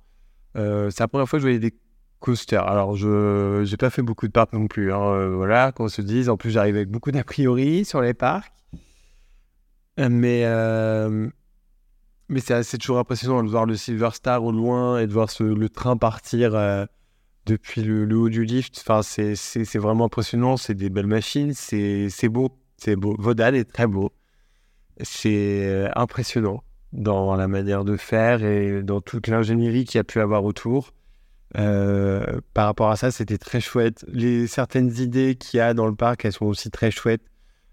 Euh, 0.57 0.89
c'est 0.89 1.01
la 1.01 1.07
première 1.07 1.27
fois 1.27 1.37
que 1.37 1.41
je 1.41 1.47
voyais 1.47 1.59
des 1.59 1.73
coasters. 2.19 2.65
Alors 2.65 2.95
je 2.95 3.69
n'ai 3.69 3.77
pas 3.77 3.89
fait 3.89 4.01
beaucoup 4.01 4.27
de 4.27 4.31
parcs 4.31 4.53
non 4.53 4.67
plus. 4.67 4.93
Hein, 4.93 5.01
euh, 5.01 5.35
voilà, 5.35 5.71
qu'on 5.71 5.87
se 5.87 6.01
dise. 6.01 6.29
En 6.29 6.37
plus, 6.37 6.51
j'arrive 6.51 6.75
avec 6.75 6.89
beaucoup 6.89 7.11
d'a 7.11 7.23
priori 7.23 7.85
sur 7.85 8.01
les 8.01 8.13
parcs. 8.13 8.51
Mais, 9.97 10.43
mais 12.29 12.39
c'est 12.39 12.77
toujours 12.77 12.99
impressionnant 12.99 13.43
de 13.43 13.49
voir 13.49 13.65
le 13.65 13.75
Silver 13.75 14.09
Star 14.13 14.43
au 14.43 14.51
loin 14.51 14.99
et 14.99 15.07
de 15.07 15.13
voir 15.13 15.27
le 15.39 15.69
train 15.69 15.97
partir 15.97 16.51
depuis 17.45 17.83
le, 17.83 18.17
haut 18.17 18.29
du 18.29 18.45
lift. 18.45 18.83
Enfin, 18.85 19.01
c'est 19.03 19.77
vraiment 19.77 20.05
impressionnant. 20.05 20.57
C'est 20.57 20.73
des 20.73 20.89
belles 20.89 21.07
machines. 21.07 21.53
C'est 21.53 22.29
beau 22.29 22.49
c'est 22.77 22.95
beau. 22.95 23.15
Vaudal 23.17 23.55
est 23.55 23.71
très 23.71 23.87
beau. 23.87 24.11
C'est 25.01 25.65
euh, 25.65 25.89
impressionnant 25.95 26.63
dans 26.93 27.35
la 27.35 27.47
manière 27.47 27.83
de 27.83 27.97
faire 27.97 28.43
et 28.43 28.81
dans 28.83 29.01
toute 29.01 29.27
l'ingénierie 29.27 29.85
qu'il 29.85 29.97
y 29.97 29.99
a 29.99 30.03
pu 30.03 30.19
avoir 30.21 30.43
autour. 30.45 30.93
Euh, 31.57 32.39
par 32.53 32.65
rapport 32.67 32.89
à 32.89 32.95
ça, 32.95 33.11
c'était 33.11 33.37
très 33.37 33.59
chouette. 33.59 34.05
Les 34.07 34.47
certaines 34.47 34.97
idées 34.99 35.35
qu'il 35.35 35.57
y 35.57 35.61
a 35.61 35.73
dans 35.73 35.87
le 35.87 35.95
parc, 35.95 36.25
elles 36.25 36.33
sont 36.33 36.45
aussi 36.45 36.69
très 36.71 36.91
chouettes. 36.91 37.23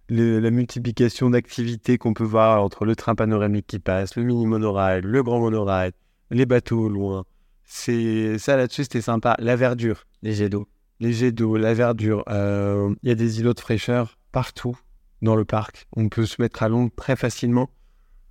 La 0.09 0.51
multiplication 0.51 1.31
d'activités 1.31 1.99
qu'on 1.99 2.15
peut 2.15 2.25
voir 2.25 2.63
entre 2.63 2.85
le 2.85 2.97
train 2.97 3.15
panoramique 3.15 3.67
qui 3.67 3.79
passe, 3.79 4.17
le 4.17 4.25
mini 4.25 4.47
monorail, 4.47 5.01
le 5.03 5.23
grand 5.23 5.41
monorail, 5.41 5.93
les 6.31 6.47
bateaux 6.47 6.85
au 6.85 6.89
loin. 6.89 7.25
C'est 7.65 8.39
ça 8.39 8.57
là-dessus, 8.57 8.85
c'était 8.85 9.01
sympa. 9.01 9.37
La 9.39 9.57
verdure, 9.57 10.05
les 10.23 10.35
jets 10.35 10.49
d'eau, 10.49 10.69
les 11.01 11.13
jets 11.13 11.33
d'eau, 11.33 11.57
la 11.57 11.75
verdure. 11.75 12.25
Euh, 12.29 12.95
il 13.03 13.09
y 13.09 13.13
a 13.13 13.15
des 13.15 13.41
îlots 13.41 13.55
de 13.55 13.61
fraîcheur 13.61 14.19
partout 14.33 14.77
dans 15.23 15.37
le 15.37 15.45
parc. 15.45 15.87
On 15.97 16.09
peut 16.09 16.27
se 16.27 16.43
mettre 16.43 16.63
à 16.63 16.69
l'ombre 16.69 16.93
très 16.95 17.17
facilement. 17.17 17.71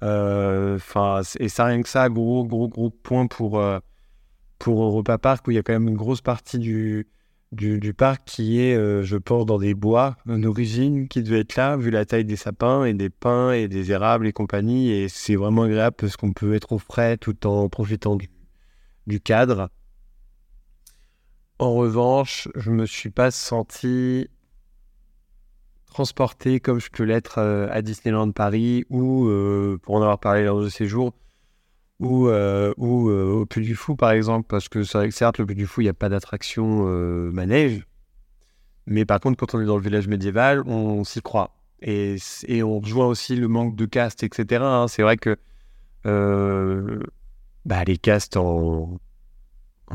Euh, 0.03 0.76
enfin, 0.76 1.22
et 1.39 1.49
ça, 1.49 1.65
rien 1.65 1.82
que 1.82 1.89
ça, 1.89 2.09
gros, 2.09 2.45
gros, 2.45 2.67
gros 2.67 2.89
point 2.89 3.28
pour, 3.28 3.59
euh, 3.59 3.80
pour 4.59 4.84
Europa 4.84 5.17
Park, 5.17 5.47
où 5.47 5.51
il 5.51 5.55
y 5.55 5.57
a 5.57 5.63
quand 5.63 5.74
même 5.74 5.88
une 5.88 5.97
grosse 5.97 6.22
partie 6.22 6.59
du, 6.59 7.07
du, 7.52 7.93
parc 7.93 8.24
qui 8.26 8.62
est, 8.62 8.76
euh, 8.76 9.04
je 9.04 9.18
pense, 9.18 9.45
dans 9.45 9.58
des 9.58 9.74
bois 9.74 10.16
d'origine 10.26 11.08
qui 11.08 11.22
devait 11.22 11.41
être 11.41 11.56
là, 11.56 11.76
vu 11.76 11.89
la 11.91 12.06
taille 12.06 12.24
des 12.26 12.38
sapins 12.38 12.86
et 12.86 12.93
des 12.93 13.10
pins 13.10 13.52
et 13.52 13.68
des 13.68 13.91
érables 13.91 14.28
et 14.28 14.34
compagnie. 14.34 14.91
Et 14.91 15.10
c'est 15.10 15.36
vraiment 15.36 15.64
agréable 15.64 15.95
parce 15.99 16.16
qu'on 16.16 16.32
peut 16.32 16.54
être 16.54 16.72
au 16.72 16.80
frais 16.80 17.18
tout 17.18 17.45
en 17.45 17.68
profitant 17.68 18.18
du, 19.06 19.20
cadre. 19.20 19.70
En 21.60 21.76
revanche, 21.76 22.47
je 22.56 22.72
me 22.72 22.86
suis 22.86 23.12
pas 23.12 23.32
senti 23.32 24.28
transporté 25.88 26.62
comme 26.62 26.80
je 26.80 26.89
peux 26.89 27.04
l'être 27.04 27.39
euh, 27.39 27.68
à 27.70 27.82
Disneyland 27.82 28.32
Paris 28.32 28.86
ou, 28.89 29.28
euh, 29.28 29.78
pour 29.84 29.95
en 29.95 30.02
avoir 30.02 30.20
parlé 30.20 30.45
lors 30.45 30.62
de 30.62 30.70
séjour, 30.70 31.14
ou, 32.02 32.28
euh, 32.28 32.74
ou 32.78 33.10
au 33.10 33.45
Puy 33.45 33.62
du 33.64 33.76
Fou 33.76 33.95
par 33.95 34.12
exemple, 34.12 34.47
parce 34.49 34.68
que 34.68 34.84
c'est 34.84 34.97
vrai 34.97 35.10
que 35.10 35.16
certes, 35.16 35.38
le 35.38 35.45
Puy 35.45 35.56
du 35.56 35.68
Fou, 35.68 35.82
il 35.82 35.86
n'y 35.86 35.89
a 35.89 35.93
pas 35.93 36.10
d'attraction 36.10 36.86
manège, 37.32 37.86
mais 38.88 39.06
par 39.06 39.20
contre, 39.20 39.38
quand 39.38 39.56
on 39.56 39.62
est 39.62 39.66
dans 39.66 39.78
le 39.78 39.84
village 39.84 40.08
médiéval, 40.08 40.64
on, 40.66 41.04
s'y 41.04 41.22
croit. 41.22 41.56
Et, 41.82 42.16
et, 42.47 42.64
on 42.64 42.80
rejoint 42.80 43.08
aussi 43.08 43.36
le 43.36 43.47
manque 43.47 43.76
de 43.76 43.86
cast, 43.86 44.24
etc. 44.24 44.64
Hein. 44.64 44.88
C'est 44.88 45.04
vrai 45.04 45.18
que 45.18 45.38
bah, 47.66 47.84
les 47.86 47.97
castes 47.97 48.38
en, 48.38 48.99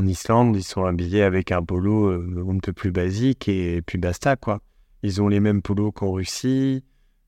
Islande, 0.05 0.57
ils 0.57 0.63
sont 0.63 0.85
habillés 0.85 1.23
avec 1.23 1.51
un 1.53 1.63
polo 1.63 2.11
un 2.11 2.59
peu 2.59 2.73
plus 2.73 2.93
basique 2.93 3.49
et 3.49 3.83
puis 3.83 3.99
basta, 3.99 4.37
quoi. 4.37 4.61
Ils 5.03 5.23
ont 5.23 5.29
les 5.29 5.41
mêmes 5.41 5.63
polos 5.63 5.93
qu'en 5.95 6.13
Russie, 6.13 6.85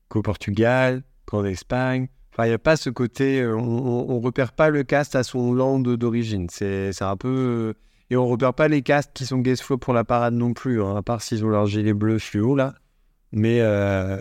qu'au 0.07 0.21
Portugal, 0.21 1.03
qu'en 1.25 1.43
Espagne. 1.45 2.07
Il 2.45 2.49
n'y 2.49 2.53
a 2.53 2.59
pas 2.59 2.75
ce 2.75 2.89
côté, 2.89 3.41
euh, 3.41 3.55
on 3.55 4.19
ne 4.19 4.23
repère 4.23 4.53
pas 4.53 4.69
le 4.69 4.83
cast 4.83 5.15
à 5.15 5.23
son 5.23 5.53
land 5.53 5.79
d'origine. 5.79 6.47
C'est 6.49 7.01
un 7.01 7.17
peu. 7.17 7.27
Euh, 7.27 7.73
et 8.09 8.17
on 8.17 8.27
repère 8.27 8.53
pas 8.53 8.67
les 8.67 8.81
castes 8.81 9.11
qui 9.13 9.25
sont 9.25 9.37
guest 9.37 9.61
flow 9.61 9.77
pour 9.77 9.93
la 9.93 10.03
parade 10.03 10.33
non 10.33 10.53
plus, 10.53 10.81
hein, 10.81 10.95
à 10.95 11.01
part 11.01 11.21
s'ils 11.21 11.45
ont 11.45 11.49
leur 11.49 11.67
gilet 11.67 11.93
bleu 11.93 12.17
fluo 12.17 12.55
là. 12.55 12.73
Mais, 13.31 13.61
euh, 13.61 14.19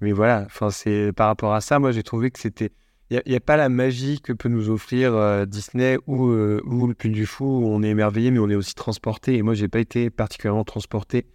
mais 0.00 0.12
voilà, 0.12 0.48
c'est 0.70 1.12
par 1.12 1.28
rapport 1.28 1.54
à 1.54 1.60
ça, 1.60 1.78
moi 1.78 1.92
j'ai 1.92 2.02
trouvé 2.02 2.30
que 2.30 2.40
c'était. 2.40 2.72
Il 3.10 3.20
n'y 3.26 3.36
a, 3.36 3.40
pas 3.40 3.58
la 3.58 3.68
magie 3.68 4.22
que 4.22 4.32
peut 4.32 4.48
nous 4.48 4.70
offrir 4.70 5.46
Disney 5.46 5.98
ou, 6.06 6.30
ou 6.30 6.86
le 6.86 6.94
Puy 6.94 7.10
du 7.10 7.26
Fou 7.26 7.44
où 7.44 7.66
on 7.66 7.82
est 7.82 7.90
émerveillé, 7.90 8.30
mais 8.30 8.38
on 8.38 8.48
est 8.48 8.54
aussi 8.54 8.74
transporté. 8.74 9.36
Et 9.36 9.42
moi, 9.42 9.52
j'ai 9.52 9.68
pas 9.68 9.80
été 9.80 10.08
particulièrement 10.08 10.64
transporté 10.64 11.26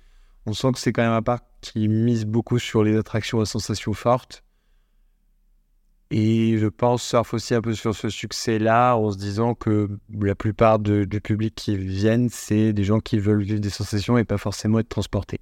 on 0.48 0.54
sent 0.54 0.72
que 0.72 0.80
c'est 0.80 0.94
quand 0.94 1.04
même 1.04 1.12
un 1.12 1.22
parc 1.22 1.44
qui 1.60 1.90
mise 1.90 2.26
beaucoup 2.26 2.58
sur 2.58 2.82
les 2.82 2.96
attractions 2.96 3.42
à 3.42 3.46
sensations 3.46 3.94
fortes. 3.94 4.44
Et 6.10 6.58
je 6.58 6.68
pense 6.68 7.04
surf 7.04 7.34
aussi 7.34 7.54
un 7.54 7.62
peu 7.62 7.74
sur 7.74 7.94
ce 7.94 8.10
succès-là 8.10 8.96
en 8.96 9.12
se 9.12 9.18
disant 9.18 9.56
que 9.56 9.90
la 10.20 10.36
plupart 10.36 10.80
du 10.80 11.22
public 11.22 11.54
qui 11.56 11.76
viennent, 11.76 12.30
c'est 12.30 12.72
des 12.72 12.84
gens 12.84 13.00
qui 13.00 13.20
veulent 13.20 13.44
vivre 13.44 13.60
des 13.60 13.70
sensations 13.70 14.18
et 14.18 14.24
pas 14.24 14.38
forcément 14.38 14.80
être 14.80 14.90
transportés. 14.90 15.42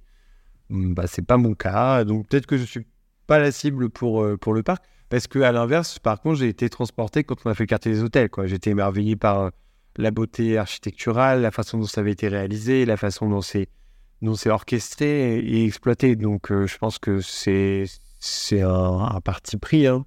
Hmm, 0.70 0.94
bah, 0.94 1.06
c'est 1.06 1.24
pas 1.24 1.36
mon 1.36 1.54
cas, 1.54 2.04
donc 2.04 2.26
peut-être 2.28 2.46
que 2.46 2.56
je 2.56 2.64
suis 2.64 2.86
pas 3.26 3.38
la 3.38 3.52
cible 3.52 3.90
pour, 3.90 4.22
euh, 4.22 4.36
pour 4.36 4.54
le 4.54 4.62
parc. 4.62 4.84
Parce 5.08 5.28
que 5.28 5.38
à 5.38 5.52
l'inverse, 5.52 5.98
par 5.98 6.20
contre, 6.20 6.40
j'ai 6.40 6.48
été 6.48 6.68
transporté 6.68 7.22
quand 7.22 7.36
on 7.44 7.50
a 7.50 7.54
fait 7.54 7.62
le 7.62 7.68
quartier 7.68 7.92
des 7.92 8.02
hôtels. 8.02 8.28
J'étais 8.44 8.70
émerveillé 8.70 9.14
par 9.14 9.40
euh, 9.40 9.50
la 9.96 10.10
beauté 10.10 10.58
architecturale, 10.58 11.42
la 11.42 11.50
façon 11.50 11.78
dont 11.78 11.86
ça 11.86 12.00
avait 12.00 12.12
été 12.12 12.28
réalisé, 12.28 12.84
la 12.84 12.96
façon 12.96 13.28
dont 13.28 13.40
c'est 13.40 13.68
orchestré 14.46 15.38
et, 15.38 15.64
exploité. 15.64 16.16
Donc, 16.16 16.50
euh, 16.50 16.66
je 16.66 16.76
pense 16.78 16.98
que 16.98 17.20
c'est 17.20 17.84
c'est 18.18 18.62
un, 18.62 19.20
parti 19.22 19.56
pris. 19.56 19.86
Hein. 19.86 20.04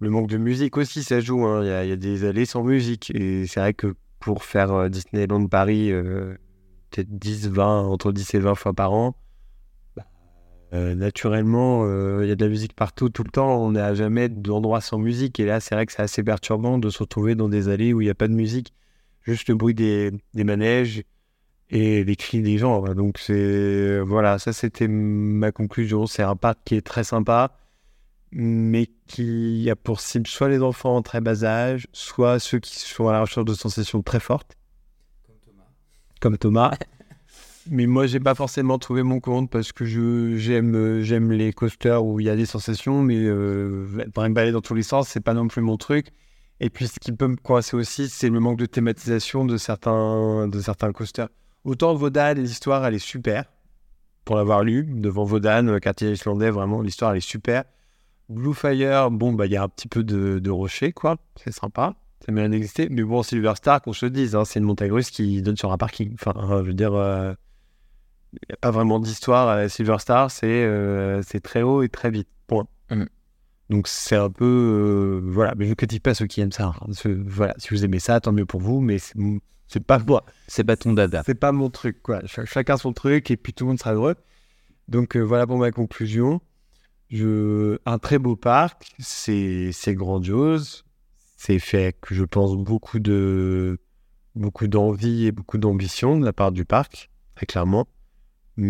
Le 0.00 0.10
manque 0.10 0.28
de 0.28 0.36
musique 0.36 0.76
aussi, 0.76 1.02
ça 1.02 1.20
joue. 1.20 1.44
Hein. 1.46 1.62
Il 1.64 1.88
y, 1.88 1.92
a 1.92 1.96
des 1.96 2.24
allées 2.24 2.44
sans 2.44 2.62
musique. 2.62 3.10
Et 3.14 3.46
c'est 3.46 3.60
vrai 3.60 3.74
que 3.74 3.94
pour 4.20 4.44
faire 4.44 4.72
euh, 4.72 4.88
Disneyland 4.88 5.46
Paris, 5.46 5.90
euh, 5.90 6.34
peut-être 6.90 7.08
10, 7.10 7.48
20, 7.48 7.82
entre 7.84 8.12
10 8.12 8.34
et 8.34 8.38
20 8.38 8.54
fois 8.54 8.74
par 8.74 8.92
an, 8.92 9.16
bah, 9.96 10.04
naturellement, 10.72 11.84
il 12.20 12.28
y 12.28 12.30
a 12.30 12.36
de 12.36 12.44
la 12.44 12.50
musique 12.50 12.74
partout, 12.74 13.08
tout 13.08 13.24
le 13.24 13.30
temps. 13.30 13.62
On 13.62 13.72
n'a 13.72 13.94
jamais 13.94 14.28
d'endroit 14.28 14.80
sans 14.80 14.98
musique. 14.98 15.40
Et 15.40 15.46
là, 15.46 15.60
c'est 15.60 15.74
vrai 15.74 15.86
que 15.86 15.92
c'est 15.92 16.02
assez 16.02 16.22
perturbant 16.22 16.78
de 16.78 16.90
se 16.90 16.98
retrouver 16.98 17.34
dans 17.34 17.48
des 17.48 17.68
allées 17.68 17.92
où 17.92 18.00
il 18.02 18.04
n'y 18.04 18.10
a 18.10 18.14
pas 18.14 18.28
de 18.28 18.34
musique. 18.34 18.74
Juste 19.22 19.48
le 19.48 19.54
bruit 19.54 19.74
des, 19.74 20.12
des 20.34 20.44
manèges 20.44 21.02
et 21.70 22.04
les 22.04 22.16
cris 22.16 22.42
des 22.42 22.58
gens. 22.58 22.82
Donc 22.94 23.18
c'est 23.18 24.00
voilà, 24.00 24.38
ça 24.38 24.52
c'était 24.52 24.88
ma 24.88 25.52
conclusion. 25.52 26.06
C'est 26.06 26.22
un 26.22 26.36
parc 26.36 26.58
qui 26.64 26.74
est 26.76 26.86
très 26.86 27.04
sympa, 27.04 27.56
mais 28.32 28.88
qui 29.06 29.68
a 29.70 29.76
pour 29.76 30.00
cible 30.00 30.26
soit 30.26 30.48
les 30.48 30.62
enfants 30.62 30.96
en 30.96 31.02
très 31.02 31.20
bas 31.20 31.44
âge, 31.44 31.86
soit 31.92 32.38
ceux 32.38 32.58
qui 32.58 32.78
sont 32.78 33.08
à 33.08 33.12
la 33.12 33.20
recherche 33.20 33.46
de 33.46 33.54
sensations 33.54 34.02
très 34.02 34.20
fortes. 34.20 34.56
Comme 35.26 35.36
Thomas. 35.44 35.64
Comme 36.20 36.38
Thomas. 36.38 36.76
mais 37.70 37.86
moi, 37.86 38.06
j'ai 38.06 38.20
pas 38.20 38.34
forcément 38.34 38.78
trouvé 38.78 39.02
mon 39.02 39.20
compte 39.20 39.50
parce 39.50 39.72
que 39.72 39.84
je 39.84 40.36
j'aime 40.36 41.00
j'aime 41.00 41.32
les 41.32 41.52
coasters 41.52 42.04
où 42.04 42.20
il 42.20 42.26
y 42.26 42.30
a 42.30 42.36
des 42.36 42.46
sensations, 42.46 43.02
mais 43.02 43.18
euh, 43.18 43.86
par 44.14 44.28
balader 44.30 44.52
dans 44.52 44.60
tous 44.60 44.74
les 44.74 44.82
sens, 44.82 45.08
c'est 45.08 45.20
pas 45.20 45.34
non 45.34 45.48
plus 45.48 45.62
mon 45.62 45.76
truc. 45.76 46.08
Et 46.58 46.70
puis, 46.70 46.88
ce 46.88 46.98
qui 46.98 47.12
peut 47.12 47.28
me 47.28 47.36
coincer 47.36 47.76
aussi, 47.76 48.08
c'est 48.08 48.30
le 48.30 48.40
manque 48.40 48.58
de 48.58 48.66
thématisation 48.66 49.44
de 49.44 49.56
certains 49.56 50.48
de 50.48 50.60
certains 50.60 50.92
coasters. 50.92 51.28
Autant 51.64 51.94
Vodan, 51.94 52.34
l'histoire, 52.34 52.86
elle 52.86 52.94
est 52.94 52.98
super. 52.98 53.44
Pour 54.24 54.36
l'avoir 54.36 54.64
lu, 54.64 54.84
devant 54.88 55.24
Vodan, 55.24 55.68
euh, 55.68 55.78
quartier 55.78 56.10
islandais, 56.12 56.50
vraiment, 56.50 56.80
l'histoire, 56.80 57.12
elle 57.12 57.18
est 57.18 57.20
super. 57.20 57.64
Blue 58.28 58.54
Fire, 58.54 59.10
bon, 59.10 59.32
bah, 59.32 59.46
il 59.46 59.52
y 59.52 59.56
a 59.56 59.62
un 59.62 59.68
petit 59.68 59.88
peu 59.88 60.02
de, 60.02 60.38
de 60.38 60.50
rocher, 60.50 60.92
quoi. 60.92 61.16
C'est 61.36 61.52
sympa 61.52 61.94
ça 62.24 62.32
mérite 62.32 62.50
d'exister. 62.50 62.88
Mais 62.90 63.02
bon, 63.04 63.22
Silver 63.22 63.52
Star, 63.56 63.80
qu'on 63.80 63.92
se 63.92 64.06
dise, 64.06 64.34
hein, 64.34 64.44
c'est 64.44 64.58
une 64.58 64.64
montagne 64.64 64.90
russe 64.90 65.10
qui 65.10 65.42
donne 65.42 65.56
sur 65.56 65.70
un 65.70 65.76
parking. 65.78 66.12
Enfin, 66.14 66.32
je 66.62 66.66
veux 66.68 66.74
dire, 66.74 66.94
euh, 66.94 67.32
il 68.32 68.38
n'y 68.48 68.54
a 68.54 68.56
pas 68.56 68.70
vraiment 68.72 68.98
d'histoire 68.98 69.48
à 69.48 69.68
Silver 69.68 69.98
Star, 69.98 70.30
c'est 70.30 70.46
euh, 70.64 71.22
très 71.42 71.62
haut 71.62 71.82
et 71.82 71.88
très 71.88 72.10
vite. 72.10 72.26
Point. 72.48 72.66
Mm. 72.90 73.04
Donc 73.70 73.86
c'est 73.86 74.16
un 74.16 74.30
peu. 74.30 74.44
euh, 74.44 75.20
voilà, 75.30 75.54
mais 75.56 75.66
je 75.66 75.70
ne 75.70 75.74
critique 75.74 76.02
pas 76.02 76.14
ceux 76.14 76.26
qui 76.26 76.40
aiment 76.40 76.52
ça. 76.52 76.72
hein. 76.80 76.86
Ce- 76.92 77.08
voilà, 77.08 77.54
si 77.58 77.68
vous 77.70 77.84
aimez 77.84 77.98
ça, 78.00 78.18
tant 78.20 78.32
mieux 78.32 78.46
pour 78.46 78.60
vous, 78.60 78.80
mais 78.80 78.98
c'est 78.98 79.80
pas 79.86 79.98
moi. 80.00 80.24
C'est 80.48 80.64
pas 80.64 80.76
ton 80.76 80.94
dada. 80.94 81.22
C'est 81.26 81.34
pas 81.34 81.52
mon 81.52 81.70
truc, 81.70 82.02
quoi. 82.02 82.20
Ch- 82.26 82.48
chacun 82.48 82.76
son 82.76 82.92
truc 82.92 83.30
et 83.30 83.36
puis 83.36 83.52
tout 83.52 83.64
le 83.64 83.68
monde 83.68 83.78
sera 83.78 83.92
heureux. 83.94 84.16
Donc 84.88 85.16
euh, 85.16 85.20
voilà 85.20 85.46
pour 85.46 85.58
ma 85.58 85.70
conclusion. 85.70 86.40
Je... 87.10 87.78
Un 87.86 87.98
très 87.98 88.18
beau 88.18 88.36
parc, 88.36 88.94
c'est 88.98 89.72
grandiose. 89.94 90.84
C'est 91.36 91.58
fait 91.58 91.96
que 92.00 92.14
je 92.14 92.24
pense 92.24 92.56
beaucoup 92.56 92.98
de 92.98 93.78
beaucoup 94.34 94.68
d'envie 94.68 95.26
et 95.26 95.32
beaucoup 95.32 95.58
d'ambition 95.58 96.18
de 96.18 96.24
la 96.24 96.32
part 96.32 96.52
du 96.52 96.64
parc, 96.64 97.10
très 97.34 97.46
clairement. 97.46 97.86
Hum, 98.58 98.64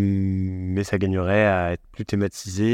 Mais 0.75 0.85
ça 0.85 0.99
gagnerait 0.99 1.47
à 1.47 1.73
être 1.73 1.87
plus 1.93 2.05
thématisé 2.05 2.65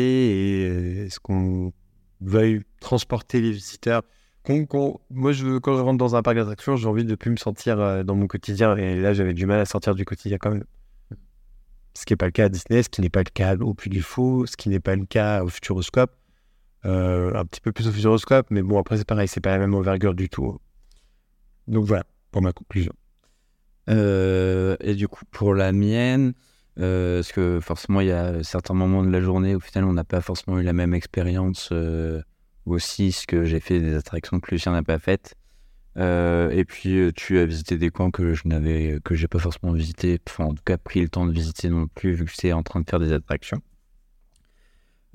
et 0.62 0.68
euh, 0.68 1.06
est-ce 1.06 1.20
qu'on 1.20 1.72
veuille 2.20 2.62
transporter 2.80 3.40
les 3.40 3.52
visiteurs 3.52 4.02
Moi, 5.10 5.32
je, 5.32 5.58
quand 5.58 5.76
je 5.76 5.82
rentre 5.82 5.98
dans 5.98 6.16
un 6.16 6.22
parc 6.22 6.36
d'attractions, 6.36 6.76
j'ai 6.76 6.88
envie 6.88 7.04
de 7.04 7.14
plus 7.14 7.30
me 7.30 7.36
sentir 7.36 7.80
euh, 7.80 8.02
dans 8.02 8.14
mon 8.14 8.26
quotidien. 8.26 8.76
Et 8.76 9.00
là, 9.00 9.12
j'avais 9.14 9.34
du 9.34 9.46
mal 9.46 9.60
à 9.60 9.64
sortir 9.66 9.94
du 9.94 10.04
quotidien 10.04 10.38
quand 10.38 10.50
même. 10.50 10.64
Ce 11.94 12.04
qui 12.04 12.12
n'est 12.12 12.16
pas 12.16 12.26
le 12.26 12.32
cas 12.32 12.46
à 12.46 12.48
Disney, 12.48 12.82
ce 12.82 12.88
qui 12.88 13.00
n'est 13.00 13.10
pas 13.10 13.20
le 13.20 13.30
cas 13.32 13.56
au 13.56 13.74
Puy 13.74 13.90
du 13.90 14.02
Fou, 14.02 14.46
ce 14.46 14.56
qui 14.56 14.68
n'est 14.68 14.80
pas 14.80 14.96
le 14.96 15.04
cas 15.04 15.42
au 15.44 15.48
Futuroscope. 15.48 16.12
Euh, 16.84 17.32
un 17.34 17.44
petit 17.44 17.60
peu 17.60 17.70
plus 17.72 17.86
au 17.86 17.92
Futuroscope, 17.92 18.46
mais 18.50 18.62
bon, 18.62 18.78
après, 18.78 18.96
c'est 18.96 19.06
pareil, 19.06 19.28
c'est 19.28 19.40
pas 19.40 19.50
la 19.50 19.58
même 19.58 19.74
envergure 19.74 20.14
du 20.14 20.28
tout. 20.28 20.58
Donc 21.68 21.84
voilà, 21.84 22.04
pour 22.30 22.42
ma 22.42 22.52
conclusion. 22.52 22.92
Euh, 23.88 24.76
et 24.80 24.94
du 24.94 25.08
coup, 25.08 25.24
pour 25.30 25.54
la 25.54 25.72
mienne, 25.72 26.32
euh, 26.78 27.18
parce 27.18 27.32
que 27.32 27.60
forcément, 27.60 28.00
il 28.00 28.08
y 28.08 28.12
a 28.12 28.42
certains 28.42 28.74
moments 28.74 29.04
de 29.04 29.10
la 29.10 29.20
journée, 29.20 29.54
au 29.54 29.60
final, 29.60 29.84
on 29.84 29.92
n'a 29.92 30.04
pas 30.04 30.20
forcément 30.20 30.58
eu 30.58 30.62
la 30.62 30.72
même 30.72 30.94
expérience. 30.94 31.68
euh, 31.72 32.22
aussi, 32.64 33.12
ce 33.12 33.26
que 33.26 33.44
j'ai 33.44 33.60
fait 33.60 33.80
des 33.80 33.94
attractions 33.94 34.38
que 34.40 34.50
Lucien 34.52 34.72
n'a 34.72 34.82
pas 34.82 34.98
faites? 34.98 35.34
Euh, 35.98 36.50
et 36.50 36.64
puis, 36.64 36.98
euh, 36.98 37.12
tu 37.12 37.38
as 37.38 37.44
visité 37.44 37.76
des 37.76 37.90
coins 37.90 38.10
que 38.10 38.32
je 38.34 38.48
n'avais, 38.48 38.98
que 39.04 39.14
j'ai 39.14 39.28
pas 39.28 39.38
forcément 39.38 39.72
visité, 39.72 40.18
enfin, 40.28 40.44
en 40.46 40.54
tout 40.54 40.62
cas, 40.64 40.78
pris 40.78 41.00
le 41.00 41.08
temps 41.08 41.26
de 41.26 41.32
visiter 41.32 41.68
non 41.68 41.86
plus, 41.86 42.12
vu 42.14 42.24
que 42.24 42.30
j'étais 42.30 42.52
en 42.52 42.62
train 42.62 42.80
de 42.80 42.88
faire 42.88 43.00
des 43.00 43.12
attractions. 43.12 43.60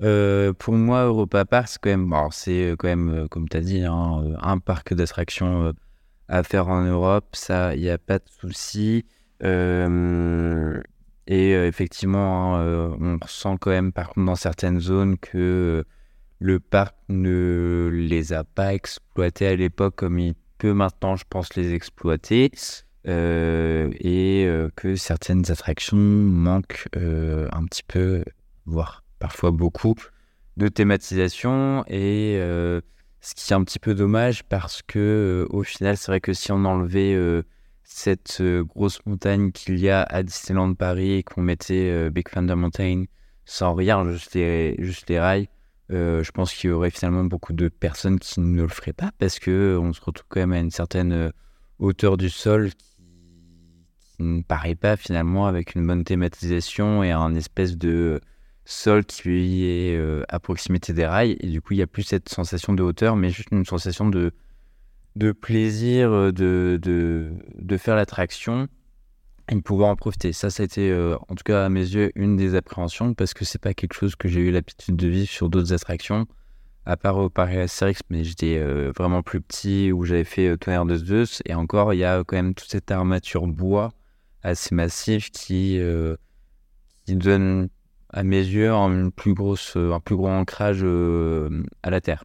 Euh, 0.02 0.52
pour 0.52 0.74
moi, 0.74 1.04
Europa 1.04 1.44
Park, 1.44 1.68
c'est 1.68 1.80
quand 1.80 1.90
même, 1.90 2.14
c'est 2.30 2.74
quand 2.78 2.88
même, 2.88 3.28
comme 3.28 3.48
tu 3.48 3.56
as 3.56 3.60
dit, 3.60 3.82
hein, 3.82 4.22
un 4.40 4.58
parc 4.58 4.94
d'attractions 4.94 5.72
à 6.28 6.42
faire 6.44 6.68
en 6.68 6.82
Europe, 6.82 7.34
ça, 7.34 7.74
il 7.74 7.80
n'y 7.82 7.90
a 7.90 7.98
pas 7.98 8.18
de 8.18 8.28
souci. 8.28 9.04
Et 11.30 11.52
effectivement, 11.52 12.56
hein, 12.56 12.96
on 13.00 13.18
ressent 13.20 13.56
quand 13.56 13.70
même, 13.70 13.92
par 13.92 14.10
contre, 14.10 14.26
dans 14.26 14.36
certaines 14.36 14.80
zones, 14.80 15.18
que 15.18 15.84
le 16.38 16.60
parc 16.60 16.94
ne 17.08 17.90
les 17.92 18.32
a 18.32 18.44
pas 18.44 18.74
exploités 18.74 19.48
à 19.48 19.56
l'époque 19.56 19.96
comme 19.96 20.18
il 20.20 20.34
peut 20.58 20.72
maintenant, 20.72 21.16
je 21.16 21.24
pense, 21.28 21.54
les 21.54 21.74
exploiter. 21.74 22.50
Euh, 23.06 23.90
et 24.00 24.44
euh, 24.46 24.68
que 24.76 24.96
certaines 24.96 25.50
attractions 25.50 25.96
manquent 25.96 26.88
euh, 26.96 27.48
un 27.52 27.64
petit 27.64 27.82
peu, 27.82 28.22
voire 28.66 29.04
parfois 29.18 29.50
beaucoup, 29.50 29.94
de 30.56 30.68
thématisation. 30.68 31.84
Et 31.88 32.38
ce 33.20 33.34
qui 33.34 33.52
est 33.52 33.56
un 33.56 33.64
petit 33.64 33.78
peu 33.78 33.94
dommage 33.94 34.44
parce 34.44 34.82
que 34.82 35.46
au 35.50 35.62
final, 35.62 35.96
c'est 35.96 36.10
vrai 36.10 36.20
que 36.20 36.32
si 36.32 36.52
on 36.52 36.64
enlevait 36.64 37.16
cette 37.84 38.42
grosse 38.42 39.04
montagne 39.06 39.52
qu'il 39.52 39.78
y 39.78 39.88
a 39.88 40.02
à 40.02 40.22
Disneyland 40.22 40.74
Paris 40.74 41.14
et 41.14 41.22
qu'on 41.22 41.42
mettait 41.42 42.10
Big 42.10 42.28
Thunder 42.28 42.54
Mountain 42.54 43.04
sans 43.44 43.74
rien, 43.74 44.04
juste 44.12 44.34
les 44.34 45.20
rails, 45.20 45.48
euh, 45.90 46.22
je 46.22 46.30
pense 46.32 46.52
qu'il 46.52 46.68
y 46.68 46.72
aurait 46.72 46.90
finalement 46.90 47.24
beaucoup 47.24 47.52
de 47.52 47.68
personnes 47.68 48.18
qui 48.18 48.40
ne 48.40 48.62
le 48.62 48.68
feraient 48.68 48.92
pas 48.92 49.10
parce 49.18 49.38
que 49.38 49.50
euh, 49.50 49.80
on 49.80 49.92
se 49.92 50.00
retrouve 50.00 50.26
quand 50.28 50.40
même 50.40 50.52
à 50.52 50.58
une 50.58 50.70
certaine 50.70 51.12
euh, 51.12 51.30
hauteur 51.78 52.16
du 52.16 52.28
sol 52.28 52.70
qui, 52.70 52.86
ne 54.20 54.42
paraît 54.42 54.74
pas 54.74 54.96
finalement 54.96 55.46
avec 55.46 55.76
une 55.76 55.86
bonne 55.86 56.02
thématisation 56.02 57.04
et 57.04 57.12
un 57.12 57.36
espèce 57.36 57.78
de 57.78 58.20
sol 58.64 59.04
qui 59.04 59.64
est 59.64 59.96
euh, 59.96 60.24
à 60.28 60.40
proximité 60.40 60.92
des 60.92 61.06
rails. 61.06 61.36
Et 61.40 61.46
du 61.46 61.62
coup 61.62 61.74
il 61.74 61.76
n'y 61.76 61.82
a 61.82 61.86
plus 61.86 62.02
cette 62.02 62.28
sensation 62.28 62.72
de 62.72 62.82
hauteur 62.82 63.14
mais 63.14 63.30
juste 63.30 63.50
une 63.52 63.64
sensation 63.64 64.08
de, 64.08 64.32
de 65.14 65.32
plaisir 65.32 66.32
de, 66.32 66.80
de 66.82 67.76
faire 67.76 67.94
l'attraction 67.94 68.68
de 69.56 69.62
pouvoir 69.62 69.90
en 69.90 69.96
profiter. 69.96 70.32
Ça, 70.32 70.50
ça 70.50 70.62
a 70.62 70.66
été 70.66 70.90
euh, 70.90 71.16
en 71.28 71.34
tout 71.34 71.44
cas 71.44 71.64
à 71.64 71.68
mes 71.68 71.80
yeux 71.80 72.10
une 72.14 72.36
des 72.36 72.54
appréhensions 72.54 73.14
parce 73.14 73.34
que 73.34 73.44
c'est 73.44 73.60
pas 73.60 73.74
quelque 73.74 73.94
chose 73.94 74.16
que 74.16 74.28
j'ai 74.28 74.40
eu 74.40 74.50
l'habitude 74.50 74.96
de 74.96 75.08
vivre 75.08 75.28
sur 75.28 75.48
d'autres 75.48 75.72
attractions 75.72 76.26
à 76.84 76.96
part 76.96 77.18
au 77.18 77.28
Paris 77.28 77.58
Astérix 77.58 78.00
mais 78.08 78.24
j'étais 78.24 78.56
euh, 78.58 78.92
vraiment 78.96 79.22
plus 79.22 79.40
petit 79.40 79.92
où 79.92 80.04
j'avais 80.04 80.24
fait 80.24 80.48
euh, 80.48 80.56
Tonnerre 80.56 80.86
de 80.86 80.96
Zeus 80.96 81.42
et 81.44 81.54
encore 81.54 81.92
il 81.92 81.98
y 81.98 82.04
a 82.04 82.24
quand 82.24 82.36
même 82.36 82.54
toute 82.54 82.70
cette 82.70 82.90
armature 82.90 83.46
bois 83.46 83.92
assez 84.42 84.74
massive 84.74 85.30
qui, 85.30 85.78
euh, 85.78 86.16
qui 87.06 87.16
donne 87.16 87.68
à 88.10 88.22
mes 88.22 88.40
yeux 88.40 88.72
un 88.72 89.10
plus, 89.10 89.34
grosse, 89.34 89.76
un 89.76 90.00
plus 90.00 90.16
gros 90.16 90.28
ancrage 90.28 90.80
euh, 90.82 91.62
à 91.82 91.90
la 91.90 92.00
terre. 92.00 92.24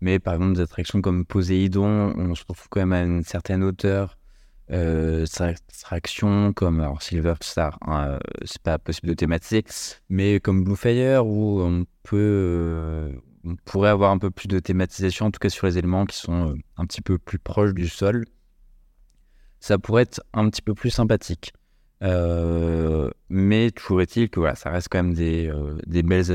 Mais 0.00 0.18
par 0.18 0.34
exemple, 0.34 0.54
des 0.54 0.60
attractions 0.60 1.00
comme 1.02 1.24
Poséidon, 1.24 2.14
on 2.16 2.34
se 2.34 2.44
retrouve 2.48 2.68
quand 2.70 2.80
même 2.80 2.92
à 2.92 3.02
une 3.02 3.24
certaine 3.24 3.64
hauteur. 3.64 4.17
Euh, 4.70 5.24
des 5.24 5.44
attractions 5.44 6.52
comme 6.52 6.86
Silver 7.00 7.34
Star, 7.40 7.78
hein, 7.86 8.08
euh, 8.08 8.18
c'est 8.44 8.60
pas 8.60 8.78
possible 8.78 9.08
de 9.08 9.14
thématiser, 9.14 9.64
mais 10.10 10.40
comme 10.40 10.62
Blue 10.62 10.76
Fire 10.76 11.26
où 11.26 11.62
on 11.62 11.86
peut, 12.02 12.16
euh, 12.18 13.12
on 13.44 13.56
pourrait 13.56 13.88
avoir 13.88 14.10
un 14.10 14.18
peu 14.18 14.30
plus 14.30 14.46
de 14.46 14.58
thématisation, 14.58 15.26
en 15.26 15.30
tout 15.30 15.38
cas 15.38 15.48
sur 15.48 15.66
les 15.66 15.78
éléments 15.78 16.04
qui 16.04 16.18
sont 16.18 16.50
euh, 16.50 16.54
un 16.76 16.84
petit 16.84 17.00
peu 17.00 17.18
plus 17.18 17.38
proches 17.38 17.72
du 17.72 17.88
sol. 17.88 18.26
Ça 19.58 19.78
pourrait 19.78 20.02
être 20.02 20.20
un 20.34 20.50
petit 20.50 20.62
peu 20.62 20.74
plus 20.74 20.90
sympathique. 20.90 21.52
Mais 22.00 23.70
toujours 23.70 24.02
est-il 24.02 24.28
que 24.28 24.38
voilà, 24.38 24.54
ça 24.54 24.70
reste 24.70 24.88
quand 24.90 25.02
même 25.02 25.14
des, 25.14 25.50
des 25.86 26.02
belles 26.02 26.26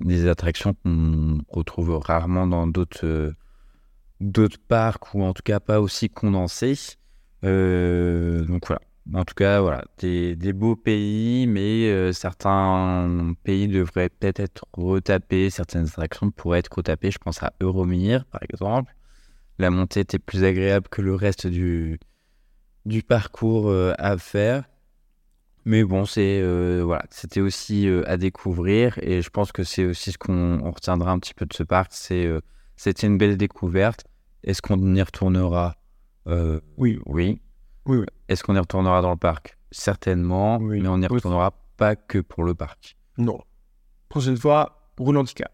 des 0.00 0.28
attractions 0.28 0.74
qu'on 0.74 1.38
retrouve 1.48 1.96
rarement 1.96 2.46
dans 2.46 2.66
d'autres 2.66 3.32
d'autres 4.20 4.58
parcs 4.68 5.14
ou 5.14 5.22
en 5.22 5.32
tout 5.32 5.42
cas 5.42 5.60
pas 5.60 5.80
aussi 5.80 6.10
condensés. 6.10 6.98
Euh, 7.44 8.44
donc 8.44 8.66
voilà. 8.66 8.80
En 9.14 9.24
tout 9.24 9.34
cas, 9.34 9.62
voilà, 9.62 9.84
des, 9.98 10.36
des 10.36 10.52
beaux 10.52 10.76
pays, 10.76 11.46
mais 11.46 11.86
euh, 11.88 12.12
certains 12.12 13.34
pays 13.42 13.66
devraient 13.66 14.10
peut-être 14.10 14.40
être 14.40 14.66
retapés, 14.74 15.48
certaines 15.48 15.86
attractions 15.86 16.30
pourraient 16.30 16.58
être 16.58 16.76
retapées. 16.76 17.10
Je 17.10 17.18
pense 17.18 17.42
à 17.42 17.54
Euromir, 17.62 18.26
par 18.26 18.42
exemple. 18.42 18.94
La 19.58 19.70
montée 19.70 20.00
était 20.00 20.18
plus 20.18 20.44
agréable 20.44 20.88
que 20.90 21.00
le 21.00 21.14
reste 21.14 21.46
du, 21.46 21.98
du 22.84 23.02
parcours 23.02 23.70
euh, 23.70 23.94
à 23.98 24.18
faire. 24.18 24.64
Mais 25.64 25.84
bon, 25.84 26.04
c'est 26.04 26.42
voilà, 26.82 27.04
c'était 27.10 27.40
aussi 27.40 27.88
à 28.06 28.16
découvrir 28.16 28.98
et 29.02 29.20
je 29.20 29.28
pense 29.28 29.52
que 29.52 29.64
c'est 29.64 29.84
aussi 29.84 30.12
ce 30.12 30.18
qu'on 30.18 30.60
on 30.62 30.70
retiendra 30.70 31.10
un 31.10 31.18
petit 31.18 31.34
peu 31.34 31.44
de 31.44 31.52
ce 31.52 31.62
parc. 31.62 31.90
C'est 31.92 32.26
c'était 32.76 33.06
une 33.06 33.18
belle 33.18 33.36
découverte. 33.36 34.06
Est-ce 34.44 34.62
qu'on 34.62 34.94
y 34.94 35.02
retournera? 35.02 35.77
Euh, 36.28 36.60
Oui. 36.76 36.98
oui. 37.06 37.40
Oui, 37.86 37.98
oui. 37.98 38.06
Est-ce 38.28 38.42
qu'on 38.44 38.54
y 38.54 38.58
retournera 38.58 39.00
dans 39.02 39.10
le 39.10 39.16
parc? 39.16 39.56
Certainement, 39.70 40.58
Oui. 40.58 40.80
mais 40.80 40.88
on 40.88 40.98
n'y 40.98 41.06
retournera 41.06 41.52
pas 41.76 41.96
que 41.96 42.18
pour 42.18 42.44
le 42.44 42.54
parc. 42.54 42.96
Non. 43.16 43.38
Prochaine 44.08 44.36
fois, 44.36 44.90
roule 44.98 45.16
handicap. 45.16 45.52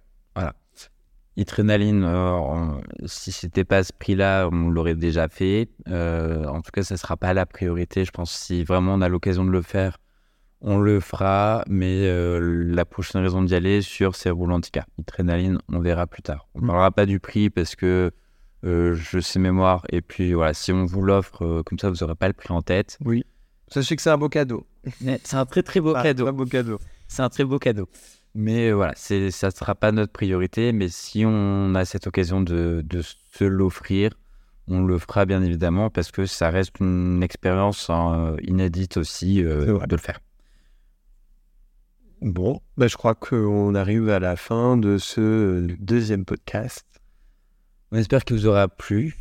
Adrénaline, 1.36 2.04
euh, 2.04 2.80
si 3.06 3.32
c'était 3.32 3.64
pas 3.64 3.78
à 3.78 3.82
ce 3.82 3.92
prix-là, 3.92 4.48
on 4.52 4.68
l'aurait 4.70 4.94
déjà 4.94 5.26
fait. 5.28 5.68
Euh, 5.88 6.44
en 6.46 6.60
tout 6.62 6.70
cas, 6.70 6.84
ça 6.84 6.96
sera 6.96 7.16
pas 7.16 7.34
la 7.34 7.44
priorité. 7.44 8.04
Je 8.04 8.12
pense 8.12 8.32
que 8.32 8.38
si 8.38 8.62
vraiment 8.62 8.94
on 8.94 9.00
a 9.00 9.08
l'occasion 9.08 9.44
de 9.44 9.50
le 9.50 9.60
faire, 9.62 9.98
on 10.60 10.78
le 10.78 11.00
fera. 11.00 11.64
Mais 11.66 12.06
euh, 12.06 12.38
la 12.64 12.84
prochaine 12.84 13.20
raison 13.20 13.42
d'y 13.42 13.52
aller 13.56 13.82
sur 13.82 14.14
ces 14.14 14.30
roules 14.30 14.52
handicap. 14.52 14.86
Adrénaline, 15.00 15.58
on 15.72 15.80
verra 15.80 16.06
plus 16.06 16.22
tard. 16.22 16.46
On 16.54 16.60
Mm. 16.60 16.66
parlera 16.68 16.90
pas 16.92 17.04
du 17.04 17.18
prix 17.18 17.50
parce 17.50 17.74
que 17.74 18.12
euh, 18.64 18.94
je 18.94 19.18
sais 19.20 19.38
mémoire. 19.38 19.84
Et 19.90 20.00
puis 20.00 20.32
voilà, 20.32 20.54
si 20.54 20.72
on 20.72 20.84
vous 20.84 21.02
l'offre 21.02 21.42
euh, 21.44 21.62
comme 21.62 21.78
ça, 21.78 21.90
vous 21.90 22.02
aurez 22.02 22.14
pas 22.14 22.28
le 22.28 22.34
prix 22.34 22.52
en 22.52 22.62
tête. 22.62 22.98
Oui. 23.04 23.24
Sachez 23.68 23.96
que 23.96 24.02
c'est 24.02 24.10
un 24.10 24.18
beau 24.18 24.28
cadeau. 24.28 24.66
C'est 25.24 25.34
un 25.34 25.46
très 25.46 25.62
très 25.62 25.80
beau 25.80 25.94
Ah, 25.96 26.02
cadeau. 26.02 26.24
très 26.24 26.32
beau 26.32 26.44
cadeau. 26.46 26.78
C'est 27.08 27.22
un 27.22 27.28
très 27.28 27.44
beau 27.44 27.58
cadeau. 27.58 27.88
Mais 28.34 28.68
euh, 28.70 28.74
voilà, 28.74 28.92
c'est, 28.96 29.30
ça 29.30 29.48
ne 29.48 29.52
sera 29.52 29.74
pas 29.74 29.92
notre 29.92 30.12
priorité. 30.12 30.72
Mais 30.72 30.88
si 30.88 31.24
on 31.26 31.74
a 31.74 31.84
cette 31.84 32.06
occasion 32.06 32.40
de, 32.40 32.82
de 32.84 33.02
se 33.02 33.44
l'offrir, 33.44 34.10
on 34.66 34.82
le 34.82 34.98
fera 34.98 35.24
bien 35.26 35.42
évidemment 35.42 35.90
parce 35.90 36.10
que 36.10 36.24
ça 36.26 36.50
reste 36.50 36.80
une 36.80 37.22
expérience 37.22 37.90
hein, 37.90 38.36
inédite 38.42 38.96
aussi 38.96 39.44
euh, 39.44 39.78
de 39.86 39.94
le 39.94 40.00
faire. 40.00 40.20
Bon, 42.20 42.60
bah, 42.76 42.86
je 42.86 42.96
crois 42.96 43.14
qu'on 43.14 43.74
arrive 43.74 44.08
à 44.08 44.18
la 44.18 44.36
fin 44.36 44.76
de 44.78 44.96
ce 44.98 45.66
deuxième 45.78 46.24
podcast. 46.24 46.86
On 47.94 47.96
espère 47.96 48.24
qu'il 48.24 48.34
vous 48.34 48.48
aura 48.48 48.66
plu, 48.66 49.14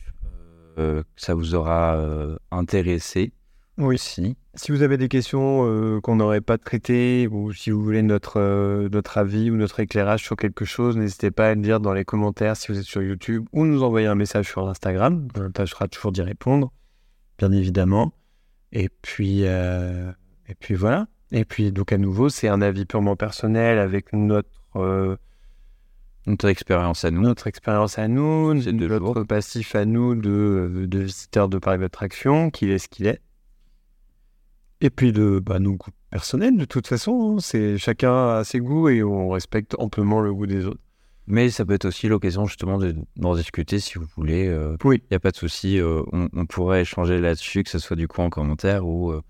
euh, 0.80 1.04
que 1.04 1.22
ça 1.22 1.36
vous 1.36 1.54
aura 1.54 1.96
euh, 1.96 2.38
intéressé 2.50 3.32
Oui. 3.78 3.94
aussi. 3.94 4.36
Si 4.56 4.72
vous 4.72 4.82
avez 4.82 4.98
des 4.98 5.10
questions 5.10 5.68
euh, 5.68 6.02
qu'on 6.02 6.16
n'aurait 6.16 6.42
pas 6.42 6.58
traitées 6.58 7.28
ou 7.30 7.54
si 7.54 7.70
vous 7.70 7.84
voulez 7.84 8.02
notre, 8.02 8.40
euh, 8.40 8.90
notre 8.92 9.20
avis 9.20 9.52
ou 9.52 9.58
notre 9.58 9.80
éclairage 9.80 10.24
sur 10.24 10.36
quelque 10.36 10.66
chose, 10.66 10.98
n'hésitez 10.98 11.30
pas 11.30 11.50
à 11.50 11.54
le 11.54 11.62
dire 11.62 11.82
dans 11.82 11.94
les 11.94 12.04
commentaires 12.04 12.58
si 12.58 12.72
vous 12.72 12.80
êtes 12.80 12.86
sur 12.86 13.04
YouTube 13.04 13.46
ou 13.54 13.68
nous 13.68 13.84
envoyer 13.84 14.08
un 14.08 14.16
message 14.16 14.48
sur 14.50 14.68
Instagram. 14.68 15.28
On 15.38 15.52
tâchera 15.52 15.88
toujours 15.88 16.12
d'y 16.12 16.24
répondre, 16.24 16.74
bien 17.38 17.52
évidemment. 17.52 18.12
Et 18.72 18.90
puis, 19.04 19.42
euh, 19.44 20.12
et 20.50 20.56
puis 20.56 20.74
voilà. 20.74 21.06
Et 21.32 21.46
puis 21.46 21.72
donc 21.72 21.92
à 21.92 22.00
nouveau, 22.00 22.28
c'est 22.30 22.48
un 22.48 22.64
avis 22.64 22.86
purement 22.88 23.16
personnel 23.16 23.78
avec 23.78 24.14
notre, 24.14 24.50
Notre 26.26 26.48
expérience 26.48 27.04
à 27.04 27.12
nous. 27.12 27.22
notre 27.22 27.48
expérience 27.48 28.00
à 28.00 28.08
nous, 28.08 28.54
notre 28.54 28.98
jours. 28.98 29.26
passif 29.28 29.76
à 29.76 29.84
nous 29.86 30.16
de, 30.16 30.86
de 30.88 31.00
visiteurs 31.00 31.50
de 31.50 31.58
parcs 31.58 31.80
d'attraction, 31.82 32.50
qu'il 32.50 32.70
est 32.72 32.78
ce 32.80 32.88
qu'il 32.88 33.08
est. 33.08 33.22
Et 34.82 34.90
puis 34.90 35.12
de 35.12 35.40
bah, 35.40 35.60
nos 35.60 35.74
goûts 35.74 35.92
personnels, 36.10 36.58
de 36.58 36.66
toute 36.66 36.88
façon, 36.88 37.36
hein. 37.38 37.40
c'est 37.42 37.78
chacun 37.78 38.38
a 38.38 38.44
ses 38.44 38.60
goûts 38.60 38.90
et 38.90 39.04
on 39.04 39.30
respecte 39.30 39.76
amplement 39.80 40.20
le 40.22 40.34
goût 40.34 40.46
des 40.46 40.66
autres. 40.66 40.80
Mais 41.26 41.50
ça 41.50 41.66
peut 41.66 41.74
être 41.74 41.86
aussi 41.86 42.10
l'occasion 42.10 42.46
justement 42.46 42.78
de- 42.78 42.96
d'en 43.16 43.36
discuter 43.36 43.80
si 43.80 43.98
vous 43.98 44.06
voulez. 44.18 44.46
Il 44.46 44.78
Oui. 44.88 45.02
n'y 45.10 45.16
a 45.16 45.20
pas 45.22 45.32
de 45.32 45.38
souci. 45.38 45.80
euh, 45.80 46.04
on, 46.12 46.28
on 46.34 46.46
pourrait 46.46 46.82
échanger 46.82 47.20
là-dessus, 47.20 47.64
que 47.64 47.70
ce 47.70 47.80
soit 47.80 47.96
du 47.96 48.10
coup 48.10 48.22
en 48.22 48.30
commentaire 48.30 48.86
ou 48.86 49.12
euh, 49.12 49.22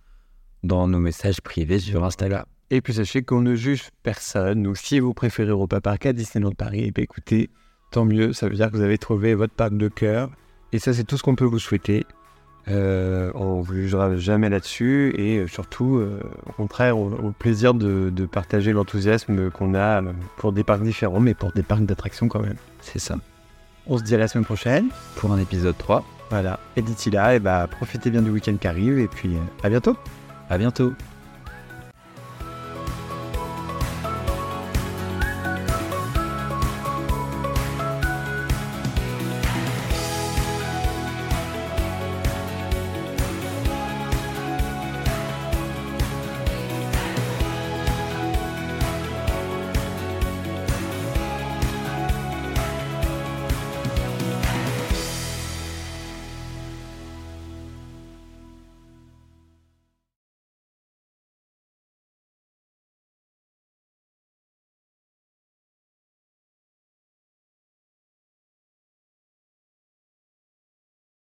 dans 0.63 0.87
nos 0.87 0.99
messages 0.99 1.39
privés 1.41 1.77
sur 1.79 2.03
Instagram. 2.03 2.45
Et 2.73 2.81
puis 2.81 2.95
sachez 2.95 3.21
qu'on 3.21 3.41
ne 3.41 3.53
juge 3.53 3.91
personne. 4.01 4.63
Donc 4.63 4.77
si 4.77 4.99
vous 4.99 5.13
préférez 5.13 5.51
Europa 5.51 5.79
Park 5.79 6.07
à 6.07 6.11
Disneyland 6.11 6.53
Paris, 6.53 6.85
eh 6.87 6.91
bien, 6.91 7.03
écoutez, 7.03 7.51
tant 7.91 8.03
mieux. 8.03 8.33
Ça 8.33 8.49
veut 8.49 8.55
dire 8.55 8.71
que 8.71 8.75
vous 8.75 8.81
avez 8.81 8.97
trouvé 8.97 9.35
votre 9.35 9.53
parc 9.53 9.77
de 9.77 9.89
cœur. 9.89 10.31
Et 10.71 10.79
ça, 10.79 10.91
c'est 10.91 11.03
tout 11.03 11.15
ce 11.15 11.21
qu'on 11.21 11.35
peut 11.35 11.45
vous 11.45 11.59
souhaiter. 11.59 12.03
Euh, 12.69 13.31
on 13.35 13.59
ne 13.59 13.63
vous 13.63 13.75
jugera 13.75 14.15
jamais 14.15 14.49
là-dessus. 14.49 15.13
Et 15.19 15.37
euh, 15.37 15.47
surtout, 15.47 15.97
euh, 15.97 16.19
au 16.49 16.51
contraire, 16.53 16.97
au, 16.97 17.11
au 17.11 17.29
plaisir 17.29 17.75
de, 17.75 18.09
de 18.09 18.25
partager 18.25 18.73
l'enthousiasme 18.73 19.51
qu'on 19.51 19.75
a 19.75 20.01
pour 20.37 20.51
des 20.51 20.63
parcs 20.63 20.81
différents, 20.81 21.19
mais 21.19 21.35
pour 21.35 21.51
des 21.51 21.61
parcs 21.61 21.85
d'attractions 21.85 22.27
quand 22.27 22.41
même. 22.41 22.57
C'est 22.81 22.97
ça. 22.97 23.17
On 23.85 23.99
se 23.99 24.03
dit 24.03 24.15
à 24.15 24.17
la 24.17 24.27
semaine 24.27 24.45
prochaine. 24.45 24.87
Pour 25.17 25.31
un 25.31 25.37
épisode 25.37 25.77
3. 25.77 26.03
Voilà. 26.31 26.59
Et 26.75 26.81
d'ici 26.81 27.11
là, 27.11 27.35
eh 27.35 27.39
ben, 27.39 27.67
profitez 27.67 28.09
bien 28.09 28.23
du 28.23 28.31
week-end 28.31 28.55
qui 28.59 28.67
arrive. 28.67 28.97
Et 28.97 29.07
puis, 29.07 29.37
à 29.61 29.69
bientôt. 29.69 29.95
À 30.49 30.57
bientôt. 30.57 30.91